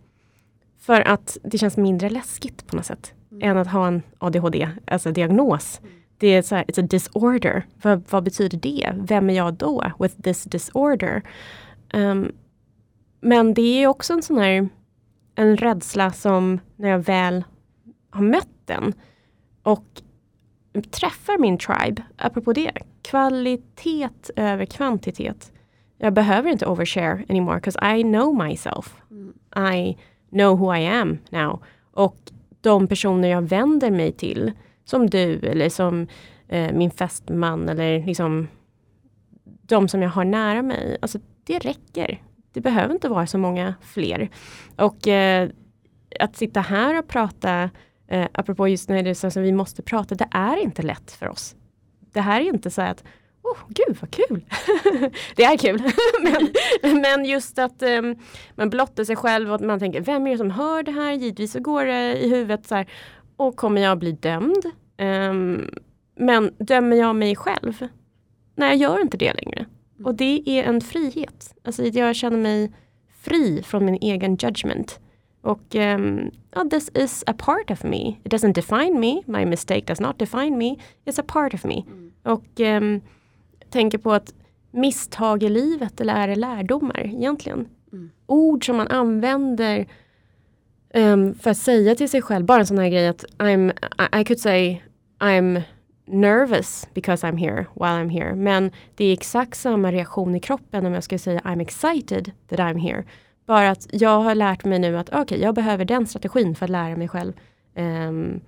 för 0.78 1.00
att 1.00 1.38
det 1.42 1.58
känns 1.58 1.76
mindre 1.76 2.10
läskigt 2.10 2.66
på 2.66 2.76
något 2.76 2.86
sätt. 2.86 3.14
Mm. 3.30 3.50
Än 3.50 3.58
att 3.58 3.68
ha 3.68 3.86
en 3.86 4.02
ADHD, 4.18 4.68
alltså 4.86 5.12
diagnos. 5.12 5.80
Mm. 5.80 5.92
Det 6.18 6.26
är 6.26 6.42
så 6.42 6.54
här, 6.54 6.64
it's 6.64 6.84
a 6.84 6.86
disorder. 6.90 7.66
Vad, 7.82 8.04
vad, 8.10 8.24
betyder 8.24 8.58
det? 8.58 8.94
Vem 8.96 9.30
är 9.30 9.34
jag 9.34 9.54
då 9.54 9.84
with 9.98 10.22
this 10.22 10.44
disorder? 10.44 11.22
Um, 11.94 12.32
men 13.20 13.54
det 13.54 13.82
är 13.82 13.86
också 13.86 14.12
en 14.12 14.22
sån 14.22 14.38
här 14.38 14.68
en 15.34 15.56
rädsla 15.56 16.12
som 16.12 16.60
när 16.76 16.88
jag 16.88 16.98
väl 16.98 17.44
har 18.10 18.22
mött 18.22 18.66
den 18.66 18.92
och 19.62 20.02
träffar 20.90 21.38
min 21.38 21.58
tribe, 21.58 22.02
apropå 22.16 22.52
det, 22.52 22.72
kvalitet 23.02 24.08
över 24.36 24.64
kvantitet. 24.64 25.52
Jag 26.02 26.12
behöver 26.12 26.50
inte 26.50 26.66
overshare 26.66 27.24
anymore 27.28 27.56
because 27.56 27.98
I 27.98 28.02
know 28.02 28.34
myself. 28.48 28.96
Mm. 29.10 29.34
I 29.76 29.96
know 30.30 30.58
who 30.58 30.76
I 30.76 30.86
am 30.86 31.18
now. 31.30 31.62
Och 31.92 32.16
de 32.60 32.86
personer 32.86 33.28
jag 33.28 33.42
vänder 33.42 33.90
mig 33.90 34.12
till, 34.12 34.52
som 34.84 35.10
du 35.10 35.38
eller 35.38 35.68
som 35.68 36.06
eh, 36.48 36.72
min 36.72 36.90
fästman 36.90 37.68
eller 37.68 38.06
liksom 38.06 38.48
de 39.44 39.88
som 39.88 40.02
jag 40.02 40.10
har 40.10 40.24
nära 40.24 40.62
mig. 40.62 40.96
Alltså 41.02 41.18
det 41.44 41.58
räcker. 41.58 42.22
Det 42.52 42.60
behöver 42.60 42.94
inte 42.94 43.08
vara 43.08 43.26
så 43.26 43.38
många 43.38 43.74
fler. 43.80 44.30
Och 44.76 45.08
eh, 45.08 45.48
att 46.20 46.36
sitta 46.36 46.60
här 46.60 46.98
och 46.98 47.08
prata 47.08 47.70
Eh, 48.12 48.26
apropå 48.32 48.68
just 48.68 48.88
när 48.88 49.02
det 49.02 49.10
är 49.10 49.14
så 49.14 49.26
att 49.26 49.36
vi 49.36 49.52
måste 49.52 49.82
prata, 49.82 50.14
det 50.14 50.28
är 50.30 50.56
inte 50.56 50.82
lätt 50.82 51.10
för 51.10 51.28
oss. 51.28 51.56
Det 52.12 52.20
här 52.20 52.40
är 52.40 52.44
inte 52.44 52.70
så 52.70 52.82
att 52.82 53.04
Oh, 53.42 53.58
gud 53.68 53.96
vad 54.00 54.10
kul! 54.10 54.44
det 55.36 55.44
är 55.44 55.56
kul. 55.56 55.82
men, 56.22 57.00
men 57.00 57.24
just 57.24 57.58
att 57.58 57.82
um, 57.82 58.16
man 58.54 58.70
blottar 58.70 59.04
sig 59.04 59.16
själv 59.16 59.52
och 59.52 59.60
man 59.60 59.78
tänker, 59.78 60.00
vem 60.00 60.26
är 60.26 60.30
det 60.30 60.38
som 60.38 60.50
hör 60.50 60.82
det 60.82 60.92
här? 60.92 61.12
Givetvis 61.12 61.52
så 61.52 61.60
går 61.60 61.84
det 61.84 62.18
i 62.18 62.28
huvudet 62.28 62.66
så 62.66 62.74
här, 62.74 62.86
och 63.36 63.56
kommer 63.56 63.80
jag 63.80 63.98
bli 63.98 64.12
dömd? 64.12 64.64
Um, 64.98 65.70
men 66.16 66.54
dömer 66.58 66.96
jag 66.96 67.16
mig 67.16 67.36
själv? 67.36 67.86
Nej, 68.54 68.68
jag 68.68 68.76
gör 68.76 69.02
inte 69.02 69.16
det 69.16 69.32
längre. 69.34 69.58
Mm. 69.58 70.06
Och 70.06 70.14
det 70.14 70.42
är 70.46 70.64
en 70.64 70.80
frihet. 70.80 71.54
Alltså 71.64 71.84
jag 71.84 72.16
känner 72.16 72.38
mig 72.38 72.72
fri 73.20 73.62
från 73.62 73.84
min 73.84 73.98
egen 74.00 74.36
judgment. 74.36 75.00
Och 75.42 75.74
um, 75.74 76.30
oh, 76.56 76.68
this 76.68 76.90
is 76.94 77.24
a 77.26 77.34
part 77.38 77.70
of 77.70 77.84
me. 77.84 78.16
It 78.24 78.32
doesn't 78.32 78.52
define 78.52 79.00
me. 79.00 79.22
My 79.26 79.44
mistake 79.44 79.86
does 79.86 80.00
not 80.00 80.18
define 80.18 80.58
me. 80.58 80.76
It's 81.04 81.20
a 81.20 81.24
part 81.26 81.54
of 81.54 81.64
me. 81.64 81.84
Mm. 81.86 82.12
Och 82.22 82.60
um, 82.60 83.00
tänker 83.72 83.98
på 83.98 84.12
att 84.12 84.34
misstag 84.70 85.42
i 85.42 85.48
livet 85.48 86.00
eller 86.00 86.14
är 86.14 86.28
det 86.28 86.36
lärdomar 86.36 87.06
egentligen? 87.06 87.68
Mm. 87.92 88.10
Ord 88.26 88.66
som 88.66 88.76
man 88.76 88.88
använder 88.88 89.86
um, 90.94 91.34
för 91.34 91.50
att 91.50 91.56
säga 91.56 91.94
till 91.94 92.08
sig 92.08 92.22
själv, 92.22 92.46
bara 92.46 92.60
en 92.60 92.66
sån 92.66 92.78
här 92.78 92.88
grej 92.88 93.08
att 93.08 93.24
I'm, 93.38 93.72
I, 94.20 94.24
could 94.24 94.40
say 94.40 94.82
I'm 95.18 95.62
nervous 96.06 96.88
because 96.94 97.26
I'm 97.26 97.36
here 97.36 97.66
while 97.74 98.04
I'm 98.04 98.10
here. 98.10 98.34
Men 98.34 98.70
det 98.94 99.04
är 99.04 99.12
exakt 99.12 99.56
samma 99.58 99.92
reaktion 99.92 100.34
i 100.34 100.40
kroppen 100.40 100.86
om 100.86 100.92
jag 100.92 101.04
ska 101.04 101.18
säga 101.18 101.40
I'm 101.40 101.62
excited 101.62 102.32
that 102.48 102.58
I'm 102.58 102.78
here. 102.78 103.04
Bara 103.46 103.70
att 103.70 103.86
jag 103.92 104.20
har 104.20 104.34
lärt 104.34 104.64
mig 104.64 104.78
nu 104.78 104.98
att 104.98 105.08
okej, 105.08 105.20
okay, 105.20 105.38
jag 105.38 105.54
behöver 105.54 105.84
den 105.84 106.06
strategin 106.06 106.54
för 106.54 106.66
att 106.66 106.70
lära 106.70 106.96
mig 106.96 107.08
själv 107.08 107.32
um, 107.76 108.40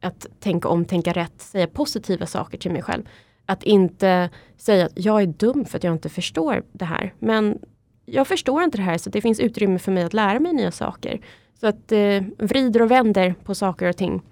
att 0.00 0.26
tänka 0.40 0.68
om, 0.68 0.84
tänka 0.84 1.12
rätt, 1.12 1.40
säga 1.40 1.66
positiva 1.66 2.26
saker 2.26 2.58
till 2.58 2.72
mig 2.72 2.82
själv. 2.82 3.02
Att 3.50 3.62
inte 3.62 4.30
säga 4.56 4.86
att 4.86 4.92
jag 4.94 5.22
är 5.22 5.26
dum 5.26 5.64
för 5.64 5.78
att 5.78 5.84
jag 5.84 5.94
inte 5.94 6.08
förstår 6.08 6.62
det 6.72 6.84
här. 6.84 7.14
Men 7.18 7.58
jag 8.04 8.26
förstår 8.26 8.62
inte 8.62 8.78
det 8.78 8.82
här 8.82 8.98
så 8.98 9.10
det 9.10 9.20
finns 9.20 9.40
utrymme 9.40 9.78
för 9.78 9.92
mig 9.92 10.02
att 10.02 10.14
lära 10.14 10.40
mig 10.40 10.52
nya 10.52 10.70
saker. 10.70 11.20
Så 11.60 11.66
att 11.66 11.92
eh, 11.92 12.22
vrider 12.38 12.82
och 12.82 12.90
vänder 12.90 13.34
på 13.44 13.54
saker 13.54 13.88
och 13.88 13.96
ting. 13.96 14.22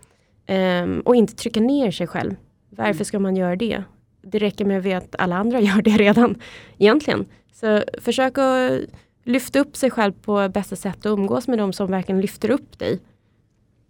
Um, 0.49 1.01
och 1.01 1.17
inte 1.17 1.35
trycka 1.35 1.61
ner 1.61 1.91
sig 1.91 2.07
själv. 2.07 2.37
Varför 2.71 3.05
ska 3.05 3.19
man 3.19 3.37
göra 3.37 3.57
det? 3.57 3.83
Det 4.23 4.39
räcker 4.39 4.65
med 4.65 4.97
att 4.97 5.15
alla 5.19 5.37
andra 5.37 5.61
gör 5.69 5.83
det 5.83 5.91
redan 5.91 6.43
egentligen. 6.79 7.27
Så 7.53 7.83
försök 8.01 8.39
att 8.39 8.81
lyfta 9.25 9.59
upp 9.59 9.77
sig 9.77 9.91
själv 9.91 10.13
på 10.13 10.49
bästa 10.49 10.77
sätt 10.77 11.07
och 11.07 11.13
umgås 11.13 11.49
med 11.49 11.59
de 11.59 11.73
som 11.73 11.91
verkligen 11.91 12.21
lyfter 12.21 12.51
upp 12.51 12.79
dig. 12.79 13.01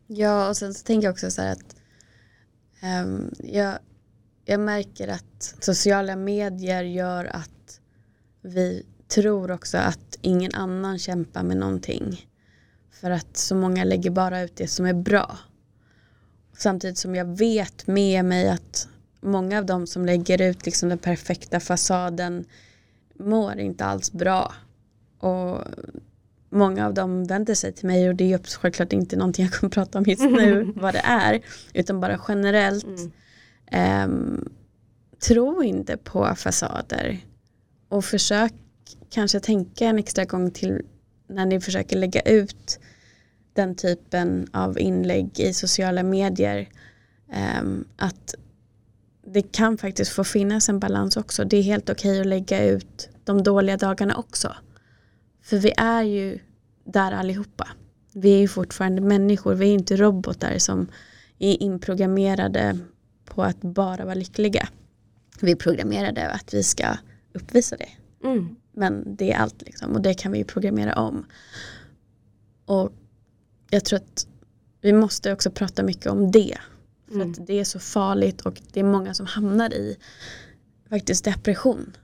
Ja, 0.06 0.48
och 0.48 0.56
sen 0.56 0.74
så 0.74 0.84
tänker 0.84 1.06
jag 1.06 1.12
också 1.12 1.30
så 1.30 1.42
här 1.42 1.52
att 1.52 1.76
um, 3.04 3.30
jag, 3.38 3.78
jag 4.50 4.60
märker 4.60 5.08
att 5.08 5.54
sociala 5.60 6.16
medier 6.16 6.82
gör 6.82 7.24
att 7.24 7.80
vi 8.42 8.86
tror 9.08 9.50
också 9.50 9.78
att 9.78 10.18
ingen 10.20 10.54
annan 10.54 10.98
kämpar 10.98 11.42
med 11.42 11.56
någonting. 11.56 12.26
För 12.90 13.10
att 13.10 13.36
så 13.36 13.54
många 13.54 13.84
lägger 13.84 14.10
bara 14.10 14.40
ut 14.40 14.56
det 14.56 14.68
som 14.68 14.86
är 14.86 14.92
bra. 14.94 15.38
Samtidigt 16.56 16.98
som 16.98 17.14
jag 17.14 17.38
vet 17.38 17.86
med 17.86 18.24
mig 18.24 18.48
att 18.48 18.88
många 19.20 19.58
av 19.58 19.66
dem 19.66 19.86
som 19.86 20.06
lägger 20.06 20.42
ut 20.42 20.66
liksom 20.66 20.88
den 20.88 20.98
perfekta 20.98 21.60
fasaden 21.60 22.44
mår 23.14 23.58
inte 23.58 23.84
alls 23.84 24.12
bra. 24.12 24.54
Och 25.18 25.64
många 26.50 26.86
av 26.86 26.94
dem 26.94 27.24
vänder 27.24 27.54
sig 27.54 27.72
till 27.72 27.86
mig 27.86 28.08
och 28.08 28.14
det 28.14 28.32
är 28.32 28.58
självklart 28.58 28.92
inte 28.92 29.16
någonting 29.16 29.44
jag 29.44 29.54
kommer 29.54 29.70
prata 29.70 29.98
om 29.98 30.04
just 30.04 30.22
nu 30.22 30.72
vad 30.76 30.94
det 30.94 31.02
är. 31.04 31.40
Utan 31.74 32.00
bara 32.00 32.20
generellt. 32.28 32.84
Mm. 32.84 33.12
Um, 33.72 34.48
tro 35.18 35.62
inte 35.62 35.96
på 35.96 36.34
fasader. 36.34 37.18
och 37.88 38.04
försök 38.04 38.52
kanske 39.10 39.40
tänka 39.40 39.84
en 39.84 39.98
extra 39.98 40.24
gång 40.24 40.50
till 40.50 40.82
när 41.28 41.46
ni 41.46 41.60
försöker 41.60 41.96
lägga 41.96 42.20
ut 42.20 42.80
den 43.52 43.74
typen 43.74 44.46
av 44.52 44.78
inlägg 44.78 45.40
i 45.40 45.52
sociala 45.52 46.02
medier. 46.02 46.68
Um, 47.60 47.84
att 47.96 48.34
det 49.26 49.42
kan 49.42 49.78
faktiskt 49.78 50.12
få 50.12 50.24
finnas 50.24 50.68
en 50.68 50.78
balans 50.78 51.16
också. 51.16 51.44
Det 51.44 51.56
är 51.56 51.62
helt 51.62 51.90
okej 51.90 52.10
okay 52.10 52.20
att 52.20 52.26
lägga 52.26 52.64
ut 52.64 53.08
de 53.24 53.42
dåliga 53.42 53.76
dagarna 53.76 54.16
också. 54.16 54.54
För 55.42 55.56
vi 55.56 55.72
är 55.76 56.02
ju 56.02 56.38
där 56.84 57.12
allihopa. 57.12 57.68
Vi 58.12 58.34
är 58.34 58.38
ju 58.38 58.48
fortfarande 58.48 59.00
människor, 59.00 59.54
vi 59.54 59.68
är 59.68 59.74
inte 59.74 59.96
robotar 59.96 60.58
som 60.58 60.88
är 61.38 61.62
inprogrammerade 61.62 62.78
på 63.28 63.42
att 63.42 63.60
bara 63.60 64.04
vara 64.04 64.14
lyckliga. 64.14 64.68
Vi 65.40 65.52
är 65.52 65.56
programmerade 65.56 66.30
att 66.30 66.54
vi 66.54 66.62
ska 66.62 66.96
uppvisa 67.32 67.76
det. 67.76 67.88
Mm. 68.24 68.56
Men 68.72 69.16
det 69.16 69.32
är 69.32 69.38
allt 69.38 69.62
liksom 69.62 69.92
och 69.92 70.02
det 70.02 70.14
kan 70.14 70.32
vi 70.32 70.44
programmera 70.44 70.94
om. 70.94 71.26
Och 72.64 72.92
jag 73.70 73.84
tror 73.84 73.96
att 73.96 74.26
vi 74.80 74.92
måste 74.92 75.32
också 75.32 75.50
prata 75.50 75.82
mycket 75.82 76.06
om 76.06 76.30
det. 76.30 76.58
För 77.06 77.14
mm. 77.14 77.30
att 77.30 77.46
det 77.46 77.60
är 77.60 77.64
så 77.64 77.80
farligt 77.80 78.40
och 78.40 78.60
det 78.72 78.80
är 78.80 78.84
många 78.84 79.14
som 79.14 79.26
hamnar 79.26 79.72
i 79.72 79.96
faktiskt 80.88 81.24
depression. 81.24 81.96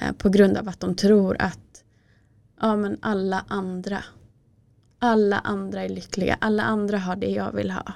Eh, 0.00 0.12
på 0.12 0.28
grund 0.28 0.56
av 0.56 0.68
att 0.68 0.80
de 0.80 0.94
tror 0.94 1.36
att 1.38 1.84
ja, 2.60 2.76
men 2.76 2.98
alla 3.00 3.44
andra 3.48 4.04
alla 4.98 5.38
andra 5.38 5.82
är 5.82 5.88
lyckliga, 5.88 6.38
alla 6.40 6.62
andra 6.62 6.98
har 6.98 7.16
det 7.16 7.30
jag 7.30 7.52
vill 7.52 7.70
ha. 7.70 7.92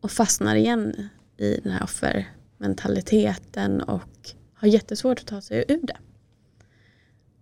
Och 0.00 0.10
fastnar 0.10 0.56
igen 0.56 1.08
i 1.36 1.60
den 1.62 1.72
här 1.72 1.82
offermentaliteten 1.82 3.80
och 3.80 4.30
har 4.54 4.68
jättesvårt 4.68 5.20
att 5.20 5.26
ta 5.26 5.40
sig 5.40 5.64
ur 5.68 5.80
det. 5.82 5.96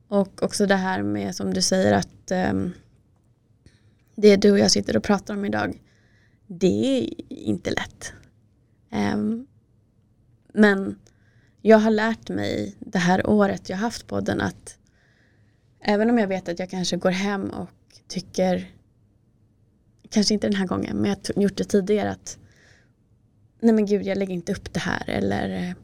Och 0.08 0.42
också 0.42 0.66
det 0.66 0.74
här 0.74 1.02
med 1.02 1.34
som 1.34 1.54
du 1.54 1.62
säger 1.62 1.92
att 1.92 2.50
um, 2.50 2.72
det 4.14 4.36
du 4.36 4.52
och 4.52 4.58
jag 4.58 4.70
sitter 4.70 4.96
och 4.96 5.02
pratar 5.02 5.34
om 5.34 5.44
idag, 5.44 5.82
det 6.46 6.98
är 6.98 7.10
inte 7.28 7.70
lätt. 7.70 8.12
Um, 9.14 9.46
men 10.52 10.98
jag 11.62 11.78
har 11.78 11.90
lärt 11.90 12.28
mig 12.28 12.76
det 12.78 12.98
här 12.98 13.26
året 13.26 13.68
jag 13.68 13.76
haft 13.76 14.06
podden 14.06 14.40
att 14.40 14.78
även 15.80 16.10
om 16.10 16.18
jag 16.18 16.28
vet 16.28 16.48
att 16.48 16.58
jag 16.58 16.70
kanske 16.70 16.96
går 16.96 17.10
hem 17.10 17.50
och 17.50 17.70
tycker, 18.08 18.70
kanske 20.10 20.34
inte 20.34 20.46
den 20.46 20.56
här 20.56 20.66
gången, 20.66 20.96
men 20.96 21.10
jag 21.10 21.34
har 21.34 21.42
gjort 21.42 21.56
det 21.56 21.64
tidigare 21.64 22.10
att 22.10 22.38
nej 23.60 23.74
men 23.74 23.86
gud 23.86 24.02
jag 24.02 24.18
lägger 24.18 24.34
inte 24.34 24.52
upp 24.52 24.72
det 24.72 24.80
här 24.80 25.10
eller 25.10 25.74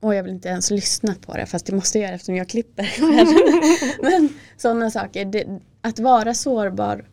och 0.00 0.14
jag 0.14 0.22
vill 0.22 0.32
inte 0.32 0.48
ens 0.48 0.70
lyssna 0.70 1.14
på 1.14 1.36
det 1.36 1.46
fast 1.46 1.66
det 1.66 1.74
måste 1.74 1.98
jag 1.98 2.04
göra 2.04 2.14
eftersom 2.14 2.36
jag 2.36 2.48
klipper. 2.48 2.88
men 4.02 4.28
sådana 4.56 4.90
saker, 4.90 5.24
det, 5.24 5.60
att 5.80 5.98
vara 5.98 6.34
sårbar 6.34 7.08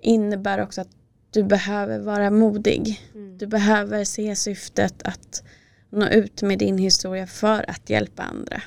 innebär 0.00 0.60
också 0.62 0.80
att 0.80 0.88
du 1.30 1.42
behöver 1.42 1.98
vara 1.98 2.30
modig. 2.30 3.00
Mm. 3.14 3.38
Du 3.38 3.46
behöver 3.46 4.04
se 4.04 4.36
syftet 4.36 5.02
att 5.02 5.42
nå 5.90 6.08
ut 6.08 6.42
med 6.42 6.58
din 6.58 6.78
historia 6.78 7.26
för 7.26 7.70
att 7.70 7.90
hjälpa 7.90 8.22
andra. 8.22 8.62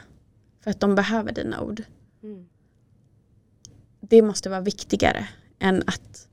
För 0.63 0.71
att 0.71 0.79
de 0.79 0.95
behöver 0.95 1.31
dina 1.31 1.61
ord. 1.61 1.83
Mm. 2.23 2.45
Det 3.99 4.21
måste 4.21 4.49
vara 4.49 4.61
viktigare 4.61 5.27
än 5.59 5.83
att 5.87 6.27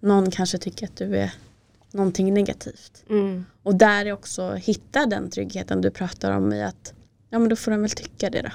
någon 0.00 0.30
kanske 0.30 0.58
tycker 0.58 0.86
att 0.86 0.96
du 0.96 1.16
är 1.16 1.32
någonting 1.92 2.34
negativt. 2.34 3.04
Mm. 3.08 3.44
Och 3.62 3.74
där 3.74 4.06
är 4.06 4.12
också 4.12 4.52
hitta 4.52 5.06
den 5.06 5.30
tryggheten 5.30 5.80
du 5.80 5.90
pratar 5.90 6.32
om 6.32 6.52
i 6.52 6.62
att 6.62 6.94
ja 7.30 7.38
men 7.38 7.48
då 7.48 7.56
får 7.56 7.70
de 7.70 7.80
väl 7.80 7.90
tycka 7.90 8.30
det 8.30 8.42
då. 8.42 8.50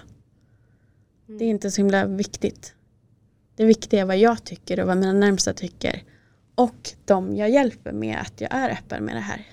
Mm. 1.27 1.37
Det 1.37 1.45
är 1.45 1.49
inte 1.49 1.71
så 1.71 1.81
himla 1.81 2.05
viktigt. 2.05 2.73
Det 3.55 3.65
viktiga 3.65 4.01
är 4.01 4.05
vad 4.05 4.17
jag 4.17 4.43
tycker 4.43 4.79
och 4.79 4.87
vad 4.87 4.97
mina 4.97 5.13
närmsta 5.13 5.53
tycker. 5.53 6.03
Och 6.55 6.89
de 7.05 7.35
jag 7.35 7.49
hjälper 7.49 7.91
med 7.91 8.17
att 8.19 8.41
jag 8.41 8.53
är 8.53 8.69
öppen 8.69 9.05
med 9.05 9.15
det 9.15 9.19
här. 9.19 9.45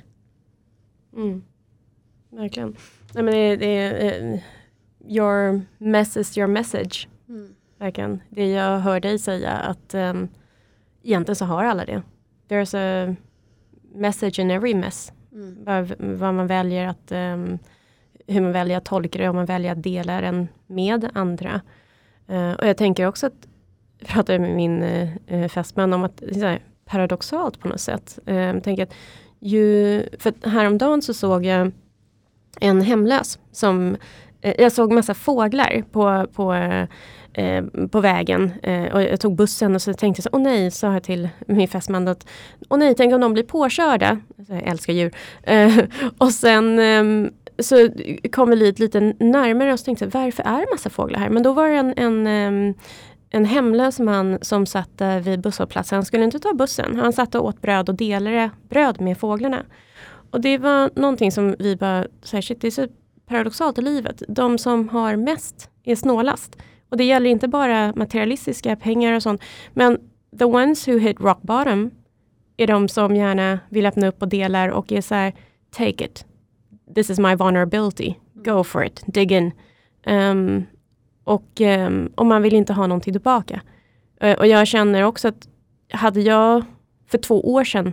Mm. 1.16 1.42
Verkligen. 2.30 2.76
Nej, 3.12 3.24
men 3.24 3.34
det, 3.34 3.56
det, 3.56 4.20
uh, 4.20 4.40
your 5.08 5.60
mess 5.78 6.16
is 6.16 6.38
your 6.38 6.48
message. 6.48 7.08
Mm. 7.28 7.54
Verkligen. 7.78 8.22
Det 8.30 8.50
jag 8.50 8.78
hör 8.78 9.00
dig 9.00 9.18
säga 9.18 9.50
att 9.50 9.94
um, 9.94 10.28
egentligen 11.02 11.36
så 11.36 11.44
har 11.44 11.64
alla 11.64 11.84
det. 11.84 12.02
There's 12.48 12.76
a 12.76 13.16
message 13.94 14.38
in 14.38 14.50
every 14.50 14.74
mess. 14.74 15.12
Mm. 15.32 15.64
Vad, 15.64 15.94
vad, 15.98 16.34
man 16.34 16.46
väljer 16.46 16.88
att 16.88 17.12
um, 17.12 17.58
hur 18.26 18.40
man 18.40 18.52
väljer 18.52 18.76
att 18.76 18.84
tolka 18.84 19.18
det, 19.18 19.28
om 19.28 19.36
man 19.36 19.46
väljer 19.46 19.72
att 19.72 19.82
dela 19.82 20.20
den 20.20 20.48
med 20.66 21.10
andra. 21.14 21.60
Uh, 22.30 22.52
och 22.52 22.66
jag 22.66 22.76
tänker 22.76 23.06
också 23.06 23.26
att, 23.26 23.48
jag 23.98 24.08
pratade 24.08 24.38
med 24.38 24.56
min 24.56 24.82
uh, 24.82 25.48
fästman 25.48 25.92
om 25.92 26.04
att 26.04 26.16
det 26.16 26.42
är 26.42 26.62
paradoxalt 26.84 27.60
på 27.60 27.68
något 27.68 27.80
sätt. 27.80 28.18
Jag 28.24 28.64
tänker 28.64 28.82
att 28.82 28.94
ju, 29.38 30.02
för 30.18 30.48
häromdagen 30.48 31.02
så 31.02 31.14
såg 31.14 31.44
jag 31.44 31.72
en 32.60 32.80
hemlös 32.80 33.38
som, 33.52 33.96
uh, 34.46 34.52
jag 34.58 34.72
såg 34.72 34.92
massa 34.92 35.14
fåglar 35.14 35.84
på, 35.92 36.26
på 36.32 36.52
Eh, 37.34 37.64
på 37.90 38.00
vägen. 38.00 38.52
Eh, 38.62 38.94
och 38.94 39.02
jag 39.02 39.20
tog 39.20 39.36
bussen 39.36 39.74
och 39.74 39.82
så 39.82 39.94
tänkte 39.94 40.20
jag, 40.20 40.24
så, 40.24 40.30
åh 40.32 40.40
nej, 40.40 40.70
sa 40.70 40.92
jag 40.92 41.02
till 41.02 41.28
min 41.46 41.68
fästman 41.68 42.08
att, 42.08 42.26
åh 42.68 42.78
nej, 42.78 42.94
tänk 42.94 43.14
om 43.14 43.20
de 43.20 43.32
blir 43.32 43.42
påkörda. 43.42 44.18
Alltså, 44.38 44.54
jag 44.54 44.62
älskar 44.62 44.92
djur. 44.92 45.14
Eh, 45.42 45.78
och 46.18 46.32
sen 46.32 46.78
ehm, 46.78 47.30
så 47.58 47.88
kom 48.32 48.50
vi 48.50 48.56
lite, 48.56 48.82
lite 48.82 49.00
närmare 49.20 49.72
och 49.72 49.78
så 49.78 49.84
tänkte 49.84 50.04
jag, 50.04 50.12
varför 50.12 50.42
är 50.42 50.58
det 50.58 50.66
massa 50.72 50.90
fåglar 50.90 51.18
här? 51.18 51.30
Men 51.30 51.42
då 51.42 51.52
var 51.52 51.68
det 51.68 51.76
en, 51.76 51.94
en 51.96 52.26
ehm, 52.26 52.74
en 53.34 53.44
hemlös 53.44 53.98
man 53.98 54.38
som 54.42 54.66
satt 54.66 55.00
eh, 55.00 55.16
vid 55.16 55.40
busshållplatsen. 55.40 55.96
Han 55.96 56.04
skulle 56.04 56.24
inte 56.24 56.38
ta 56.38 56.54
bussen. 56.54 56.98
Han 56.98 57.12
satt 57.12 57.34
och 57.34 57.44
åt 57.44 57.60
bröd 57.60 57.88
och 57.88 57.94
delade 57.94 58.50
bröd 58.68 59.00
med 59.00 59.18
fåglarna. 59.18 59.62
Och 60.30 60.40
det 60.40 60.58
var 60.58 60.90
någonting 60.94 61.32
som 61.32 61.56
vi 61.58 61.76
bara, 61.76 62.06
så 62.22 62.36
här, 62.36 62.42
shit, 62.42 62.60
det 62.60 62.66
är 62.66 62.70
så 62.70 62.86
paradoxalt 63.26 63.78
i 63.78 63.82
livet. 63.82 64.22
De 64.28 64.58
som 64.58 64.88
har 64.88 65.16
mest 65.16 65.70
är 65.84 65.96
snålast. 65.96 66.56
Och 66.92 66.98
det 66.98 67.04
gäller 67.04 67.30
inte 67.30 67.48
bara 67.48 67.92
materialistiska 67.96 68.76
pengar 68.76 69.16
och 69.16 69.22
sånt. 69.22 69.42
Men 69.72 69.98
the 70.38 70.44
ones 70.44 70.88
who 70.88 70.98
hit 70.98 71.20
rock 71.20 71.42
bottom 71.42 71.90
är 72.56 72.66
de 72.66 72.88
som 72.88 73.16
gärna 73.16 73.58
vill 73.68 73.86
öppna 73.86 74.06
upp 74.06 74.22
och 74.22 74.28
delar 74.28 74.68
och 74.68 74.92
är 74.92 75.00
så 75.00 75.14
här, 75.14 75.32
take 75.70 76.04
it. 76.04 76.26
This 76.94 77.10
is 77.10 77.18
my 77.18 77.34
vulnerability. 77.34 78.14
Go 78.34 78.64
for 78.64 78.84
it. 78.84 79.02
Dig 79.06 79.32
in. 79.32 79.52
Um, 80.06 80.66
och 81.24 81.60
um, 81.60 82.12
om 82.14 82.28
man 82.28 82.42
vill 82.42 82.54
inte 82.54 82.72
ha 82.72 82.86
någonting 82.86 83.14
tillbaka. 83.14 83.60
Uh, 84.24 84.32
och 84.32 84.46
jag 84.46 84.66
känner 84.66 85.02
också 85.02 85.28
att 85.28 85.48
hade 85.90 86.20
jag 86.20 86.64
för 87.06 87.18
två 87.18 87.52
år 87.52 87.64
sedan 87.64 87.92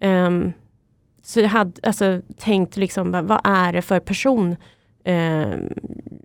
um, 0.00 0.52
så 1.22 1.40
jag 1.40 1.48
hade 1.48 1.72
alltså, 1.82 2.20
tänkt 2.36 2.76
liksom, 2.76 3.10
vad 3.10 3.40
är 3.44 3.72
det 3.72 3.82
för 3.82 4.00
person 4.00 4.56
eh, 5.04 5.58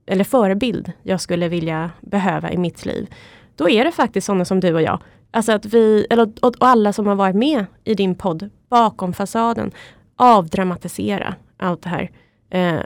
eller 0.09 0.23
förebild 0.23 0.91
jag 1.03 1.21
skulle 1.21 1.47
vilja 1.47 1.91
behöva 2.01 2.51
i 2.51 2.57
mitt 2.57 2.85
liv. 2.85 3.07
Då 3.55 3.69
är 3.69 3.85
det 3.85 3.91
faktiskt 3.91 4.25
sådana 4.27 4.45
som 4.45 4.59
du 4.59 4.73
och 4.73 4.81
jag. 4.81 5.01
Alltså 5.31 5.51
att 5.51 5.65
vi, 5.65 6.07
eller, 6.09 6.23
och, 6.41 6.55
och 6.57 6.67
alla 6.67 6.93
som 6.93 7.07
har 7.07 7.15
varit 7.15 7.35
med 7.35 7.65
i 7.83 7.93
din 7.93 8.15
podd, 8.15 8.49
bakom 8.69 9.13
fasaden, 9.13 9.71
avdramatisera 10.15 11.35
allt 11.57 11.81
det 11.81 11.89
här. 11.89 12.11
Eh, 12.49 12.83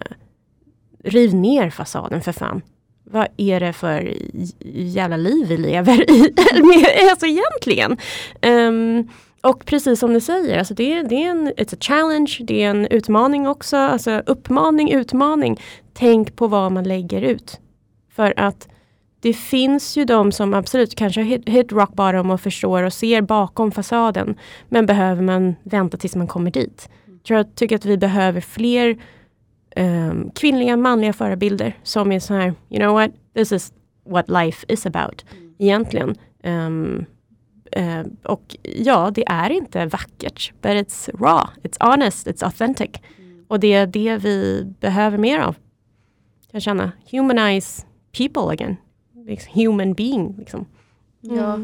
riv 1.04 1.36
ner 1.36 1.70
fasaden 1.70 2.22
för 2.22 2.32
fan. 2.32 2.62
Vad 3.04 3.28
är 3.38 3.60
det 3.60 3.74
för 3.74 4.14
jävla 4.76 5.18
liv 5.18 5.48
vi 5.48 5.58
lever 5.58 6.12
i? 6.12 6.34
alltså 7.10 7.26
egentligen. 7.26 7.98
Um, 8.42 9.10
och 9.44 9.66
precis 9.66 10.00
som 10.00 10.14
du 10.14 10.22
säger, 10.22 10.60
alltså 10.60 10.74
det, 10.74 11.02
det 11.02 11.24
är 11.24 11.30
en 11.30 11.48
it's 11.48 11.76
a 11.76 11.78
challenge, 11.80 12.38
det 12.40 12.64
är 12.64 12.70
en 12.70 12.88
utmaning 12.88 13.48
också. 13.48 13.78
Alltså 13.78 14.24
uppmaning, 14.26 14.92
utmaning. 14.92 15.60
Tänk 15.94 16.36
på 16.36 16.48
vad 16.48 16.72
man 16.72 16.84
lägger 16.84 17.22
ut. 17.22 17.60
För 18.16 18.34
att 18.38 18.68
det 19.20 19.34
finns 19.34 19.98
ju 19.98 20.06
de 20.06 20.32
som 20.32 20.54
absolut 20.54 20.96
kanske 20.96 21.22
har 21.22 21.26
hit, 21.26 21.50
hit 21.50 21.72
rock 21.72 21.94
bottom 21.94 22.32
och 22.32 22.42
förstår 22.42 22.84
och 22.84 22.94
ser 22.94 23.22
bakom 23.22 23.72
fasaden. 23.72 24.36
Men 24.70 24.86
behöver 24.86 25.22
man 25.22 25.56
vänta 25.64 25.98
tills 25.98 26.16
man 26.16 26.28
kommer 26.28 26.52
dit. 26.52 26.90
Jag 27.24 27.56
tycker 27.56 27.76
att 27.76 27.86
vi 27.86 27.98
behöver 27.98 28.42
fler 28.42 28.98
um, 29.76 30.32
kvinnliga, 30.36 30.78
manliga 30.78 31.14
förebilder 31.14 31.78
som 31.84 32.12
är 32.12 32.20
så 32.20 32.34
här, 32.34 32.54
you 32.70 32.80
know 32.80 32.94
what, 32.94 33.12
this 33.36 33.52
is 33.52 33.74
what 34.06 34.30
life 34.30 34.66
is 34.70 34.86
about. 34.86 35.26
Egentligen. 35.60 36.16
Um, 36.44 37.06
uh, 37.78 38.04
och 38.24 38.56
ja, 38.64 39.12
det 39.12 39.24
är 39.28 39.50
inte 39.50 39.86
vackert, 39.86 40.54
but 40.62 40.72
it's 40.72 41.18
raw, 41.18 41.52
it's 41.64 41.92
honest, 41.92 42.28
it's 42.28 42.46
authentic. 42.46 42.90
Mm. 43.18 43.46
Och 43.48 43.60
det 43.60 43.74
är 43.74 43.88
det 43.88 44.18
vi 44.18 44.64
behöver 44.80 45.18
mer 45.18 45.40
av. 45.40 45.56
Jag 46.52 46.62
känner, 46.62 46.92
humanize 47.12 47.86
people 48.18 48.54
again. 48.54 48.76
Liksom, 49.26 49.52
human 49.54 49.94
being. 49.94 50.36
Liksom. 50.38 50.66
Mm. 51.24 51.38
Ja, 51.38 51.60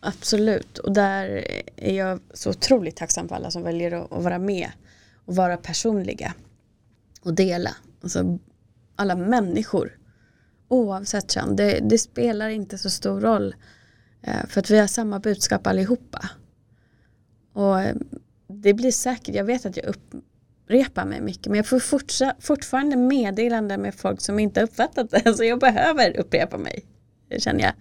absolut. 0.00 0.78
Och 0.78 0.92
där 0.92 1.44
är 1.76 1.94
jag 1.94 2.20
så 2.34 2.50
otroligt 2.50 2.96
tacksam 2.96 3.28
för 3.28 3.36
alla 3.36 3.50
som 3.50 3.62
väljer 3.62 3.92
att, 3.92 4.12
att 4.12 4.22
vara 4.22 4.38
med 4.38 4.70
och 5.24 5.36
vara 5.36 5.56
personliga 5.56 6.34
och 7.22 7.34
dela. 7.34 7.76
Alltså, 8.02 8.38
alla 8.96 9.16
människor. 9.16 9.98
Oavsett 10.68 11.30
kön. 11.30 11.56
Det, 11.56 11.80
det 11.82 11.98
spelar 11.98 12.48
inte 12.48 12.78
så 12.78 12.90
stor 12.90 13.20
roll. 13.20 13.54
Eh, 14.22 14.46
för 14.46 14.60
att 14.60 14.70
vi 14.70 14.78
har 14.78 14.86
samma 14.86 15.18
budskap 15.18 15.66
allihopa. 15.66 16.30
Och 17.52 17.80
eh, 17.80 17.96
det 18.48 18.74
blir 18.74 18.90
säkert, 18.90 19.34
jag 19.34 19.44
vet 19.44 19.66
att 19.66 19.76
jag 19.76 19.86
upprepar 19.86 21.04
mig 21.04 21.20
mycket 21.20 21.46
men 21.46 21.56
jag 21.56 21.66
får 21.66 21.80
fortfarande 22.40 22.96
meddelanden 22.96 23.82
med 23.82 23.94
folk 23.94 24.20
som 24.20 24.38
inte 24.38 24.62
uppfattat 24.62 25.10
det. 25.10 25.34
Så 25.36 25.44
jag 25.44 25.58
behöver 25.60 26.16
upprepa 26.16 26.58
mig, 26.58 26.84
Det 27.28 27.40
känner 27.40 27.60
jag. 27.60 27.72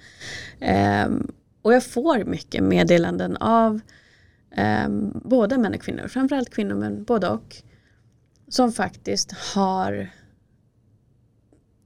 Ehm, 0.59 1.31
och 1.61 1.73
jag 1.73 1.83
får 1.83 2.23
mycket 2.23 2.63
meddelanden 2.63 3.37
av 3.37 3.79
ehm, 4.51 5.21
både 5.25 5.57
män 5.57 5.73
och 5.73 5.81
kvinnor, 5.81 6.07
framförallt 6.07 6.49
kvinnor 6.49 6.75
men 6.75 7.03
både 7.03 7.29
och. 7.29 7.55
Som 8.51 8.71
faktiskt 8.71 9.31
har 9.31 10.09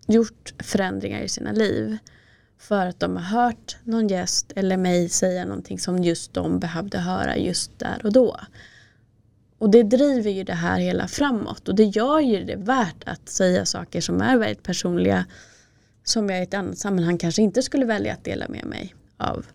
gjort 0.08 0.54
förändringar 0.60 1.22
i 1.22 1.30
sina 1.30 1.52
liv 1.52 1.98
för 2.58 2.86
att 2.86 3.00
de 3.00 3.16
har 3.16 3.24
hört 3.24 3.78
någon 3.84 4.08
gäst 4.08 4.52
eller 4.56 4.78
mig 4.78 5.10
säga 5.10 5.46
någonting 5.46 5.80
som 5.80 6.04
just 6.04 6.34
de 6.34 6.60
behövde 6.60 6.98
höra 6.98 7.38
just 7.38 7.80
där 7.80 8.02
och 8.04 8.14
då. 8.14 8.40
Och 9.58 9.70
det 9.70 9.84
driver 9.84 10.32
ju 10.32 10.44
det 10.44 10.54
här 10.54 10.80
hela 10.80 11.08
framåt 11.08 11.68
och 11.68 11.76
det 11.76 11.84
gör 11.84 12.20
ju 12.20 12.44
det 12.44 12.56
värt 12.56 13.04
att 13.06 13.30
säga 13.30 13.66
saker 13.66 14.02
som 14.02 14.22
är 14.22 14.38
väldigt 14.38 14.64
personliga 14.64 15.26
som 16.04 16.30
jag 16.30 16.40
i 16.40 16.44
ett 16.44 16.54
annat 16.54 16.78
sammanhang 16.78 17.18
kanske 17.18 17.42
inte 17.42 17.64
skulle 17.64 17.86
välja 17.86 18.14
att 18.14 18.24
dela 18.24 18.48
med 18.48 18.66
mig 18.66 18.96
av. 19.18 19.46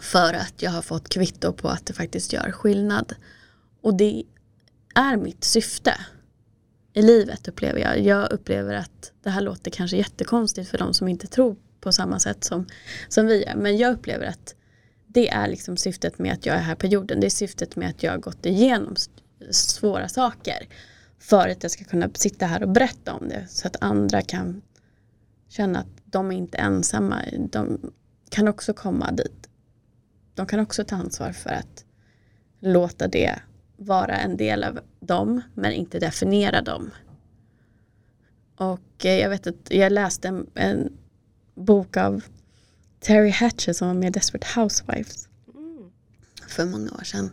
För 0.00 0.34
att 0.34 0.62
jag 0.62 0.70
har 0.70 0.82
fått 0.82 1.08
kvitto 1.08 1.52
på 1.52 1.68
att 1.68 1.86
det 1.86 1.92
faktiskt 1.92 2.32
gör 2.32 2.52
skillnad. 2.52 3.14
Och 3.82 3.94
det 3.94 4.22
är 4.94 5.16
mitt 5.16 5.44
syfte 5.44 5.94
i 6.92 7.02
livet 7.02 7.48
upplever 7.48 7.80
jag. 7.80 8.00
Jag 8.00 8.32
upplever 8.32 8.74
att 8.74 9.12
det 9.22 9.30
här 9.30 9.40
låter 9.40 9.70
kanske 9.70 9.96
jättekonstigt 9.96 10.70
för 10.70 10.78
de 10.78 10.94
som 10.94 11.08
inte 11.08 11.26
tror 11.26 11.56
på 11.80 11.92
samma 11.92 12.18
sätt 12.18 12.44
som, 12.44 12.66
som 13.08 13.26
vi 13.26 13.44
är. 13.44 13.54
Men 13.54 13.76
jag 13.76 13.92
upplever 13.92 14.26
att 14.26 14.54
det 15.06 15.28
är 15.28 15.48
liksom 15.48 15.76
syftet 15.76 16.18
med 16.18 16.32
att 16.32 16.46
jag 16.46 16.56
är 16.56 16.60
här 16.60 16.74
på 16.74 16.86
jorden. 16.86 17.20
Det 17.20 17.26
är 17.26 17.30
syftet 17.30 17.76
med 17.76 17.90
att 17.90 18.02
jag 18.02 18.10
har 18.12 18.18
gått 18.18 18.46
igenom 18.46 18.96
svåra 19.50 20.08
saker. 20.08 20.68
För 21.18 21.48
att 21.48 21.62
jag 21.62 21.72
ska 21.72 21.84
kunna 21.84 22.10
sitta 22.14 22.46
här 22.46 22.62
och 22.62 22.68
berätta 22.68 23.14
om 23.14 23.28
det. 23.28 23.46
Så 23.48 23.66
att 23.66 23.76
andra 23.80 24.22
kan 24.22 24.62
känna 25.48 25.78
att 25.78 25.86
de 26.04 26.32
är 26.32 26.36
inte 26.36 26.58
ensamma. 26.58 27.22
De 27.50 27.92
kan 28.30 28.48
också 28.48 28.74
komma 28.74 29.12
dit. 29.12 29.48
De 30.34 30.46
kan 30.46 30.60
också 30.60 30.84
ta 30.84 30.96
ansvar 30.96 31.32
för 31.32 31.50
att 31.50 31.84
låta 32.60 33.08
det 33.08 33.40
vara 33.76 34.16
en 34.16 34.36
del 34.36 34.64
av 34.64 34.80
dem 35.00 35.40
men 35.54 35.72
inte 35.72 35.98
definiera 35.98 36.62
dem. 36.62 36.90
Och 38.56 39.04
eh, 39.04 39.18
jag 39.18 39.30
vet 39.30 39.46
att 39.46 39.70
jag 39.70 39.92
läste 39.92 40.28
en, 40.28 40.46
en 40.54 40.96
bok 41.54 41.96
av 41.96 42.24
Terry 43.00 43.30
Hatcher 43.30 43.72
som 43.72 43.88
var 43.88 43.94
med 43.94 44.08
i 44.08 44.10
Desperate 44.10 44.60
Housewives 44.60 45.28
mm. 45.54 45.90
för 46.48 46.66
många 46.66 46.90
år 46.90 47.04
sedan. 47.04 47.30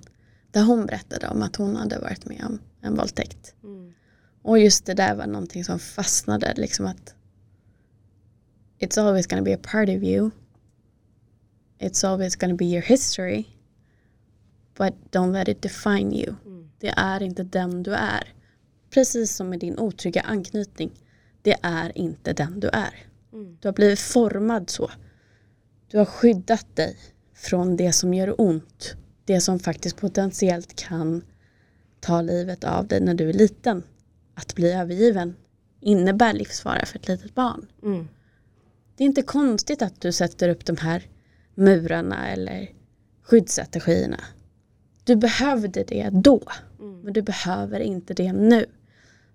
Där 0.52 0.64
hon 0.64 0.86
berättade 0.86 1.28
om 1.28 1.42
att 1.42 1.56
hon 1.56 1.76
hade 1.76 2.00
varit 2.00 2.26
med 2.26 2.44
om 2.46 2.60
en 2.82 2.96
våldtäkt. 2.96 3.54
Mm. 3.64 3.94
Och 4.42 4.60
just 4.60 4.86
det 4.86 4.94
där 4.94 5.16
var 5.16 5.28
någonting 5.28 5.64
som 5.64 5.80
fastnade. 5.80 6.54
Liksom 6.58 6.86
att 6.86 7.16
It's 8.80 9.02
always 9.02 9.28
gonna 9.28 9.42
be 9.42 9.56
a 9.56 9.60
part 9.62 9.90
of 9.90 10.04
you. 10.04 10.32
It's 11.80 12.08
always 12.08 12.36
gonna 12.36 12.56
be 12.56 12.66
your 12.66 12.82
history. 12.82 13.46
But 14.78 14.94
don't 15.12 15.32
let 15.32 15.48
it 15.48 15.62
define 15.62 16.14
you. 16.14 16.36
Mm. 16.46 16.70
Det 16.80 16.94
är 16.98 17.24
inte 17.24 17.44
den 17.44 17.84
du 17.84 17.94
är. 17.94 18.34
Precis 18.90 19.36
som 19.36 19.50
med 19.50 19.60
din 19.60 19.80
otrygga 19.80 20.22
anknytning. 20.22 20.92
Det 21.42 21.56
är 21.62 21.98
inte 21.98 22.34
den 22.34 22.60
du 22.60 22.68
är. 22.68 23.07
Mm. 23.38 23.58
Du 23.62 23.68
har 23.68 23.74
blivit 23.74 24.00
formad 24.00 24.70
så. 24.70 24.92
Du 25.92 25.98
har 25.98 26.06
skyddat 26.06 26.76
dig 26.76 26.98
från 27.34 27.78
det 27.78 27.94
som 27.94 28.14
gör 28.14 28.42
ont. 28.42 28.96
Det 29.26 29.42
som 29.42 29.60
faktiskt 29.60 29.98
potentiellt 29.98 30.76
kan 30.76 31.24
ta 32.00 32.22
livet 32.22 32.64
av 32.64 32.88
dig 32.88 33.02
när 33.02 33.14
du 33.14 33.30
är 33.30 33.34
liten. 33.34 33.84
Att 34.34 34.56
bli 34.56 34.72
övergiven 34.72 35.36
innebär 35.82 36.34
livsfara 36.34 36.86
för 36.86 37.00
ett 37.00 37.08
litet 37.08 37.36
barn. 37.36 37.68
Mm. 37.84 38.08
Det 38.96 39.04
är 39.04 39.06
inte 39.06 39.22
konstigt 39.22 39.82
att 39.82 40.02
du 40.02 40.12
sätter 40.12 40.50
upp 40.50 40.66
de 40.66 40.78
här 40.78 41.04
murarna 41.56 42.28
eller 42.28 42.72
skyddsstrategierna. 43.24 44.20
Du 45.04 45.16
behövde 45.16 45.84
det 45.84 46.10
då, 46.10 46.42
mm. 46.80 47.02
men 47.02 47.14
du 47.14 47.22
behöver 47.22 47.80
inte 47.80 48.14
det 48.14 48.34
nu. 48.34 48.66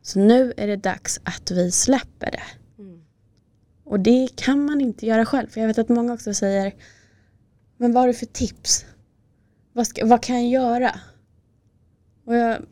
Så 0.02 0.18
nu 0.18 0.52
är 0.56 0.66
det 0.66 0.76
dags 0.76 1.20
att 1.24 1.50
vi 1.50 1.70
släpper 1.70 2.30
det. 2.30 2.61
Och 3.92 4.00
det 4.00 4.28
kan 4.36 4.64
man 4.64 4.80
inte 4.80 5.06
göra 5.06 5.24
själv. 5.24 5.48
För 5.48 5.60
jag 5.60 5.68
vet 5.68 5.78
att 5.78 5.88
många 5.88 6.12
också 6.12 6.34
säger 6.34 6.74
Men 7.76 7.92
vad 7.92 8.02
har 8.02 8.08
du 8.08 8.14
för 8.14 8.26
tips? 8.26 8.84
Vad, 9.72 9.86
ska, 9.86 10.06
vad 10.06 10.22
kan 10.22 10.50
jag 10.50 10.62
göra? 10.62 11.00
Och 12.24 12.34
jag, 12.34 12.66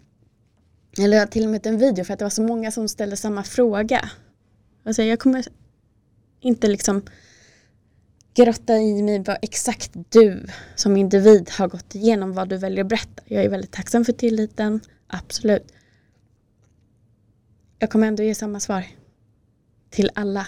eller 0.99 1.17
jag 1.17 1.23
har 1.23 1.27
till 1.31 1.45
och 1.45 1.51
med 1.51 1.67
en 1.67 1.79
video 1.79 2.05
för 2.05 2.13
att 2.13 2.19
det 2.19 2.25
var 2.25 2.31
så 2.31 2.43
många 2.43 2.71
som 2.71 2.89
ställde 2.89 3.17
samma 3.17 3.43
fråga. 3.43 4.11
Alltså 4.85 5.03
jag 5.03 5.19
kommer 5.19 5.45
inte 6.41 6.69
liksom 6.69 7.03
grotta 8.35 8.77
i 8.77 9.03
mig 9.03 9.19
vad 9.19 9.39
exakt 9.43 9.91
du 10.09 10.47
som 10.75 10.97
individ 10.97 11.51
har 11.51 11.69
gått 11.69 11.95
igenom, 11.95 12.33
vad 12.33 12.49
du 12.49 12.57
väljer 12.57 12.85
att 12.85 12.89
berätta. 12.89 13.23
Jag 13.27 13.45
är 13.45 13.49
väldigt 13.49 13.73
tacksam 13.73 14.05
för 14.05 14.13
tilliten, 14.13 14.81
absolut. 15.07 15.73
Jag 17.79 17.91
kommer 17.91 18.07
ändå 18.07 18.23
ge 18.23 18.35
samma 18.35 18.61
svar 18.61 18.85
till 19.91 20.11
alla. 20.15 20.47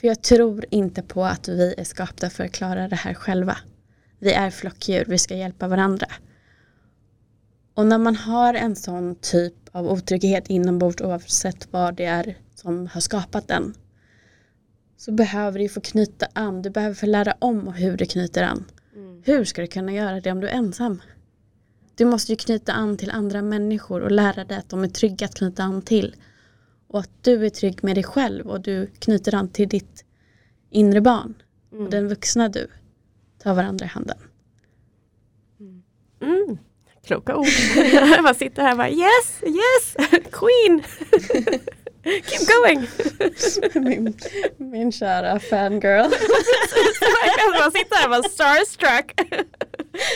För 0.00 0.08
jag 0.08 0.22
tror 0.22 0.64
inte 0.70 1.02
på 1.02 1.24
att 1.24 1.48
vi 1.48 1.74
är 1.78 1.84
skapta 1.84 2.30
för 2.30 2.44
att 2.44 2.52
klara 2.52 2.88
det 2.88 2.96
här 2.96 3.14
själva. 3.14 3.56
Vi 4.18 4.32
är 4.32 4.50
flockdjur, 4.50 5.04
vi 5.08 5.18
ska 5.18 5.36
hjälpa 5.36 5.68
varandra. 5.68 6.06
Och 7.74 7.86
när 7.86 7.98
man 7.98 8.16
har 8.16 8.54
en 8.54 8.76
sån 8.76 9.14
typ 9.14 9.54
av 9.72 9.92
otrygghet 9.92 10.50
inombords 10.50 11.02
oavsett 11.02 11.72
vad 11.72 11.94
det 11.94 12.04
är 12.04 12.36
som 12.54 12.86
har 12.86 13.00
skapat 13.00 13.48
den 13.48 13.74
så 14.96 15.12
behöver 15.12 15.58
du 15.58 15.68
få 15.68 15.80
knyta 15.80 16.26
an, 16.32 16.62
du 16.62 16.70
behöver 16.70 16.94
få 16.94 17.06
lära 17.06 17.34
om 17.38 17.72
hur 17.72 17.96
du 17.96 18.06
knyter 18.06 18.42
an. 18.42 18.64
Mm. 18.94 19.22
Hur 19.24 19.44
ska 19.44 19.60
du 19.60 19.66
kunna 19.66 19.92
göra 19.92 20.20
det 20.20 20.32
om 20.32 20.40
du 20.40 20.48
är 20.48 20.52
ensam? 20.52 21.02
Du 21.94 22.04
måste 22.04 22.32
ju 22.32 22.36
knyta 22.36 22.72
an 22.72 22.96
till 22.96 23.10
andra 23.10 23.42
människor 23.42 24.00
och 24.00 24.10
lära 24.10 24.44
dig 24.44 24.58
att 24.58 24.68
de 24.68 24.84
är 24.84 24.88
trygga 24.88 25.26
att 25.26 25.34
knyta 25.34 25.62
an 25.62 25.82
till. 25.82 26.16
Och 26.88 27.00
att 27.00 27.10
du 27.24 27.46
är 27.46 27.50
trygg 27.50 27.84
med 27.84 27.96
dig 27.96 28.04
själv 28.04 28.46
och 28.46 28.60
du 28.60 28.86
knyter 28.98 29.34
an 29.34 29.48
till 29.48 29.68
ditt 29.68 30.04
inre 30.70 31.00
barn. 31.00 31.34
Mm. 31.72 31.84
Och 31.84 31.90
den 31.90 32.08
vuxna 32.08 32.48
du 32.48 32.70
tar 33.42 33.54
varandra 33.54 33.86
i 33.86 33.88
handen. 33.88 34.18
Mm. 35.60 35.82
mm. 36.20 36.58
Kloka 37.04 37.36
ord. 37.36 37.46
jag 37.92 38.24
bara 38.24 38.34
sitter 38.34 38.62
här 38.62 38.70
och 38.70 38.78
bara 38.78 38.90
yes, 38.90 39.42
yes, 39.42 39.96
queen. 40.30 40.82
Keep 42.04 42.46
going! 42.46 42.86
min, 43.74 44.18
min 44.56 44.92
kära 44.92 45.40
fangirl. 45.40 46.10
man 47.60 47.72
sitter 47.72 47.96
här 47.96 48.04
och 48.04 48.10
bara 48.10 48.22
starstruck. 48.22 49.20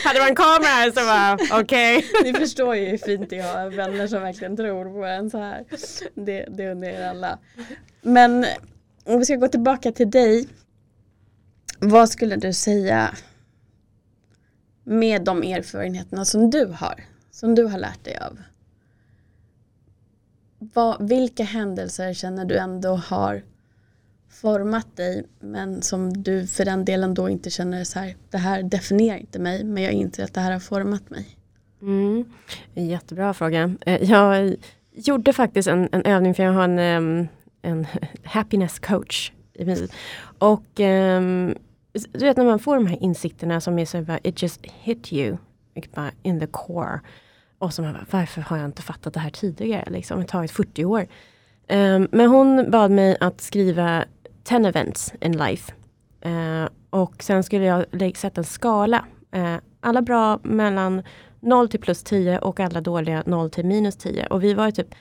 Hade 0.05 0.19
man 0.19 0.29
en 0.29 0.35
kamera 0.35 0.69
här 0.69 0.91
så 0.91 1.01
bara 1.01 1.61
okej. 1.61 1.99
Okay. 1.99 2.33
Ni 2.33 2.39
förstår 2.39 2.77
ju 2.77 2.87
hur 2.87 2.99
fint 2.99 3.31
det 3.31 3.39
är 3.39 3.67
att 3.67 3.73
ha 3.73 3.85
vänner 3.85 4.07
som 4.07 4.23
verkligen 4.23 4.57
tror 4.57 5.01
på 5.01 5.05
en 5.05 5.31
så 5.31 5.39
här. 5.39 5.65
Det, 6.15 6.47
det 6.51 6.71
undrar 6.71 6.89
er 6.89 7.09
alla. 7.09 7.39
Men 8.03 8.47
om 9.05 9.19
vi 9.19 9.25
ska 9.25 9.37
gå 9.37 9.49
tillbaka 9.49 9.93
till 9.93 10.11
dig. 10.11 10.49
Vad 11.79 12.09
skulle 12.09 12.37
du 12.37 12.53
säga 12.53 13.15
med 14.85 15.25
de 15.25 15.43
erfarenheterna 15.43 16.25
som 16.25 16.51
du 16.51 16.67
har? 16.67 17.05
Som 17.31 17.55
du 17.55 17.65
har 17.65 17.79
lärt 17.79 18.05
dig 18.05 18.19
av? 18.19 18.39
Vad, 20.59 21.09
vilka 21.09 21.45
händelser 21.45 22.13
känner 22.13 22.45
du 22.45 22.59
ändå 22.59 22.97
har 22.97 23.43
format 24.43 24.97
dig 24.97 25.25
men 25.41 25.83
som 25.83 26.23
du 26.23 26.47
för 26.47 26.65
den 26.65 26.85
delen 26.85 27.15
då 27.15 27.29
inte 27.29 27.51
känner 27.51 27.85
så 27.85 27.99
här, 27.99 28.17
det 28.31 28.39
här 28.39 28.63
definierar 28.63 29.19
inte 29.19 29.39
mig 29.39 29.65
men 29.65 29.83
jag 29.83 29.93
inser 29.93 30.25
att 30.25 30.35
det 30.35 30.41
här 30.41 30.53
har 30.53 30.61
format 30.61 31.11
mig? 31.11 31.27
Mm. 31.83 32.25
Jättebra 32.75 33.35
fråga. 33.35 33.75
Eh, 33.81 34.11
jag 34.11 34.57
gjorde 34.93 35.33
faktiskt 35.33 35.69
en, 35.69 35.89
en 35.93 36.03
övning 36.03 36.35
för 36.35 36.43
jag 36.43 36.53
har 36.53 36.65
en, 36.65 37.29
en 37.63 37.87
happiness 38.25 38.79
coach. 38.79 39.33
Och 40.39 40.81
um, 40.81 41.55
du 42.13 42.19
vet 42.19 42.37
när 42.37 42.45
man 42.45 42.59
får 42.59 42.75
de 42.75 42.87
här 42.87 43.03
insikterna 43.03 43.61
som 43.61 43.79
är 43.79 43.85
så 43.85 44.03
bara, 44.03 44.19
it 44.23 44.43
just 44.43 44.67
hit 44.67 45.13
you 45.13 45.37
in 46.23 46.41
the 46.41 46.47
core. 46.47 47.01
Och 47.59 47.75
så 47.75 47.83
man 47.83 47.93
bara, 47.93 48.07
varför 48.11 48.41
har 48.41 48.57
jag 48.57 48.67
inte 48.67 48.83
fattat 48.83 49.15
det 49.15 49.21
här 49.21 49.31
tidigare? 49.31 49.91
Liksom, 49.91 50.17
det 50.17 50.23
har 50.23 50.29
tagit 50.29 50.51
40 50.51 50.85
år. 50.85 51.07
Um, 51.69 52.09
men 52.13 52.27
hon 52.29 52.71
bad 52.71 52.91
mig 52.91 53.17
att 53.21 53.41
skriva 53.41 54.05
10 54.45 54.67
events 54.67 55.13
in 55.21 55.33
life. 55.33 55.73
Eh, 56.21 56.69
och 56.91 57.23
sen 57.23 57.43
skulle 57.43 57.65
jag 57.65 58.17
sätta 58.17 58.41
en 58.41 58.45
skala. 58.45 59.05
Eh, 59.31 59.57
alla 59.81 60.03
bra 60.03 60.41
mellan 60.43 61.03
0 61.41 61.69
till 61.69 61.81
plus 61.81 62.03
10 62.03 62.39
och 62.39 62.61
alla 62.61 62.81
dåliga 62.81 63.23
0 63.27 63.51
till 63.51 63.67
minus 63.67 63.97
10. 63.97 64.27
Och 64.27 64.43
vi 64.43 64.55
var 64.55 64.71
typ 64.71 64.95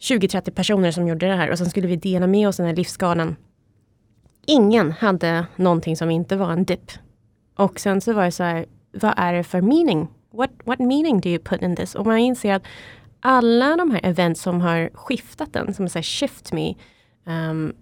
20-30 0.00 0.50
personer 0.50 0.90
som 0.90 1.08
gjorde 1.08 1.26
det 1.26 1.34
här 1.34 1.50
och 1.50 1.58
sen 1.58 1.70
skulle 1.70 1.88
vi 1.88 1.96
dela 1.96 2.26
med 2.26 2.48
oss 2.48 2.56
den 2.56 2.66
här 2.66 2.76
livsskalan. 2.76 3.36
Ingen 4.46 4.92
hade 4.92 5.46
någonting 5.56 5.96
som 5.96 6.10
inte 6.10 6.36
var 6.36 6.52
en 6.52 6.64
dipp. 6.64 6.92
Och 7.56 7.80
sen 7.80 8.00
så 8.00 8.12
var 8.12 8.24
det 8.24 8.32
så 8.32 8.42
här, 8.42 8.66
vad 8.92 9.14
är 9.16 9.32
det 9.32 9.44
för 9.44 9.60
meaning? 9.60 10.08
What, 10.30 10.50
what 10.64 10.78
meaning 10.78 11.20
do 11.20 11.28
you 11.28 11.38
put 11.38 11.62
in 11.62 11.76
this? 11.76 11.94
Och 11.94 12.06
man 12.06 12.18
inser 12.18 12.54
att 12.54 12.62
alla 13.20 13.76
de 13.76 13.90
här 13.90 14.00
event 14.02 14.38
som 14.38 14.60
har 14.60 14.90
skiftat 14.94 15.52
den, 15.52 15.74
som 15.74 15.88
säger 15.88 16.02
shift 16.02 16.52
me, 16.52 16.74
um, 17.24 17.74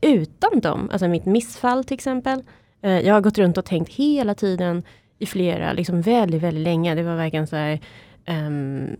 utan 0.00 0.60
dem, 0.60 0.88
alltså 0.92 1.08
mitt 1.08 1.24
missfall 1.24 1.84
till 1.84 1.94
exempel. 1.94 2.42
Eh, 2.82 3.00
jag 3.00 3.14
har 3.14 3.20
gått 3.20 3.38
runt 3.38 3.58
och 3.58 3.64
tänkt 3.64 3.92
hela 3.92 4.34
tiden 4.34 4.82
i 5.18 5.26
flera, 5.26 5.72
liksom 5.72 6.00
väldigt, 6.00 6.42
väldigt 6.42 6.64
länge. 6.64 6.94
Det 6.94 7.02
var 7.02 7.16
verkligen 7.16 7.46
så 7.46 7.56
här, 7.56 7.80
um, 8.28 8.96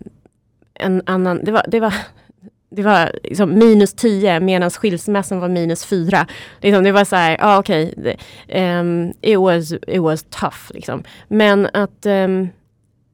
en 0.75 1.03
annan, 1.07 1.45
det 1.45 1.53
var, 1.53 1.65
det 1.69 1.81
var 1.81 1.95
det 2.71 2.83
var 2.83 3.11
liksom 3.23 3.59
minus 3.59 3.95
10 3.95 4.41
medan 4.41 4.71
skilsmässan 4.71 5.41
var 5.41 5.49
minus 5.49 5.85
4. 5.85 6.27
Liksom, 6.61 6.85
det 6.85 6.93
var 6.93 7.05
så 7.05 7.17
här, 7.17 7.31
ja 7.31 7.39
ah, 7.41 7.59
okej, 7.59 7.95
okay, 7.97 8.13
um, 8.13 8.19
ehm, 8.49 9.13
it, 9.21 9.39
was, 9.39 9.73
it 9.73 10.03
was 10.03 10.23
tough. 10.23 10.73
Liksom. 10.75 11.05
Men 11.29 11.69
att 11.73 12.07
um, 12.07 12.49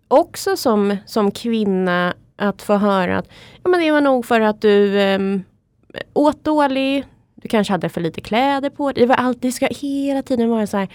också 0.08 0.56
som, 0.56 0.96
som 1.06 1.30
kvinna 1.30 2.14
att 2.36 2.62
få 2.62 2.76
höra 2.76 3.18
att 3.18 3.28
ja, 3.62 3.70
men 3.70 3.80
det 3.80 3.92
var 3.92 4.00
nog 4.00 4.26
för 4.26 4.40
att 4.40 4.60
du 4.60 4.98
um, 5.14 5.44
åt 6.14 6.44
dålig, 6.44 7.04
du 7.42 7.48
kanske 7.48 7.72
hade 7.72 7.88
för 7.88 8.00
lite 8.00 8.20
kläder 8.20 8.70
på 8.70 8.92
dig. 8.92 9.02
Det, 9.02 9.06
var 9.06 9.14
alltid, 9.14 9.42
det 9.42 9.52
ska 9.52 9.66
hela 9.70 10.22
tiden 10.22 10.50
vara 10.50 10.66
så 10.66 10.76
här 10.76 10.88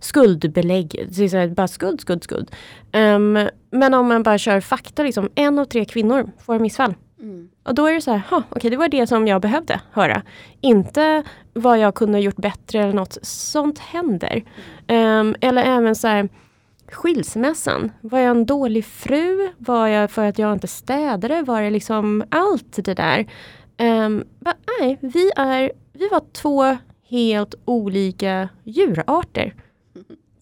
skuldbelägg. 0.00 1.08
Så 1.12 1.48
bara 1.48 1.68
skuld, 1.68 2.00
skuld, 2.00 2.24
skuld. 2.24 2.50
Um, 2.92 3.48
men 3.70 3.94
om 3.94 4.08
man 4.08 4.22
bara 4.22 4.38
kör 4.38 4.60
fakta, 4.60 5.02
liksom, 5.02 5.30
en 5.34 5.58
av 5.58 5.64
tre 5.64 5.84
kvinnor 5.84 6.30
får 6.46 6.58
missfall. 6.58 6.94
Mm. 7.20 7.48
Och 7.62 7.74
då 7.74 7.86
är 7.86 7.94
det 7.94 8.00
så 8.00 8.10
här, 8.10 8.22
okej 8.30 8.46
okay, 8.50 8.70
det 8.70 8.76
var 8.76 8.88
det 8.88 9.06
som 9.06 9.26
jag 9.26 9.42
behövde 9.42 9.80
höra. 9.92 10.22
Inte 10.60 11.22
vad 11.52 11.78
jag 11.78 11.94
kunde 11.94 12.18
ha 12.18 12.22
gjort 12.22 12.36
bättre 12.36 12.82
eller 12.82 12.92
något. 12.92 13.18
Sånt 13.22 13.78
händer. 13.78 14.44
Um, 14.88 15.36
eller 15.40 15.62
även 15.62 15.94
så 15.94 16.08
här, 16.08 16.28
skilsmässan. 16.92 17.92
Var 18.00 18.18
jag 18.18 18.30
en 18.30 18.46
dålig 18.46 18.84
fru? 18.84 19.52
Var 19.58 19.86
jag 19.86 20.10
för 20.10 20.24
att 20.24 20.38
jag 20.38 20.52
inte 20.52 20.68
städade? 20.68 21.42
Var 21.42 21.62
det 21.62 21.70
liksom 21.70 22.24
allt 22.30 22.84
det 22.84 22.94
där? 22.94 23.26
Ehm, 23.76 24.12
um, 24.12 24.24
but, 24.38 24.54
nej, 24.80 24.98
vi, 25.00 25.30
är, 25.36 25.72
vi 25.92 26.08
var 26.08 26.22
två 26.32 26.76
helt 27.08 27.54
olika 27.64 28.48
djurarter. 28.64 29.54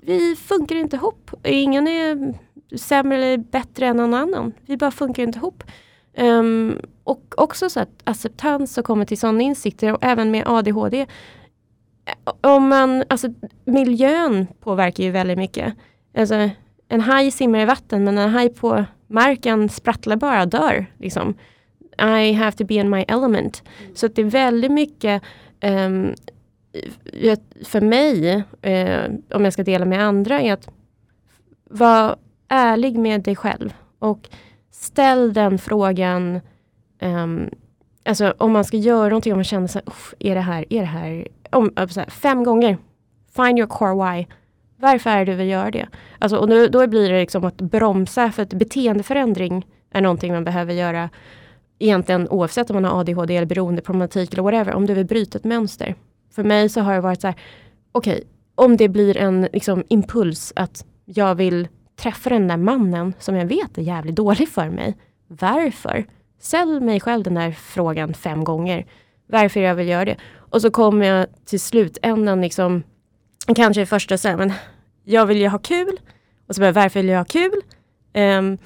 Vi 0.00 0.36
funkar 0.36 0.76
inte 0.76 0.96
ihop. 0.96 1.30
Ingen 1.44 1.88
är 1.88 2.34
sämre 2.76 3.16
eller 3.16 3.36
bättre 3.36 3.86
än 3.86 3.96
någon 3.96 4.14
annan. 4.14 4.52
Vi 4.66 4.76
bara 4.76 4.90
funkar 4.90 5.22
inte 5.22 5.38
ihop. 5.38 5.64
Um, 6.18 6.78
och 7.04 7.34
också 7.36 7.70
så 7.70 7.80
att 7.80 8.02
acceptans 8.04 8.78
och 8.78 8.84
kommer 8.84 9.04
till 9.04 9.18
sådana 9.18 9.42
insikter 9.42 9.92
och 9.92 9.98
även 10.02 10.30
med 10.30 10.46
ADHD. 10.46 11.00
Eh, 12.04 12.32
om 12.40 12.68
man, 12.68 13.04
alltså, 13.08 13.28
miljön 13.64 14.46
påverkar 14.60 15.04
ju 15.04 15.10
väldigt 15.10 15.38
mycket. 15.38 15.74
Alltså, 16.16 16.50
en 16.88 17.00
haj 17.00 17.30
simmar 17.30 17.60
i 17.60 17.64
vatten 17.64 18.04
men 18.04 18.18
en 18.18 18.30
haj 18.30 18.48
på 18.48 18.84
marken 19.06 19.68
sprattlar 19.68 20.16
bara 20.16 20.42
och 20.42 20.48
dör. 20.48 20.86
Liksom. 20.98 21.34
I 22.03 22.32
have 22.32 22.53
to 22.53 22.64
be 22.64 22.74
in 22.74 22.90
my 22.90 23.05
element. 23.09 23.62
Mm. 23.80 23.96
Så 23.96 24.09
det 24.09 24.22
är 24.22 24.26
väldigt 24.26 24.72
mycket 24.72 25.22
um, 25.62 26.14
för 27.64 27.80
mig, 27.80 28.36
uh, 28.66 29.14
om 29.30 29.44
jag 29.44 29.53
ska 29.53 29.62
dela 29.62 29.84
med 29.84 30.03
andra, 30.03 30.40
är 30.40 30.53
att 30.53 30.68
vara 31.70 32.16
ärlig 32.48 32.98
med 32.98 33.22
dig 33.22 33.36
själv. 33.36 33.74
Och 33.98 34.28
ställ 34.70 35.32
den 35.32 35.59
frågan 35.59 36.40
um, 37.03 37.50
Alltså 38.05 38.34
om 38.38 38.53
man 38.53 38.64
ska 38.64 38.76
göra 38.76 39.09
någonting, 39.09 39.32
om 39.32 39.38
man 39.38 39.44
känner 39.44 39.66
sig, 39.66 39.82
är 40.18 40.34
det 40.34 40.40
här, 40.40 40.64
är 40.70 40.80
det 40.80 40.86
här, 40.86 41.28
om, 41.50 41.72
här, 41.76 42.11
fem 42.11 42.44
gånger. 42.44 42.78
Find 43.36 43.59
your 43.59 43.68
core 43.68 43.94
why. 43.94 44.26
Varför 44.76 45.11
är 45.11 45.18
det 45.18 45.32
du 45.32 45.36
vill 45.36 45.48
göra 45.48 45.70
det? 45.70 45.88
Alltså, 46.18 46.36
och 46.36 46.48
nu, 46.48 46.68
då 46.68 46.86
blir 46.86 47.11
det 47.11 47.20
liksom 47.20 47.44
att 47.44 47.57
bromsa, 47.57 48.32
för 48.32 48.42
att 48.42 48.55
beteendeförändring 48.55 49.66
är 49.92 50.00
någonting 50.00 50.32
man 50.32 50.44
behöver 50.44 50.74
göra 50.74 51.11
egentligen 51.82 52.28
oavsett 52.28 52.70
om 52.70 52.74
man 52.74 52.84
har 52.84 53.00
ADHD 53.00 53.36
eller 53.36 53.46
beroendeproblematik 53.46 54.32
eller 54.32 54.42
whatever, 54.42 54.74
om 54.74 54.86
du 54.86 54.94
vill 54.94 55.06
bryta 55.06 55.38
ett 55.38 55.44
mönster. 55.44 55.94
För 56.34 56.44
mig 56.44 56.68
så 56.68 56.80
har 56.80 56.94
det 56.94 57.00
varit 57.00 57.20
så 57.20 57.26
här, 57.26 57.36
okej, 57.92 58.12
okay, 58.12 58.24
om 58.54 58.76
det 58.76 58.88
blir 58.88 59.16
en 59.16 59.48
liksom, 59.52 59.84
impuls 59.88 60.52
att 60.56 60.84
jag 61.04 61.34
vill 61.34 61.68
träffa 61.96 62.30
den 62.30 62.48
där 62.48 62.56
mannen 62.56 63.14
som 63.18 63.36
jag 63.36 63.46
vet 63.46 63.78
är 63.78 63.82
jävligt 63.82 64.16
dålig 64.16 64.48
för 64.48 64.70
mig. 64.70 64.96
Varför? 65.26 66.06
Sälj 66.40 66.80
mig 66.80 67.00
själv 67.00 67.22
den 67.24 67.34
där 67.34 67.52
frågan 67.52 68.14
fem 68.14 68.44
gånger. 68.44 68.86
Varför 69.26 69.60
jag 69.60 69.74
vill 69.74 69.88
göra 69.88 70.04
det. 70.04 70.16
Och 70.36 70.62
så 70.62 70.70
kommer 70.70 71.06
jag 71.06 71.26
till 71.44 71.60
slutändan 71.60 72.40
liksom, 72.40 72.82
kanske 73.56 73.86
första 73.86 74.18
så 74.18 74.28
här, 74.28 74.36
men 74.36 74.52
jag 75.04 75.26
vill 75.26 75.38
ju 75.38 75.48
ha 75.48 75.58
kul. 75.58 76.00
Och 76.48 76.54
så 76.54 76.60
bara, 76.60 76.72
varför 76.72 77.00
vill 77.00 77.08
jag 77.08 77.18
ha 77.18 77.24
kul? 77.24 77.60
Um, 78.14 78.58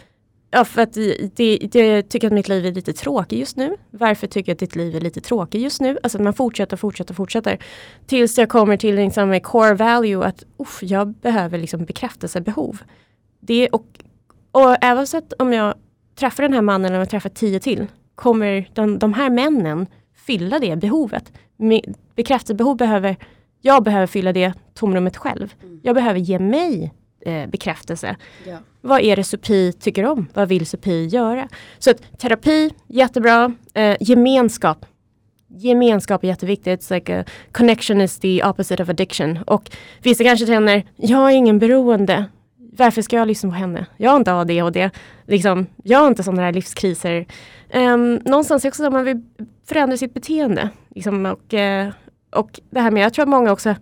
ja, 0.51 0.65
för 0.65 0.83
att 0.83 0.93
det, 1.37 1.59
det, 1.73 1.87
jag 1.87 2.09
tycker 2.09 2.27
att 2.27 2.33
mitt 2.33 2.49
liv 2.49 2.67
är 2.67 2.73
lite 2.73 2.93
tråkigt 2.93 3.39
just 3.39 3.57
nu. 3.57 3.77
Varför 3.91 4.27
tycker 4.27 4.51
jag 4.51 4.55
att 4.55 4.59
ditt 4.59 4.77
liv 4.77 4.97
är 4.97 5.01
lite 5.01 5.21
tråkigt 5.21 5.61
just 5.61 5.81
nu? 5.81 5.99
Alltså 6.03 6.19
att 6.19 6.25
man 6.25 6.35
fortsätter, 6.35 6.77
fortsätter, 6.77 7.15
fortsätter. 7.15 7.59
Tills 8.07 8.39
jag 8.39 8.49
kommer 8.49 8.77
till 8.77 8.95
liksom 8.95 9.41
core 9.41 9.75
value 9.75 10.27
att 10.27 10.45
uff, 10.57 10.79
jag 10.83 11.09
behöver 11.09 11.59
liksom 11.59 11.85
bekräftelsebehov. 11.85 12.79
Det, 13.41 13.69
och, 13.69 13.87
och 14.53 14.77
även 14.81 15.07
så 15.07 15.17
att 15.17 15.33
om 15.39 15.53
jag 15.53 15.75
träffar 16.15 16.43
den 16.43 16.53
här 16.53 16.63
mannen 16.63 16.87
eller 16.87 16.99
jag 16.99 17.11
träffar 17.11 17.31
tio 17.31 17.61
till, 17.61 17.87
kommer 18.15 18.71
de, 18.75 18.99
de 18.99 19.13
här 19.13 19.31
männen 19.31 19.87
fylla 20.27 20.59
det 20.59 20.77
behovet? 20.77 21.33
Bekräftelsebehov 22.15 22.77
behöver, 22.77 23.17
jag 23.61 23.83
behöver 23.83 24.07
fylla 24.07 24.33
det 24.33 24.53
tomrummet 24.75 25.17
själv. 25.17 25.55
Mm. 25.63 25.81
Jag 25.83 25.95
behöver 25.95 26.19
ge 26.19 26.39
mig 26.39 26.93
eh, 27.27 27.47
bekräftelse. 27.47 28.17
Ja. 28.47 28.59
Vad 28.81 29.01
är 29.01 29.17
det 29.17 29.25
Supi 29.25 29.73
tycker 29.73 30.05
om? 30.05 30.29
Vad 30.35 30.49
vill 30.49 30.67
Supi 30.67 31.07
göra? 31.07 31.49
Så 31.79 31.91
att, 31.91 32.19
terapi, 32.19 32.71
jättebra. 32.87 33.53
Eh, 33.75 33.97
gemenskap. 34.01 34.87
Gemenskap 35.49 36.25
är 36.25 36.29
jätteviktigt. 36.29 36.91
Like 36.91 37.25
connection 37.53 38.01
is 38.01 38.19
the 38.19 38.45
opposite 38.45 38.83
of 38.83 38.89
addiction. 38.89 39.39
Och 39.47 39.71
vissa 40.03 40.25
kanske 40.25 40.47
känner, 40.47 40.85
jag 40.97 41.19
har 41.19 41.31
ingen 41.31 41.59
beroende 41.59 42.25
varför 42.77 43.03
ska 43.03 43.17
jag 43.17 43.29
lyssna 43.29 43.51
på 43.51 43.57
henne? 43.57 43.87
Jag 43.97 44.11
har 44.11 44.17
inte 44.17 44.33
ADHD. 44.33 44.91
Liksom, 45.27 45.67
jag 45.85 45.99
har 45.99 46.09
inte 46.09 46.23
sådana 46.23 46.43
här 46.43 46.53
livskriser. 46.53 47.27
Um, 47.75 48.15
någonstans 48.15 48.65
också 48.65 48.87
att 48.87 48.93
man 48.93 49.05
vill 49.05 49.23
förändra 49.69 49.97
sitt 49.97 50.15
beteende. 50.15 50.69
Liksom, 50.95 51.27
och, 51.27 51.55
uh, 51.55 51.93
och 52.41 52.61
det 52.71 52.81
här 52.81 52.91
med, 52.91 53.03
jag 53.03 53.15
tror 53.15 53.23
att 53.23 53.29
många 53.29 53.53
också, 53.53 53.75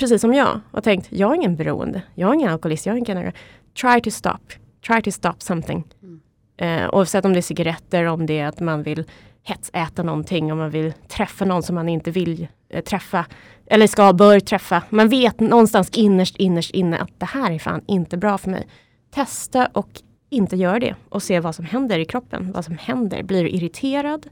precis 0.00 0.20
som 0.20 0.34
jag, 0.34 0.60
har 0.72 0.80
tänkt, 0.80 1.12
jag 1.12 1.28
har 1.28 1.34
ingen 1.34 1.56
beroende. 1.56 2.02
Jag 2.14 2.30
är 2.30 2.34
ingen 2.34 2.50
alkoholist, 2.52 2.86
jag 2.86 2.96
är 2.96 2.98
ingen... 2.98 3.32
Try 3.80 4.00
to 4.00 4.10
stop. 4.10 4.38
Try 4.86 5.02
to 5.02 5.10
stop 5.10 5.34
something. 5.38 5.84
Mm. 6.02 6.20
Uh, 6.62 6.94
oavsett 6.94 7.24
om 7.24 7.32
det 7.32 7.38
är 7.38 7.42
cigaretter, 7.42 8.04
om 8.04 8.26
det 8.26 8.38
är 8.38 8.46
att 8.46 8.60
man 8.60 8.82
vill 8.82 9.04
hetsäta 9.42 10.02
någonting, 10.02 10.52
om 10.52 10.58
man 10.58 10.70
vill 10.70 10.92
träffa 11.08 11.44
någon 11.44 11.62
som 11.62 11.74
man 11.74 11.88
inte 11.88 12.10
vill 12.10 12.48
uh, 12.74 12.80
träffa 12.80 13.26
eller 13.66 13.86
ska, 13.86 14.12
bör 14.12 14.40
träffa. 14.40 14.82
Man 14.90 15.08
vet 15.08 15.40
någonstans 15.40 15.90
innerst, 15.90 16.36
innerst 16.36 16.70
inne 16.70 16.98
att 16.98 17.20
det 17.20 17.26
här 17.26 17.50
är 17.50 17.58
fan 17.58 17.82
inte 17.86 18.16
bra 18.16 18.38
för 18.38 18.50
mig. 18.50 18.66
Testa 19.10 19.66
och 19.66 19.88
inte 20.30 20.56
gör 20.56 20.80
det 20.80 20.94
och 21.08 21.22
se 21.22 21.40
vad 21.40 21.54
som 21.54 21.64
händer 21.64 21.98
i 21.98 22.04
kroppen. 22.04 22.52
Vad 22.52 22.64
som 22.64 22.78
händer. 22.78 23.22
Blir 23.22 23.44
du 23.44 23.50
irriterad? 23.50 24.26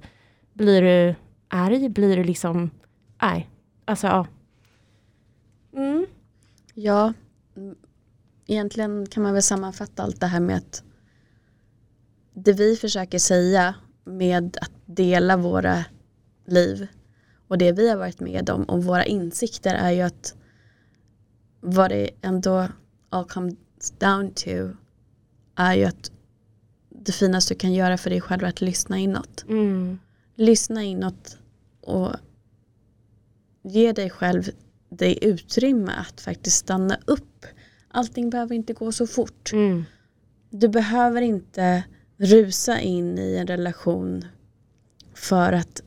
Blir 0.52 0.82
du 0.82 1.14
arg? 1.48 1.88
Blir 1.88 2.16
du 2.16 2.24
liksom, 2.24 2.70
nej, 3.22 3.48
alltså 3.84 4.06
ja. 4.06 4.26
Mm. 5.72 6.06
Ja, 6.74 7.12
egentligen 8.46 9.06
kan 9.06 9.22
man 9.22 9.32
väl 9.32 9.42
sammanfatta 9.42 10.02
allt 10.02 10.20
det 10.20 10.26
här 10.26 10.40
med 10.40 10.56
att 10.56 10.82
det 12.34 12.52
vi 12.52 12.76
försöker 12.76 13.18
säga 13.18 13.74
med 14.04 14.58
att 14.60 14.72
dela 14.86 15.36
våra 15.36 15.84
liv 16.46 16.86
och 17.48 17.58
det 17.58 17.72
vi 17.72 17.88
har 17.90 17.96
varit 17.96 18.20
med 18.20 18.50
om 18.50 18.62
och 18.62 18.84
våra 18.84 19.04
insikter 19.04 19.74
är 19.74 19.90
ju 19.90 20.02
att 20.02 20.34
vad 21.60 21.90
det 21.90 22.10
ändå 22.22 22.68
all 23.08 23.24
comes 23.24 23.56
down 23.98 24.30
to 24.30 24.50
är 25.54 25.74
ju 25.74 25.84
att 25.84 26.12
det 26.88 27.12
finaste 27.12 27.54
du 27.54 27.58
kan 27.58 27.72
göra 27.72 27.98
för 27.98 28.10
dig 28.10 28.20
själv 28.20 28.44
är 28.44 28.48
att 28.48 28.60
lyssna 28.60 28.98
inåt. 28.98 29.44
Mm. 29.48 29.98
Lyssna 30.34 30.82
inåt 30.82 31.38
och 31.80 32.12
ge 33.62 33.92
dig 33.92 34.10
själv 34.10 34.50
det 34.88 35.24
utrymme 35.24 35.92
att 35.92 36.20
faktiskt 36.20 36.56
stanna 36.56 36.98
upp. 37.04 37.46
Allting 37.88 38.30
behöver 38.30 38.54
inte 38.54 38.72
gå 38.72 38.92
så 38.92 39.06
fort. 39.06 39.52
Mm. 39.52 39.84
Du 40.50 40.68
behöver 40.68 41.22
inte 41.22 41.82
rusa 42.16 42.80
in 42.80 43.18
i 43.18 43.36
en 43.36 43.46
relation 43.46 44.24
för 45.14 45.52
att 45.52 45.82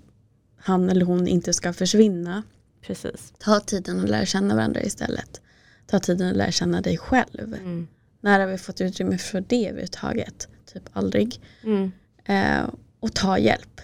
han 0.57 0.89
eller 0.89 1.05
hon 1.05 1.27
inte 1.27 1.53
ska 1.53 1.73
försvinna. 1.73 2.43
Precis. 2.81 3.33
Ta 3.39 3.59
tiden 3.59 3.99
att 3.99 4.09
lära 4.09 4.25
känna 4.25 4.55
varandra 4.55 4.81
istället. 4.81 5.41
Ta 5.87 5.99
tiden 5.99 6.29
att 6.29 6.37
lära 6.37 6.51
känna 6.51 6.81
dig 6.81 6.97
själv. 6.97 7.53
Mm. 7.53 7.87
När 8.21 8.39
har 8.39 8.47
vi 8.47 8.57
fått 8.57 8.81
utrymme 8.81 9.17
för 9.17 9.41
det 9.47 9.67
överhuvudtaget? 9.67 10.47
Typ 10.73 10.83
aldrig. 10.93 11.41
Mm. 11.63 11.91
Eh, 12.25 12.69
och 12.99 13.13
ta 13.13 13.37
hjälp. 13.37 13.81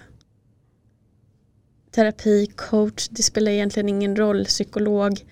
Terapi, 1.97 2.45
coach, 2.55 3.07
det 3.09 3.23
spelar 3.23 3.51
egentligen 3.51 3.89
ingen 3.89 4.15
roll, 4.15 4.45
psykolog. 4.45 5.25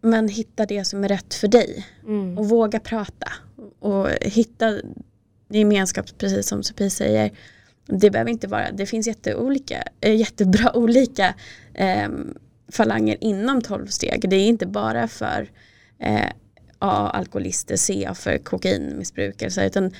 Men 0.00 0.28
hitta 0.28 0.66
det 0.66 0.84
som 0.84 1.04
är 1.04 1.08
rätt 1.08 1.34
för 1.34 1.48
dig 1.48 1.86
Mm. 2.06 2.38
och 2.38 2.48
våga 2.48 2.80
prata 2.80 3.32
och 3.78 4.08
hitta 4.22 4.80
gemenskap 5.48 6.06
precis 6.18 6.48
som 6.48 6.62
Sofie 6.62 6.90
säger. 6.90 7.30
Det 7.86 8.10
behöver 8.10 8.30
inte 8.30 8.46
vara, 8.46 8.70
det 8.72 8.86
finns 8.86 9.06
jätteolika, 9.06 9.82
eh, 10.00 10.14
jättebra 10.16 10.76
olika 10.76 11.34
eh, 11.74 12.08
falanger 12.72 13.16
inom 13.20 13.62
12 13.62 13.86
steg. 13.86 14.30
Det 14.30 14.36
är 14.36 14.46
inte 14.46 14.66
bara 14.66 15.08
för 15.08 15.50
eh, 15.98 16.30
A, 16.78 17.10
alkoholister, 17.14 17.76
C 17.76 18.10
för 18.14 18.38
kokainmissbrukare 18.38 19.66
utan 19.66 19.92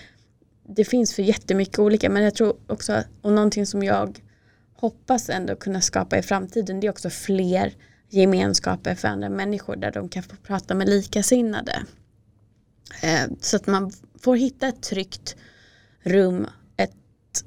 det 0.68 0.84
finns 0.84 1.14
för 1.14 1.22
jättemycket 1.22 1.78
olika 1.78 2.10
men 2.10 2.22
jag 2.22 2.34
tror 2.34 2.56
också, 2.66 3.02
och 3.22 3.32
någonting 3.32 3.66
som 3.66 3.82
jag 3.82 4.20
hoppas 4.76 5.30
ändå 5.30 5.56
kunna 5.56 5.80
skapa 5.80 6.18
i 6.18 6.22
framtiden 6.22 6.80
det 6.80 6.86
är 6.86 6.90
också 6.90 7.10
fler 7.10 7.74
gemenskaper 8.08 8.94
för 8.94 9.08
andra 9.08 9.28
människor 9.28 9.76
där 9.76 9.92
de 9.92 10.08
kan 10.08 10.22
få 10.22 10.36
prata 10.36 10.74
med 10.74 10.88
likasinnade. 10.88 11.82
Eh, 13.02 13.30
så 13.40 13.56
att 13.56 13.66
man 13.66 13.92
får 14.20 14.36
hitta 14.36 14.68
ett 14.68 14.82
tryggt 14.82 15.36
rum, 16.02 16.46
ett 16.76 17.44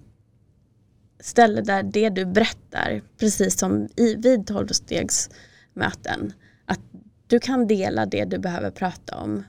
ställe 1.19 1.61
där 1.61 1.83
det 1.83 2.09
du 2.09 2.25
berättar, 2.25 3.01
precis 3.17 3.59
som 3.59 3.89
i, 3.95 4.15
vid 4.15 4.47
tolvstegsmöten, 4.47 6.33
att 6.65 6.81
du 7.27 7.39
kan 7.39 7.67
dela 7.67 8.05
det 8.05 8.25
du 8.25 8.37
behöver 8.37 8.71
prata 8.71 9.17
om. 9.17 9.43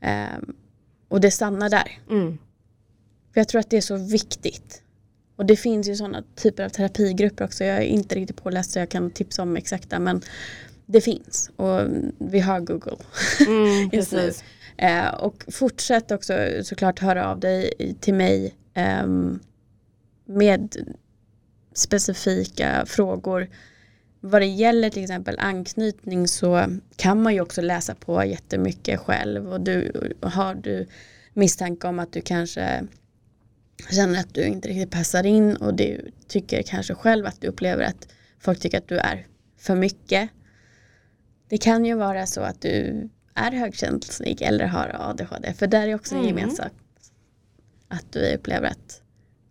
Eh, 0.00 0.38
och 1.08 1.20
det 1.20 1.30
stannar 1.30 1.70
där. 1.70 1.98
Mm. 2.10 2.38
För 3.32 3.40
jag 3.40 3.48
tror 3.48 3.60
att 3.60 3.70
det 3.70 3.76
är 3.76 3.80
så 3.80 3.96
viktigt. 3.96 4.83
Och 5.36 5.46
det 5.46 5.56
finns 5.56 5.88
ju 5.88 5.96
sådana 5.96 6.22
typer 6.36 6.64
av 6.64 6.68
terapigrupper 6.68 7.44
också. 7.44 7.64
Jag 7.64 7.76
är 7.76 7.82
inte 7.82 8.14
riktigt 8.14 8.42
påläst 8.42 8.70
så 8.70 8.78
jag 8.78 8.88
kan 8.88 9.10
tipsa 9.10 9.42
om 9.42 9.56
exakta 9.56 9.98
men 9.98 10.22
det 10.86 11.00
finns 11.00 11.50
och 11.56 11.80
vi 12.18 12.40
har 12.40 12.60
Google 12.60 12.96
Mm, 13.46 13.90
just 13.92 14.12
nu. 14.12 14.18
precis. 14.18 14.44
Eh, 14.76 15.14
och 15.14 15.44
fortsätt 15.48 16.10
också 16.10 16.34
såklart 16.62 16.98
höra 16.98 17.30
av 17.30 17.40
dig 17.40 17.72
till 18.00 18.14
mig 18.14 18.54
ehm, 18.74 19.40
med 20.24 20.76
specifika 21.74 22.84
frågor. 22.86 23.48
Vad 24.20 24.42
det 24.42 24.46
gäller 24.46 24.90
till 24.90 25.02
exempel 25.02 25.36
anknytning 25.38 26.28
så 26.28 26.66
kan 26.96 27.22
man 27.22 27.34
ju 27.34 27.40
också 27.40 27.60
läsa 27.62 27.94
på 27.94 28.24
jättemycket 28.24 29.00
själv 29.00 29.52
och 29.52 29.60
du, 29.60 29.92
har 30.20 30.54
du 30.54 30.86
misstanke 31.32 31.86
om 31.86 31.98
att 31.98 32.12
du 32.12 32.20
kanske 32.20 32.86
känner 33.90 34.20
att 34.20 34.34
du 34.34 34.44
inte 34.44 34.68
riktigt 34.68 34.90
passar 34.90 35.26
in 35.26 35.56
och 35.56 35.74
du 35.74 36.10
tycker 36.28 36.62
kanske 36.62 36.94
själv 36.94 37.26
att 37.26 37.40
du 37.40 37.46
upplever 37.46 37.84
att 37.84 38.08
folk 38.38 38.60
tycker 38.60 38.78
att 38.78 38.88
du 38.88 38.98
är 38.98 39.26
för 39.58 39.76
mycket. 39.76 40.30
Det 41.48 41.58
kan 41.58 41.84
ju 41.84 41.94
vara 41.94 42.26
så 42.26 42.40
att 42.40 42.60
du 42.62 43.08
är 43.34 43.52
högkänslig 43.52 44.42
eller 44.42 44.66
har 44.66 44.96
ADHD 45.00 45.52
för 45.54 45.66
där 45.66 45.88
är 45.88 45.94
också 45.94 46.14
en 46.14 46.20
Mm. 46.24 46.36
gemensam 46.38 46.70
att 47.88 48.12
du 48.12 48.34
upplever 48.34 48.68
att 48.68 49.02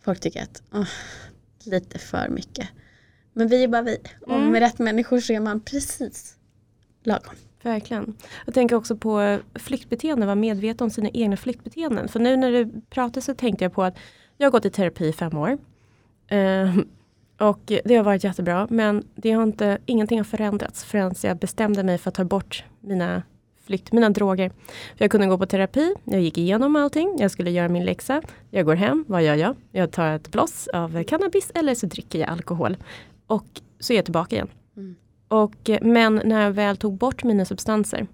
folk 0.01 0.19
tycker 0.19 0.41
att 0.43 0.61
åh, 0.73 0.87
lite 1.63 1.99
för 1.99 2.29
mycket. 2.29 2.67
Men 3.33 3.47
vi 3.47 3.63
är 3.63 3.67
bara 3.67 3.81
vi 3.81 3.97
och 4.21 4.35
Mm. 4.35 4.51
med 4.51 4.59
rätt 4.61 4.79
människor 4.79 5.19
så 5.19 5.33
är 5.33 5.39
man 5.39 5.61
precis 5.61 6.35
lagom. 7.03 7.35
Verkligen. 7.63 8.15
Jag 8.45 8.53
tänker 8.53 8.75
också 8.75 8.95
på 8.95 9.39
flyktbeteende, 9.55 10.25
vara 10.25 10.35
medveten 10.35 10.85
om 10.85 10.91
sina 10.91 11.09
egna 11.09 11.37
flyktbeteenden. 11.37 12.07
För 12.07 12.19
nu 12.19 12.37
när 12.37 12.51
du 12.51 12.81
pratar 12.89 13.21
så 13.21 13.33
tänkte 13.33 13.65
jag 13.65 13.73
på 13.73 13.83
att 13.83 13.97
jag 14.37 14.45
har 14.45 14.51
gått 14.51 14.65
i 14.65 14.69
terapi 14.69 15.07
i 15.07 15.13
fem 15.13 15.37
år. 15.37 15.57
Eh, 16.27 16.77
och 17.37 17.59
det 17.85 17.95
har 17.95 18.03
varit 18.03 18.23
jättebra 18.23 18.67
men 18.69 19.03
det 19.15 19.31
har 19.31 19.43
inte, 19.43 19.77
ingenting 19.85 20.19
har 20.19 20.23
förändrats 20.23 20.83
förrän 20.83 21.15
jag 21.23 21.37
bestämde 21.37 21.83
mig 21.83 21.97
för 21.97 22.09
att 22.09 22.15
ta 22.15 22.23
bort 22.23 22.63
mina 22.79 23.23
flykt, 23.65 23.91
mina 23.91 24.09
droger. 24.09 24.49
För 24.97 25.03
jag 25.03 25.11
kunde 25.11 25.27
gå 25.27 25.37
på 25.37 25.45
terapi, 25.45 25.93
jag 26.03 26.21
gick 26.21 26.37
igenom 26.37 26.75
allting, 26.75 27.15
jag 27.19 27.31
skulle 27.31 27.51
göra 27.51 27.69
min 27.69 27.85
läxa. 27.85 28.21
Jag 28.49 28.65
går 28.65 28.75
hem, 28.75 29.05
vad 29.07 29.23
gör 29.23 29.35
jag? 29.35 29.55
Jag 29.71 29.91
tar 29.91 30.15
ett 30.15 30.31
bloss 30.31 30.67
av 30.67 31.03
cannabis 31.03 31.51
eller 31.55 31.75
så 31.75 31.85
dricker 31.85 32.19
jag 32.19 32.29
alkohol. 32.29 32.77
Och 33.27 33.45
så 33.79 33.93
är 33.93 33.97
jag 33.97 34.05
tillbaka 34.05 34.35
igen. 34.35 34.49
Mm. 34.77 34.95
Och, 35.27 35.69
eh, 35.69 35.79
men 35.81 36.21
när 36.25 36.41
jag 36.41 36.51
väl 36.51 36.77
tog 36.77 36.97
bort 36.97 37.23
mina 37.23 37.45
substanser, 37.45 38.07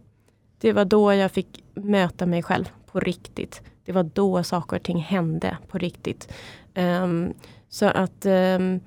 det 0.57 0.73
var 0.73 0.85
då 0.85 1.13
jag 1.13 1.31
fick 1.31 1.63
möta 1.73 2.25
mig 2.25 2.43
själv 2.43 2.69
på 2.85 2.99
riktigt. 2.99 3.61
Det 3.85 3.91
var 3.91 4.03
då 4.03 4.43
saker 4.43 4.77
och 4.77 4.83
ting 4.83 4.99
hände 4.99 5.57
på 5.67 5.77
riktigt. 5.77 6.33
Um, 6.75 7.33
så 7.69 7.85
att 7.85 8.25
um, 8.25 8.79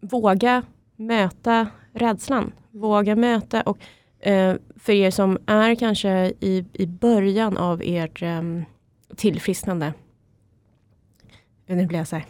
våga 0.00 0.62
möta 0.96 1.66
rädslan. 1.92 2.52
Våga 2.70 3.16
möta 3.16 3.62
och 3.62 3.78
uh, 4.26 4.54
för 4.76 4.92
er 4.92 5.10
som 5.10 5.38
är 5.46 5.74
kanske 5.74 6.32
i, 6.40 6.64
i 6.72 6.86
början 6.86 7.56
av 7.56 7.82
ert 7.84 8.22
um, 8.22 8.64
tillfrisknande. 9.16 9.92
Nu 11.66 11.86
blir 11.86 11.98
jag 11.98 12.08
så 12.08 12.16
här 12.16 12.26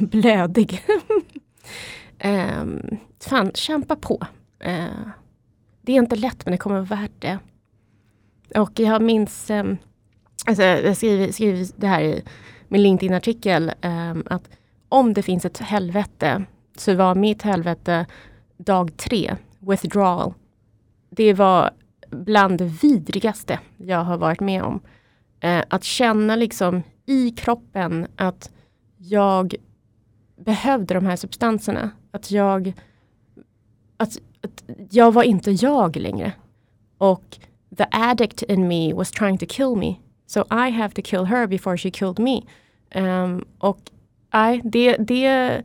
blödig. 0.06 0.82
Eh, 2.18 2.64
fan, 3.20 3.50
kämpa 3.54 3.96
på. 3.96 4.26
Eh, 4.60 5.08
det 5.82 5.92
är 5.92 5.96
inte 5.96 6.16
lätt 6.16 6.46
men 6.46 6.52
det 6.52 6.58
kommer 6.58 6.76
vara 6.76 7.00
värt 7.00 7.12
det. 7.18 7.38
Och 8.54 8.80
jag 8.80 9.02
minns, 9.02 9.50
eh, 9.50 9.64
alltså 10.46 10.62
jag 10.62 10.96
skriver, 10.96 11.32
skriver 11.32 11.66
det 11.76 11.86
här 11.86 12.00
i 12.00 12.22
min 12.68 12.82
LinkedIn-artikel, 12.82 13.72
eh, 13.80 14.14
att 14.26 14.50
om 14.88 15.14
det 15.14 15.22
finns 15.22 15.44
ett 15.44 15.58
helvete 15.58 16.44
så 16.76 16.94
var 16.94 17.14
mitt 17.14 17.42
helvete 17.42 18.06
dag 18.56 18.96
tre, 18.96 19.36
withdrawal. 19.58 20.34
Det 21.10 21.34
var 21.34 21.70
bland 22.10 22.58
det 22.58 22.64
vidrigaste 22.82 23.60
jag 23.76 24.04
har 24.04 24.18
varit 24.18 24.40
med 24.40 24.62
om. 24.62 24.80
Eh, 25.40 25.62
att 25.68 25.84
känna 25.84 26.36
liksom 26.36 26.82
i 27.06 27.30
kroppen 27.30 28.06
att 28.16 28.50
jag 28.96 29.54
behövde 30.36 30.94
de 30.94 31.06
här 31.06 31.16
substanserna. 31.16 31.90
Att 32.10 32.30
jag, 32.30 32.72
att, 33.96 34.18
att 34.42 34.64
jag 34.90 35.12
var 35.12 35.22
inte 35.22 35.50
jag 35.50 35.96
längre. 35.96 36.32
Och 36.98 37.38
the 37.76 37.84
addict 37.90 38.42
in 38.42 38.68
me 38.68 38.92
was 38.92 39.10
trying 39.10 39.38
to 39.38 39.46
kill 39.46 39.76
me. 39.76 39.96
So 40.26 40.44
I 40.50 40.70
have 40.70 40.94
to 40.94 41.02
kill 41.02 41.24
her 41.24 41.46
before 41.46 41.76
she 41.76 41.90
killed 41.90 42.18
me. 42.18 42.42
Um, 42.94 43.44
och 43.58 43.78
nej, 44.32 44.60
det, 44.64 44.96
det, 44.96 45.62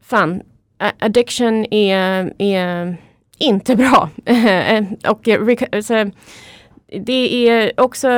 fan, 0.00 0.42
addiction 0.78 1.66
är, 1.74 2.34
är 2.38 2.96
inte 3.38 3.76
bra. 3.76 4.10
och 5.08 5.28
så, 5.84 6.10
det 6.86 7.48
är 7.48 7.80
också, 7.80 8.08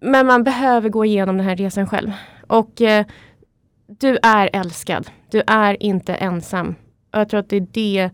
men 0.00 0.26
man 0.26 0.44
behöver 0.44 0.88
gå 0.88 1.04
igenom 1.04 1.36
den 1.36 1.46
här 1.46 1.56
resan 1.56 1.86
själv. 1.86 2.12
Och 2.46 2.82
eh, 2.82 3.06
du 3.88 4.18
är 4.22 4.50
älskad. 4.52 5.10
Du 5.30 5.42
är 5.46 5.82
inte 5.82 6.14
ensam. 6.14 6.74
Och 7.12 7.18
jag 7.18 7.28
tror 7.28 7.40
att 7.40 7.48
det 7.48 7.56
är 7.56 7.66
det, 7.72 8.10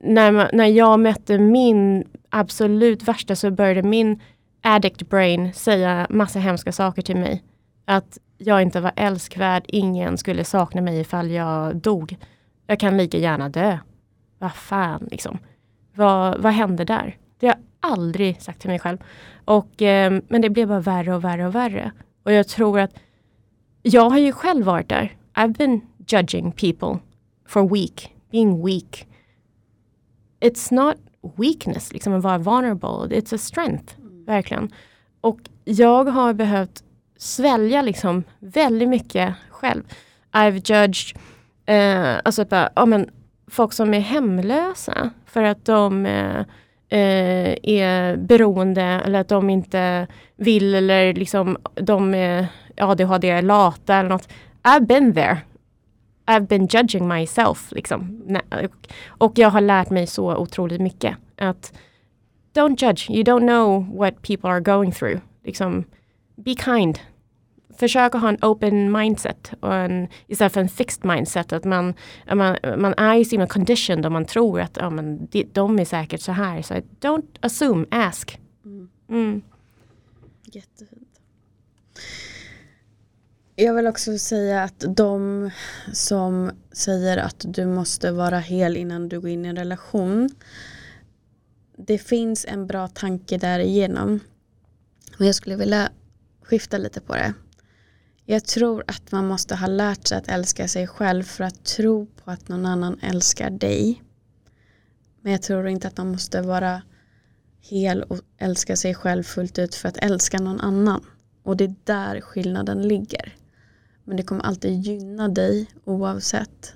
när, 0.00 0.32
man, 0.32 0.48
när 0.52 0.66
jag 0.66 1.00
mötte 1.00 1.38
min 1.38 2.04
absolut 2.30 3.02
värsta 3.02 3.36
så 3.36 3.50
började 3.50 3.82
min 3.82 4.20
addict 4.62 5.08
brain 5.08 5.52
säga 5.52 6.06
massa 6.10 6.38
hemska 6.38 6.72
saker 6.72 7.02
till 7.02 7.16
mig. 7.16 7.42
Att 7.84 8.18
jag 8.38 8.62
inte 8.62 8.80
var 8.80 8.92
älskvärd, 8.96 9.64
ingen 9.68 10.18
skulle 10.18 10.44
sakna 10.44 10.80
mig 10.80 11.00
ifall 11.00 11.30
jag 11.30 11.76
dog. 11.76 12.16
Jag 12.66 12.80
kan 12.80 12.96
lika 12.96 13.18
gärna 13.18 13.48
dö. 13.48 13.78
Vad 14.38 14.54
fan 14.54 15.08
liksom. 15.10 15.38
Vad, 15.94 16.40
vad 16.40 16.52
hände 16.52 16.84
där? 16.84 17.16
Det 17.38 17.46
har 17.46 17.54
jag 17.54 17.92
aldrig 17.92 18.42
sagt 18.42 18.60
till 18.60 18.70
mig 18.70 18.78
själv. 18.78 18.98
Och, 19.44 19.82
eh, 19.82 20.20
men 20.28 20.42
det 20.42 20.50
blev 20.50 20.68
bara 20.68 20.80
värre 20.80 21.14
och 21.14 21.24
värre 21.24 21.46
och 21.46 21.54
värre. 21.54 21.92
Och 22.22 22.32
jag 22.32 22.48
tror 22.48 22.80
att 22.80 22.94
jag 23.86 24.10
har 24.10 24.18
ju 24.18 24.32
själv 24.32 24.64
varit 24.64 24.88
där. 24.88 25.16
I've 25.34 25.56
been 25.58 25.80
judging 26.08 26.52
people 26.52 26.98
for 27.48 27.68
weak, 27.68 28.14
being 28.30 28.66
weak. 28.66 29.06
It's 30.40 30.74
not 30.74 30.96
weakness, 31.36 31.92
liksom 31.92 32.14
att 32.14 32.22
vara 32.22 32.38
vulnerable. 32.38 33.16
It's 33.16 33.34
a 33.34 33.38
strength, 33.38 33.94
verkligen. 34.26 34.72
Och 35.20 35.40
jag 35.64 36.04
har 36.04 36.32
behövt 36.32 36.84
svälja 37.16 37.82
liksom 37.82 38.24
väldigt 38.38 38.88
mycket 38.88 39.34
själv. 39.50 39.82
I've 40.32 40.72
judged, 40.72 41.20
eh, 41.66 42.20
alltså 42.24 42.44
bara, 42.44 42.70
ja, 42.76 42.86
men, 42.86 43.10
folk 43.46 43.72
som 43.72 43.94
är 43.94 44.00
hemlösa 44.00 45.10
för 45.26 45.42
att 45.42 45.64
de 45.64 46.06
eh, 46.06 46.38
eh, 46.88 47.56
är 47.62 48.16
beroende 48.16 48.82
eller 48.82 49.20
att 49.20 49.28
de 49.28 49.50
inte 49.50 50.06
vill 50.36 50.74
eller 50.74 51.14
liksom 51.14 51.56
de 51.74 52.14
är 52.14 52.46
ADHD 52.80 53.30
är 53.30 53.42
lata 53.42 53.94
eller 53.94 54.08
något. 54.08 54.28
I've 54.62 54.86
been 54.86 55.14
there. 55.14 55.38
I've 56.26 56.46
been 56.46 56.66
judging 56.66 57.08
myself. 57.08 57.72
Liksom. 57.72 58.22
Och, 58.64 58.88
och 59.06 59.38
jag 59.38 59.50
har 59.50 59.60
lärt 59.60 59.90
mig 59.90 60.06
så 60.06 60.36
otroligt 60.36 60.80
mycket. 60.80 61.16
Att 61.36 61.72
don't 62.54 62.84
judge, 62.84 63.10
you 63.10 63.22
don't 63.22 63.46
know 63.46 63.96
what 63.96 64.22
people 64.22 64.50
are 64.50 64.60
going 64.60 64.92
through. 64.92 65.20
Liksom, 65.44 65.84
be 66.36 66.54
kind. 66.54 66.98
försök 67.78 68.14
att 68.14 68.20
ha 68.20 68.28
en 68.28 68.38
open 68.42 68.92
mindset 68.92 69.52
och 69.60 69.74
en, 69.74 70.08
istället 70.26 70.52
för 70.52 70.60
en 70.60 70.68
fixed 70.68 71.04
mindset. 71.04 71.52
Att 71.52 71.64
man, 71.64 71.94
man, 72.34 72.56
man 72.78 72.94
är 72.96 73.14
ju 73.14 73.24
så 73.24 73.30
himla 73.30 73.46
conditioned 73.46 74.06
om 74.06 74.12
man 74.12 74.24
tror 74.24 74.60
att 74.60 74.76
ja, 74.76 74.90
men 74.90 75.26
de, 75.26 75.44
de 75.52 75.78
är 75.78 75.84
säkert 75.84 76.20
så 76.20 76.32
här. 76.32 76.62
Så 76.62 76.74
don't 76.74 77.36
assume, 77.40 77.86
ask. 77.90 78.40
Mm. 78.64 78.88
Mm. 79.08 79.42
Jättefint. 80.44 81.05
Jag 83.58 83.74
vill 83.74 83.86
också 83.86 84.18
säga 84.18 84.62
att 84.62 84.84
de 84.88 85.50
som 85.92 86.50
säger 86.72 87.16
att 87.16 87.44
du 87.48 87.66
måste 87.66 88.12
vara 88.12 88.38
hel 88.38 88.76
innan 88.76 89.08
du 89.08 89.20
går 89.20 89.30
in 89.30 89.44
i 89.44 89.48
en 89.48 89.56
relation. 89.56 90.30
Det 91.76 91.98
finns 91.98 92.44
en 92.48 92.66
bra 92.66 92.88
tanke 92.88 93.38
därigenom. 93.38 94.20
Men 95.18 95.26
jag 95.26 95.36
skulle 95.36 95.56
vilja 95.56 95.88
skifta 96.42 96.78
lite 96.78 97.00
på 97.00 97.14
det. 97.14 97.34
Jag 98.24 98.44
tror 98.44 98.84
att 98.86 99.12
man 99.12 99.26
måste 99.26 99.56
ha 99.56 99.66
lärt 99.66 100.06
sig 100.06 100.18
att 100.18 100.28
älska 100.28 100.68
sig 100.68 100.86
själv 100.86 101.22
för 101.22 101.44
att 101.44 101.64
tro 101.64 102.06
på 102.06 102.30
att 102.30 102.48
någon 102.48 102.66
annan 102.66 102.98
älskar 103.02 103.50
dig. 103.50 104.02
Men 105.20 105.32
jag 105.32 105.42
tror 105.42 105.68
inte 105.68 105.88
att 105.88 105.96
man 105.96 106.10
måste 106.10 106.42
vara 106.42 106.82
hel 107.60 108.02
och 108.02 108.18
älska 108.38 108.76
sig 108.76 108.94
själv 108.94 109.22
fullt 109.22 109.58
ut 109.58 109.74
för 109.74 109.88
att 109.88 109.96
älska 109.96 110.38
någon 110.38 110.60
annan. 110.60 111.04
Och 111.42 111.56
det 111.56 111.64
är 111.64 111.74
där 111.84 112.20
skillnaden 112.20 112.88
ligger. 112.88 113.36
Men 114.06 114.16
det 114.16 114.22
kommer 114.22 114.42
alltid 114.42 114.80
gynna 114.80 115.28
dig 115.28 115.70
oavsett. 115.84 116.74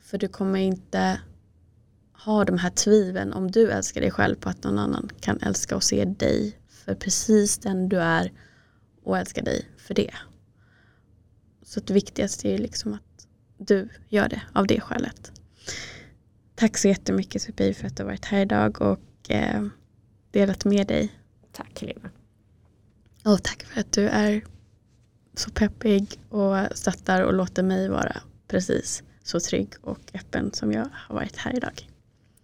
För 0.00 0.18
du 0.18 0.28
kommer 0.28 0.58
inte 0.58 1.20
ha 2.12 2.44
de 2.44 2.58
här 2.58 2.70
tviveln 2.70 3.32
om 3.32 3.50
du 3.50 3.70
älskar 3.70 4.00
dig 4.00 4.10
själv 4.10 4.36
på 4.36 4.48
att 4.48 4.64
någon 4.64 4.78
annan 4.78 5.10
kan 5.20 5.40
älska 5.40 5.76
och 5.76 5.82
se 5.82 6.04
dig 6.04 6.58
för 6.68 6.94
precis 6.94 7.58
den 7.58 7.88
du 7.88 8.00
är 8.00 8.32
och 9.02 9.18
älska 9.18 9.42
dig 9.42 9.68
för 9.76 9.94
det. 9.94 10.14
Så 11.62 11.80
det 11.80 11.94
viktigaste 11.94 12.48
är 12.48 12.58
liksom 12.58 12.94
att 12.94 13.26
du 13.58 13.88
gör 14.08 14.28
det 14.28 14.42
av 14.52 14.66
det 14.66 14.80
skälet. 14.80 15.32
Tack 16.54 16.78
så 16.78 16.88
jättemycket 16.88 17.42
Sofie 17.42 17.74
för 17.74 17.86
att 17.86 17.96
du 17.96 18.02
har 18.02 18.10
varit 18.10 18.24
här 18.24 18.40
idag 18.40 18.82
och 18.82 19.30
eh, 19.30 19.66
delat 20.30 20.64
med 20.64 20.86
dig. 20.86 21.12
Tack 21.52 21.80
Helena. 21.80 22.10
Och 23.24 23.42
tack 23.42 23.62
för 23.62 23.80
att 23.80 23.92
du 23.92 24.08
är 24.08 24.42
så 25.38 25.50
peppig 25.50 26.20
och 26.28 26.56
stöttar 26.74 27.22
och 27.22 27.34
låter 27.34 27.62
mig 27.62 27.88
vara 27.88 28.16
precis 28.48 29.02
så 29.22 29.40
trygg 29.40 29.74
och 29.80 30.00
öppen 30.14 30.52
som 30.52 30.72
jag 30.72 30.88
har 30.92 31.14
varit 31.14 31.36
här 31.36 31.56
idag. 31.56 31.88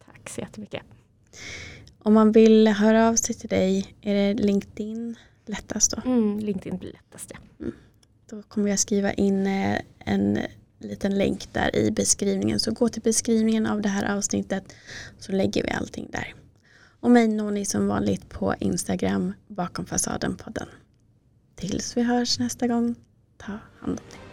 Tack 0.06 0.28
så 0.28 0.40
jättemycket. 0.40 0.82
Om 1.98 2.14
man 2.14 2.32
vill 2.32 2.68
höra 2.68 3.08
av 3.08 3.14
sig 3.14 3.34
till 3.34 3.48
dig, 3.48 3.96
är 4.00 4.14
det 4.14 4.42
LinkedIn 4.42 5.16
lättast 5.46 5.90
då? 5.90 6.10
Mm, 6.10 6.38
LinkedIn 6.38 6.78
blir 6.78 6.92
lättast 6.92 7.30
ja. 7.34 7.38
Mm. 7.60 7.74
Då 8.30 8.42
kommer 8.42 8.70
jag 8.70 8.78
skriva 8.78 9.12
in 9.12 9.46
eh, 9.46 9.78
en 9.98 10.38
liten 10.78 11.18
länk 11.18 11.48
där 11.52 11.76
i 11.76 11.90
beskrivningen. 11.90 12.60
Så 12.60 12.72
gå 12.72 12.88
till 12.88 13.02
beskrivningen 13.02 13.66
av 13.66 13.82
det 13.82 13.88
här 13.88 14.16
avsnittet 14.16 14.64
så 15.18 15.32
lägger 15.32 15.62
vi 15.62 15.70
allting 15.70 16.08
där. 16.12 16.34
Och 17.00 17.10
mig 17.10 17.28
når 17.28 17.50
ni 17.50 17.64
som 17.64 17.88
vanligt 17.88 18.28
på 18.28 18.54
Instagram 18.58 19.32
bakom 19.48 19.86
fasaden 19.86 20.36
podden. 20.36 20.68
Tills 21.54 21.96
vi 21.96 22.02
hörs 22.02 22.38
nästa 22.38 22.66
gång, 22.66 22.94
ta 23.36 23.52
hand 23.52 23.60
om 23.80 23.96
dig. 23.96 24.31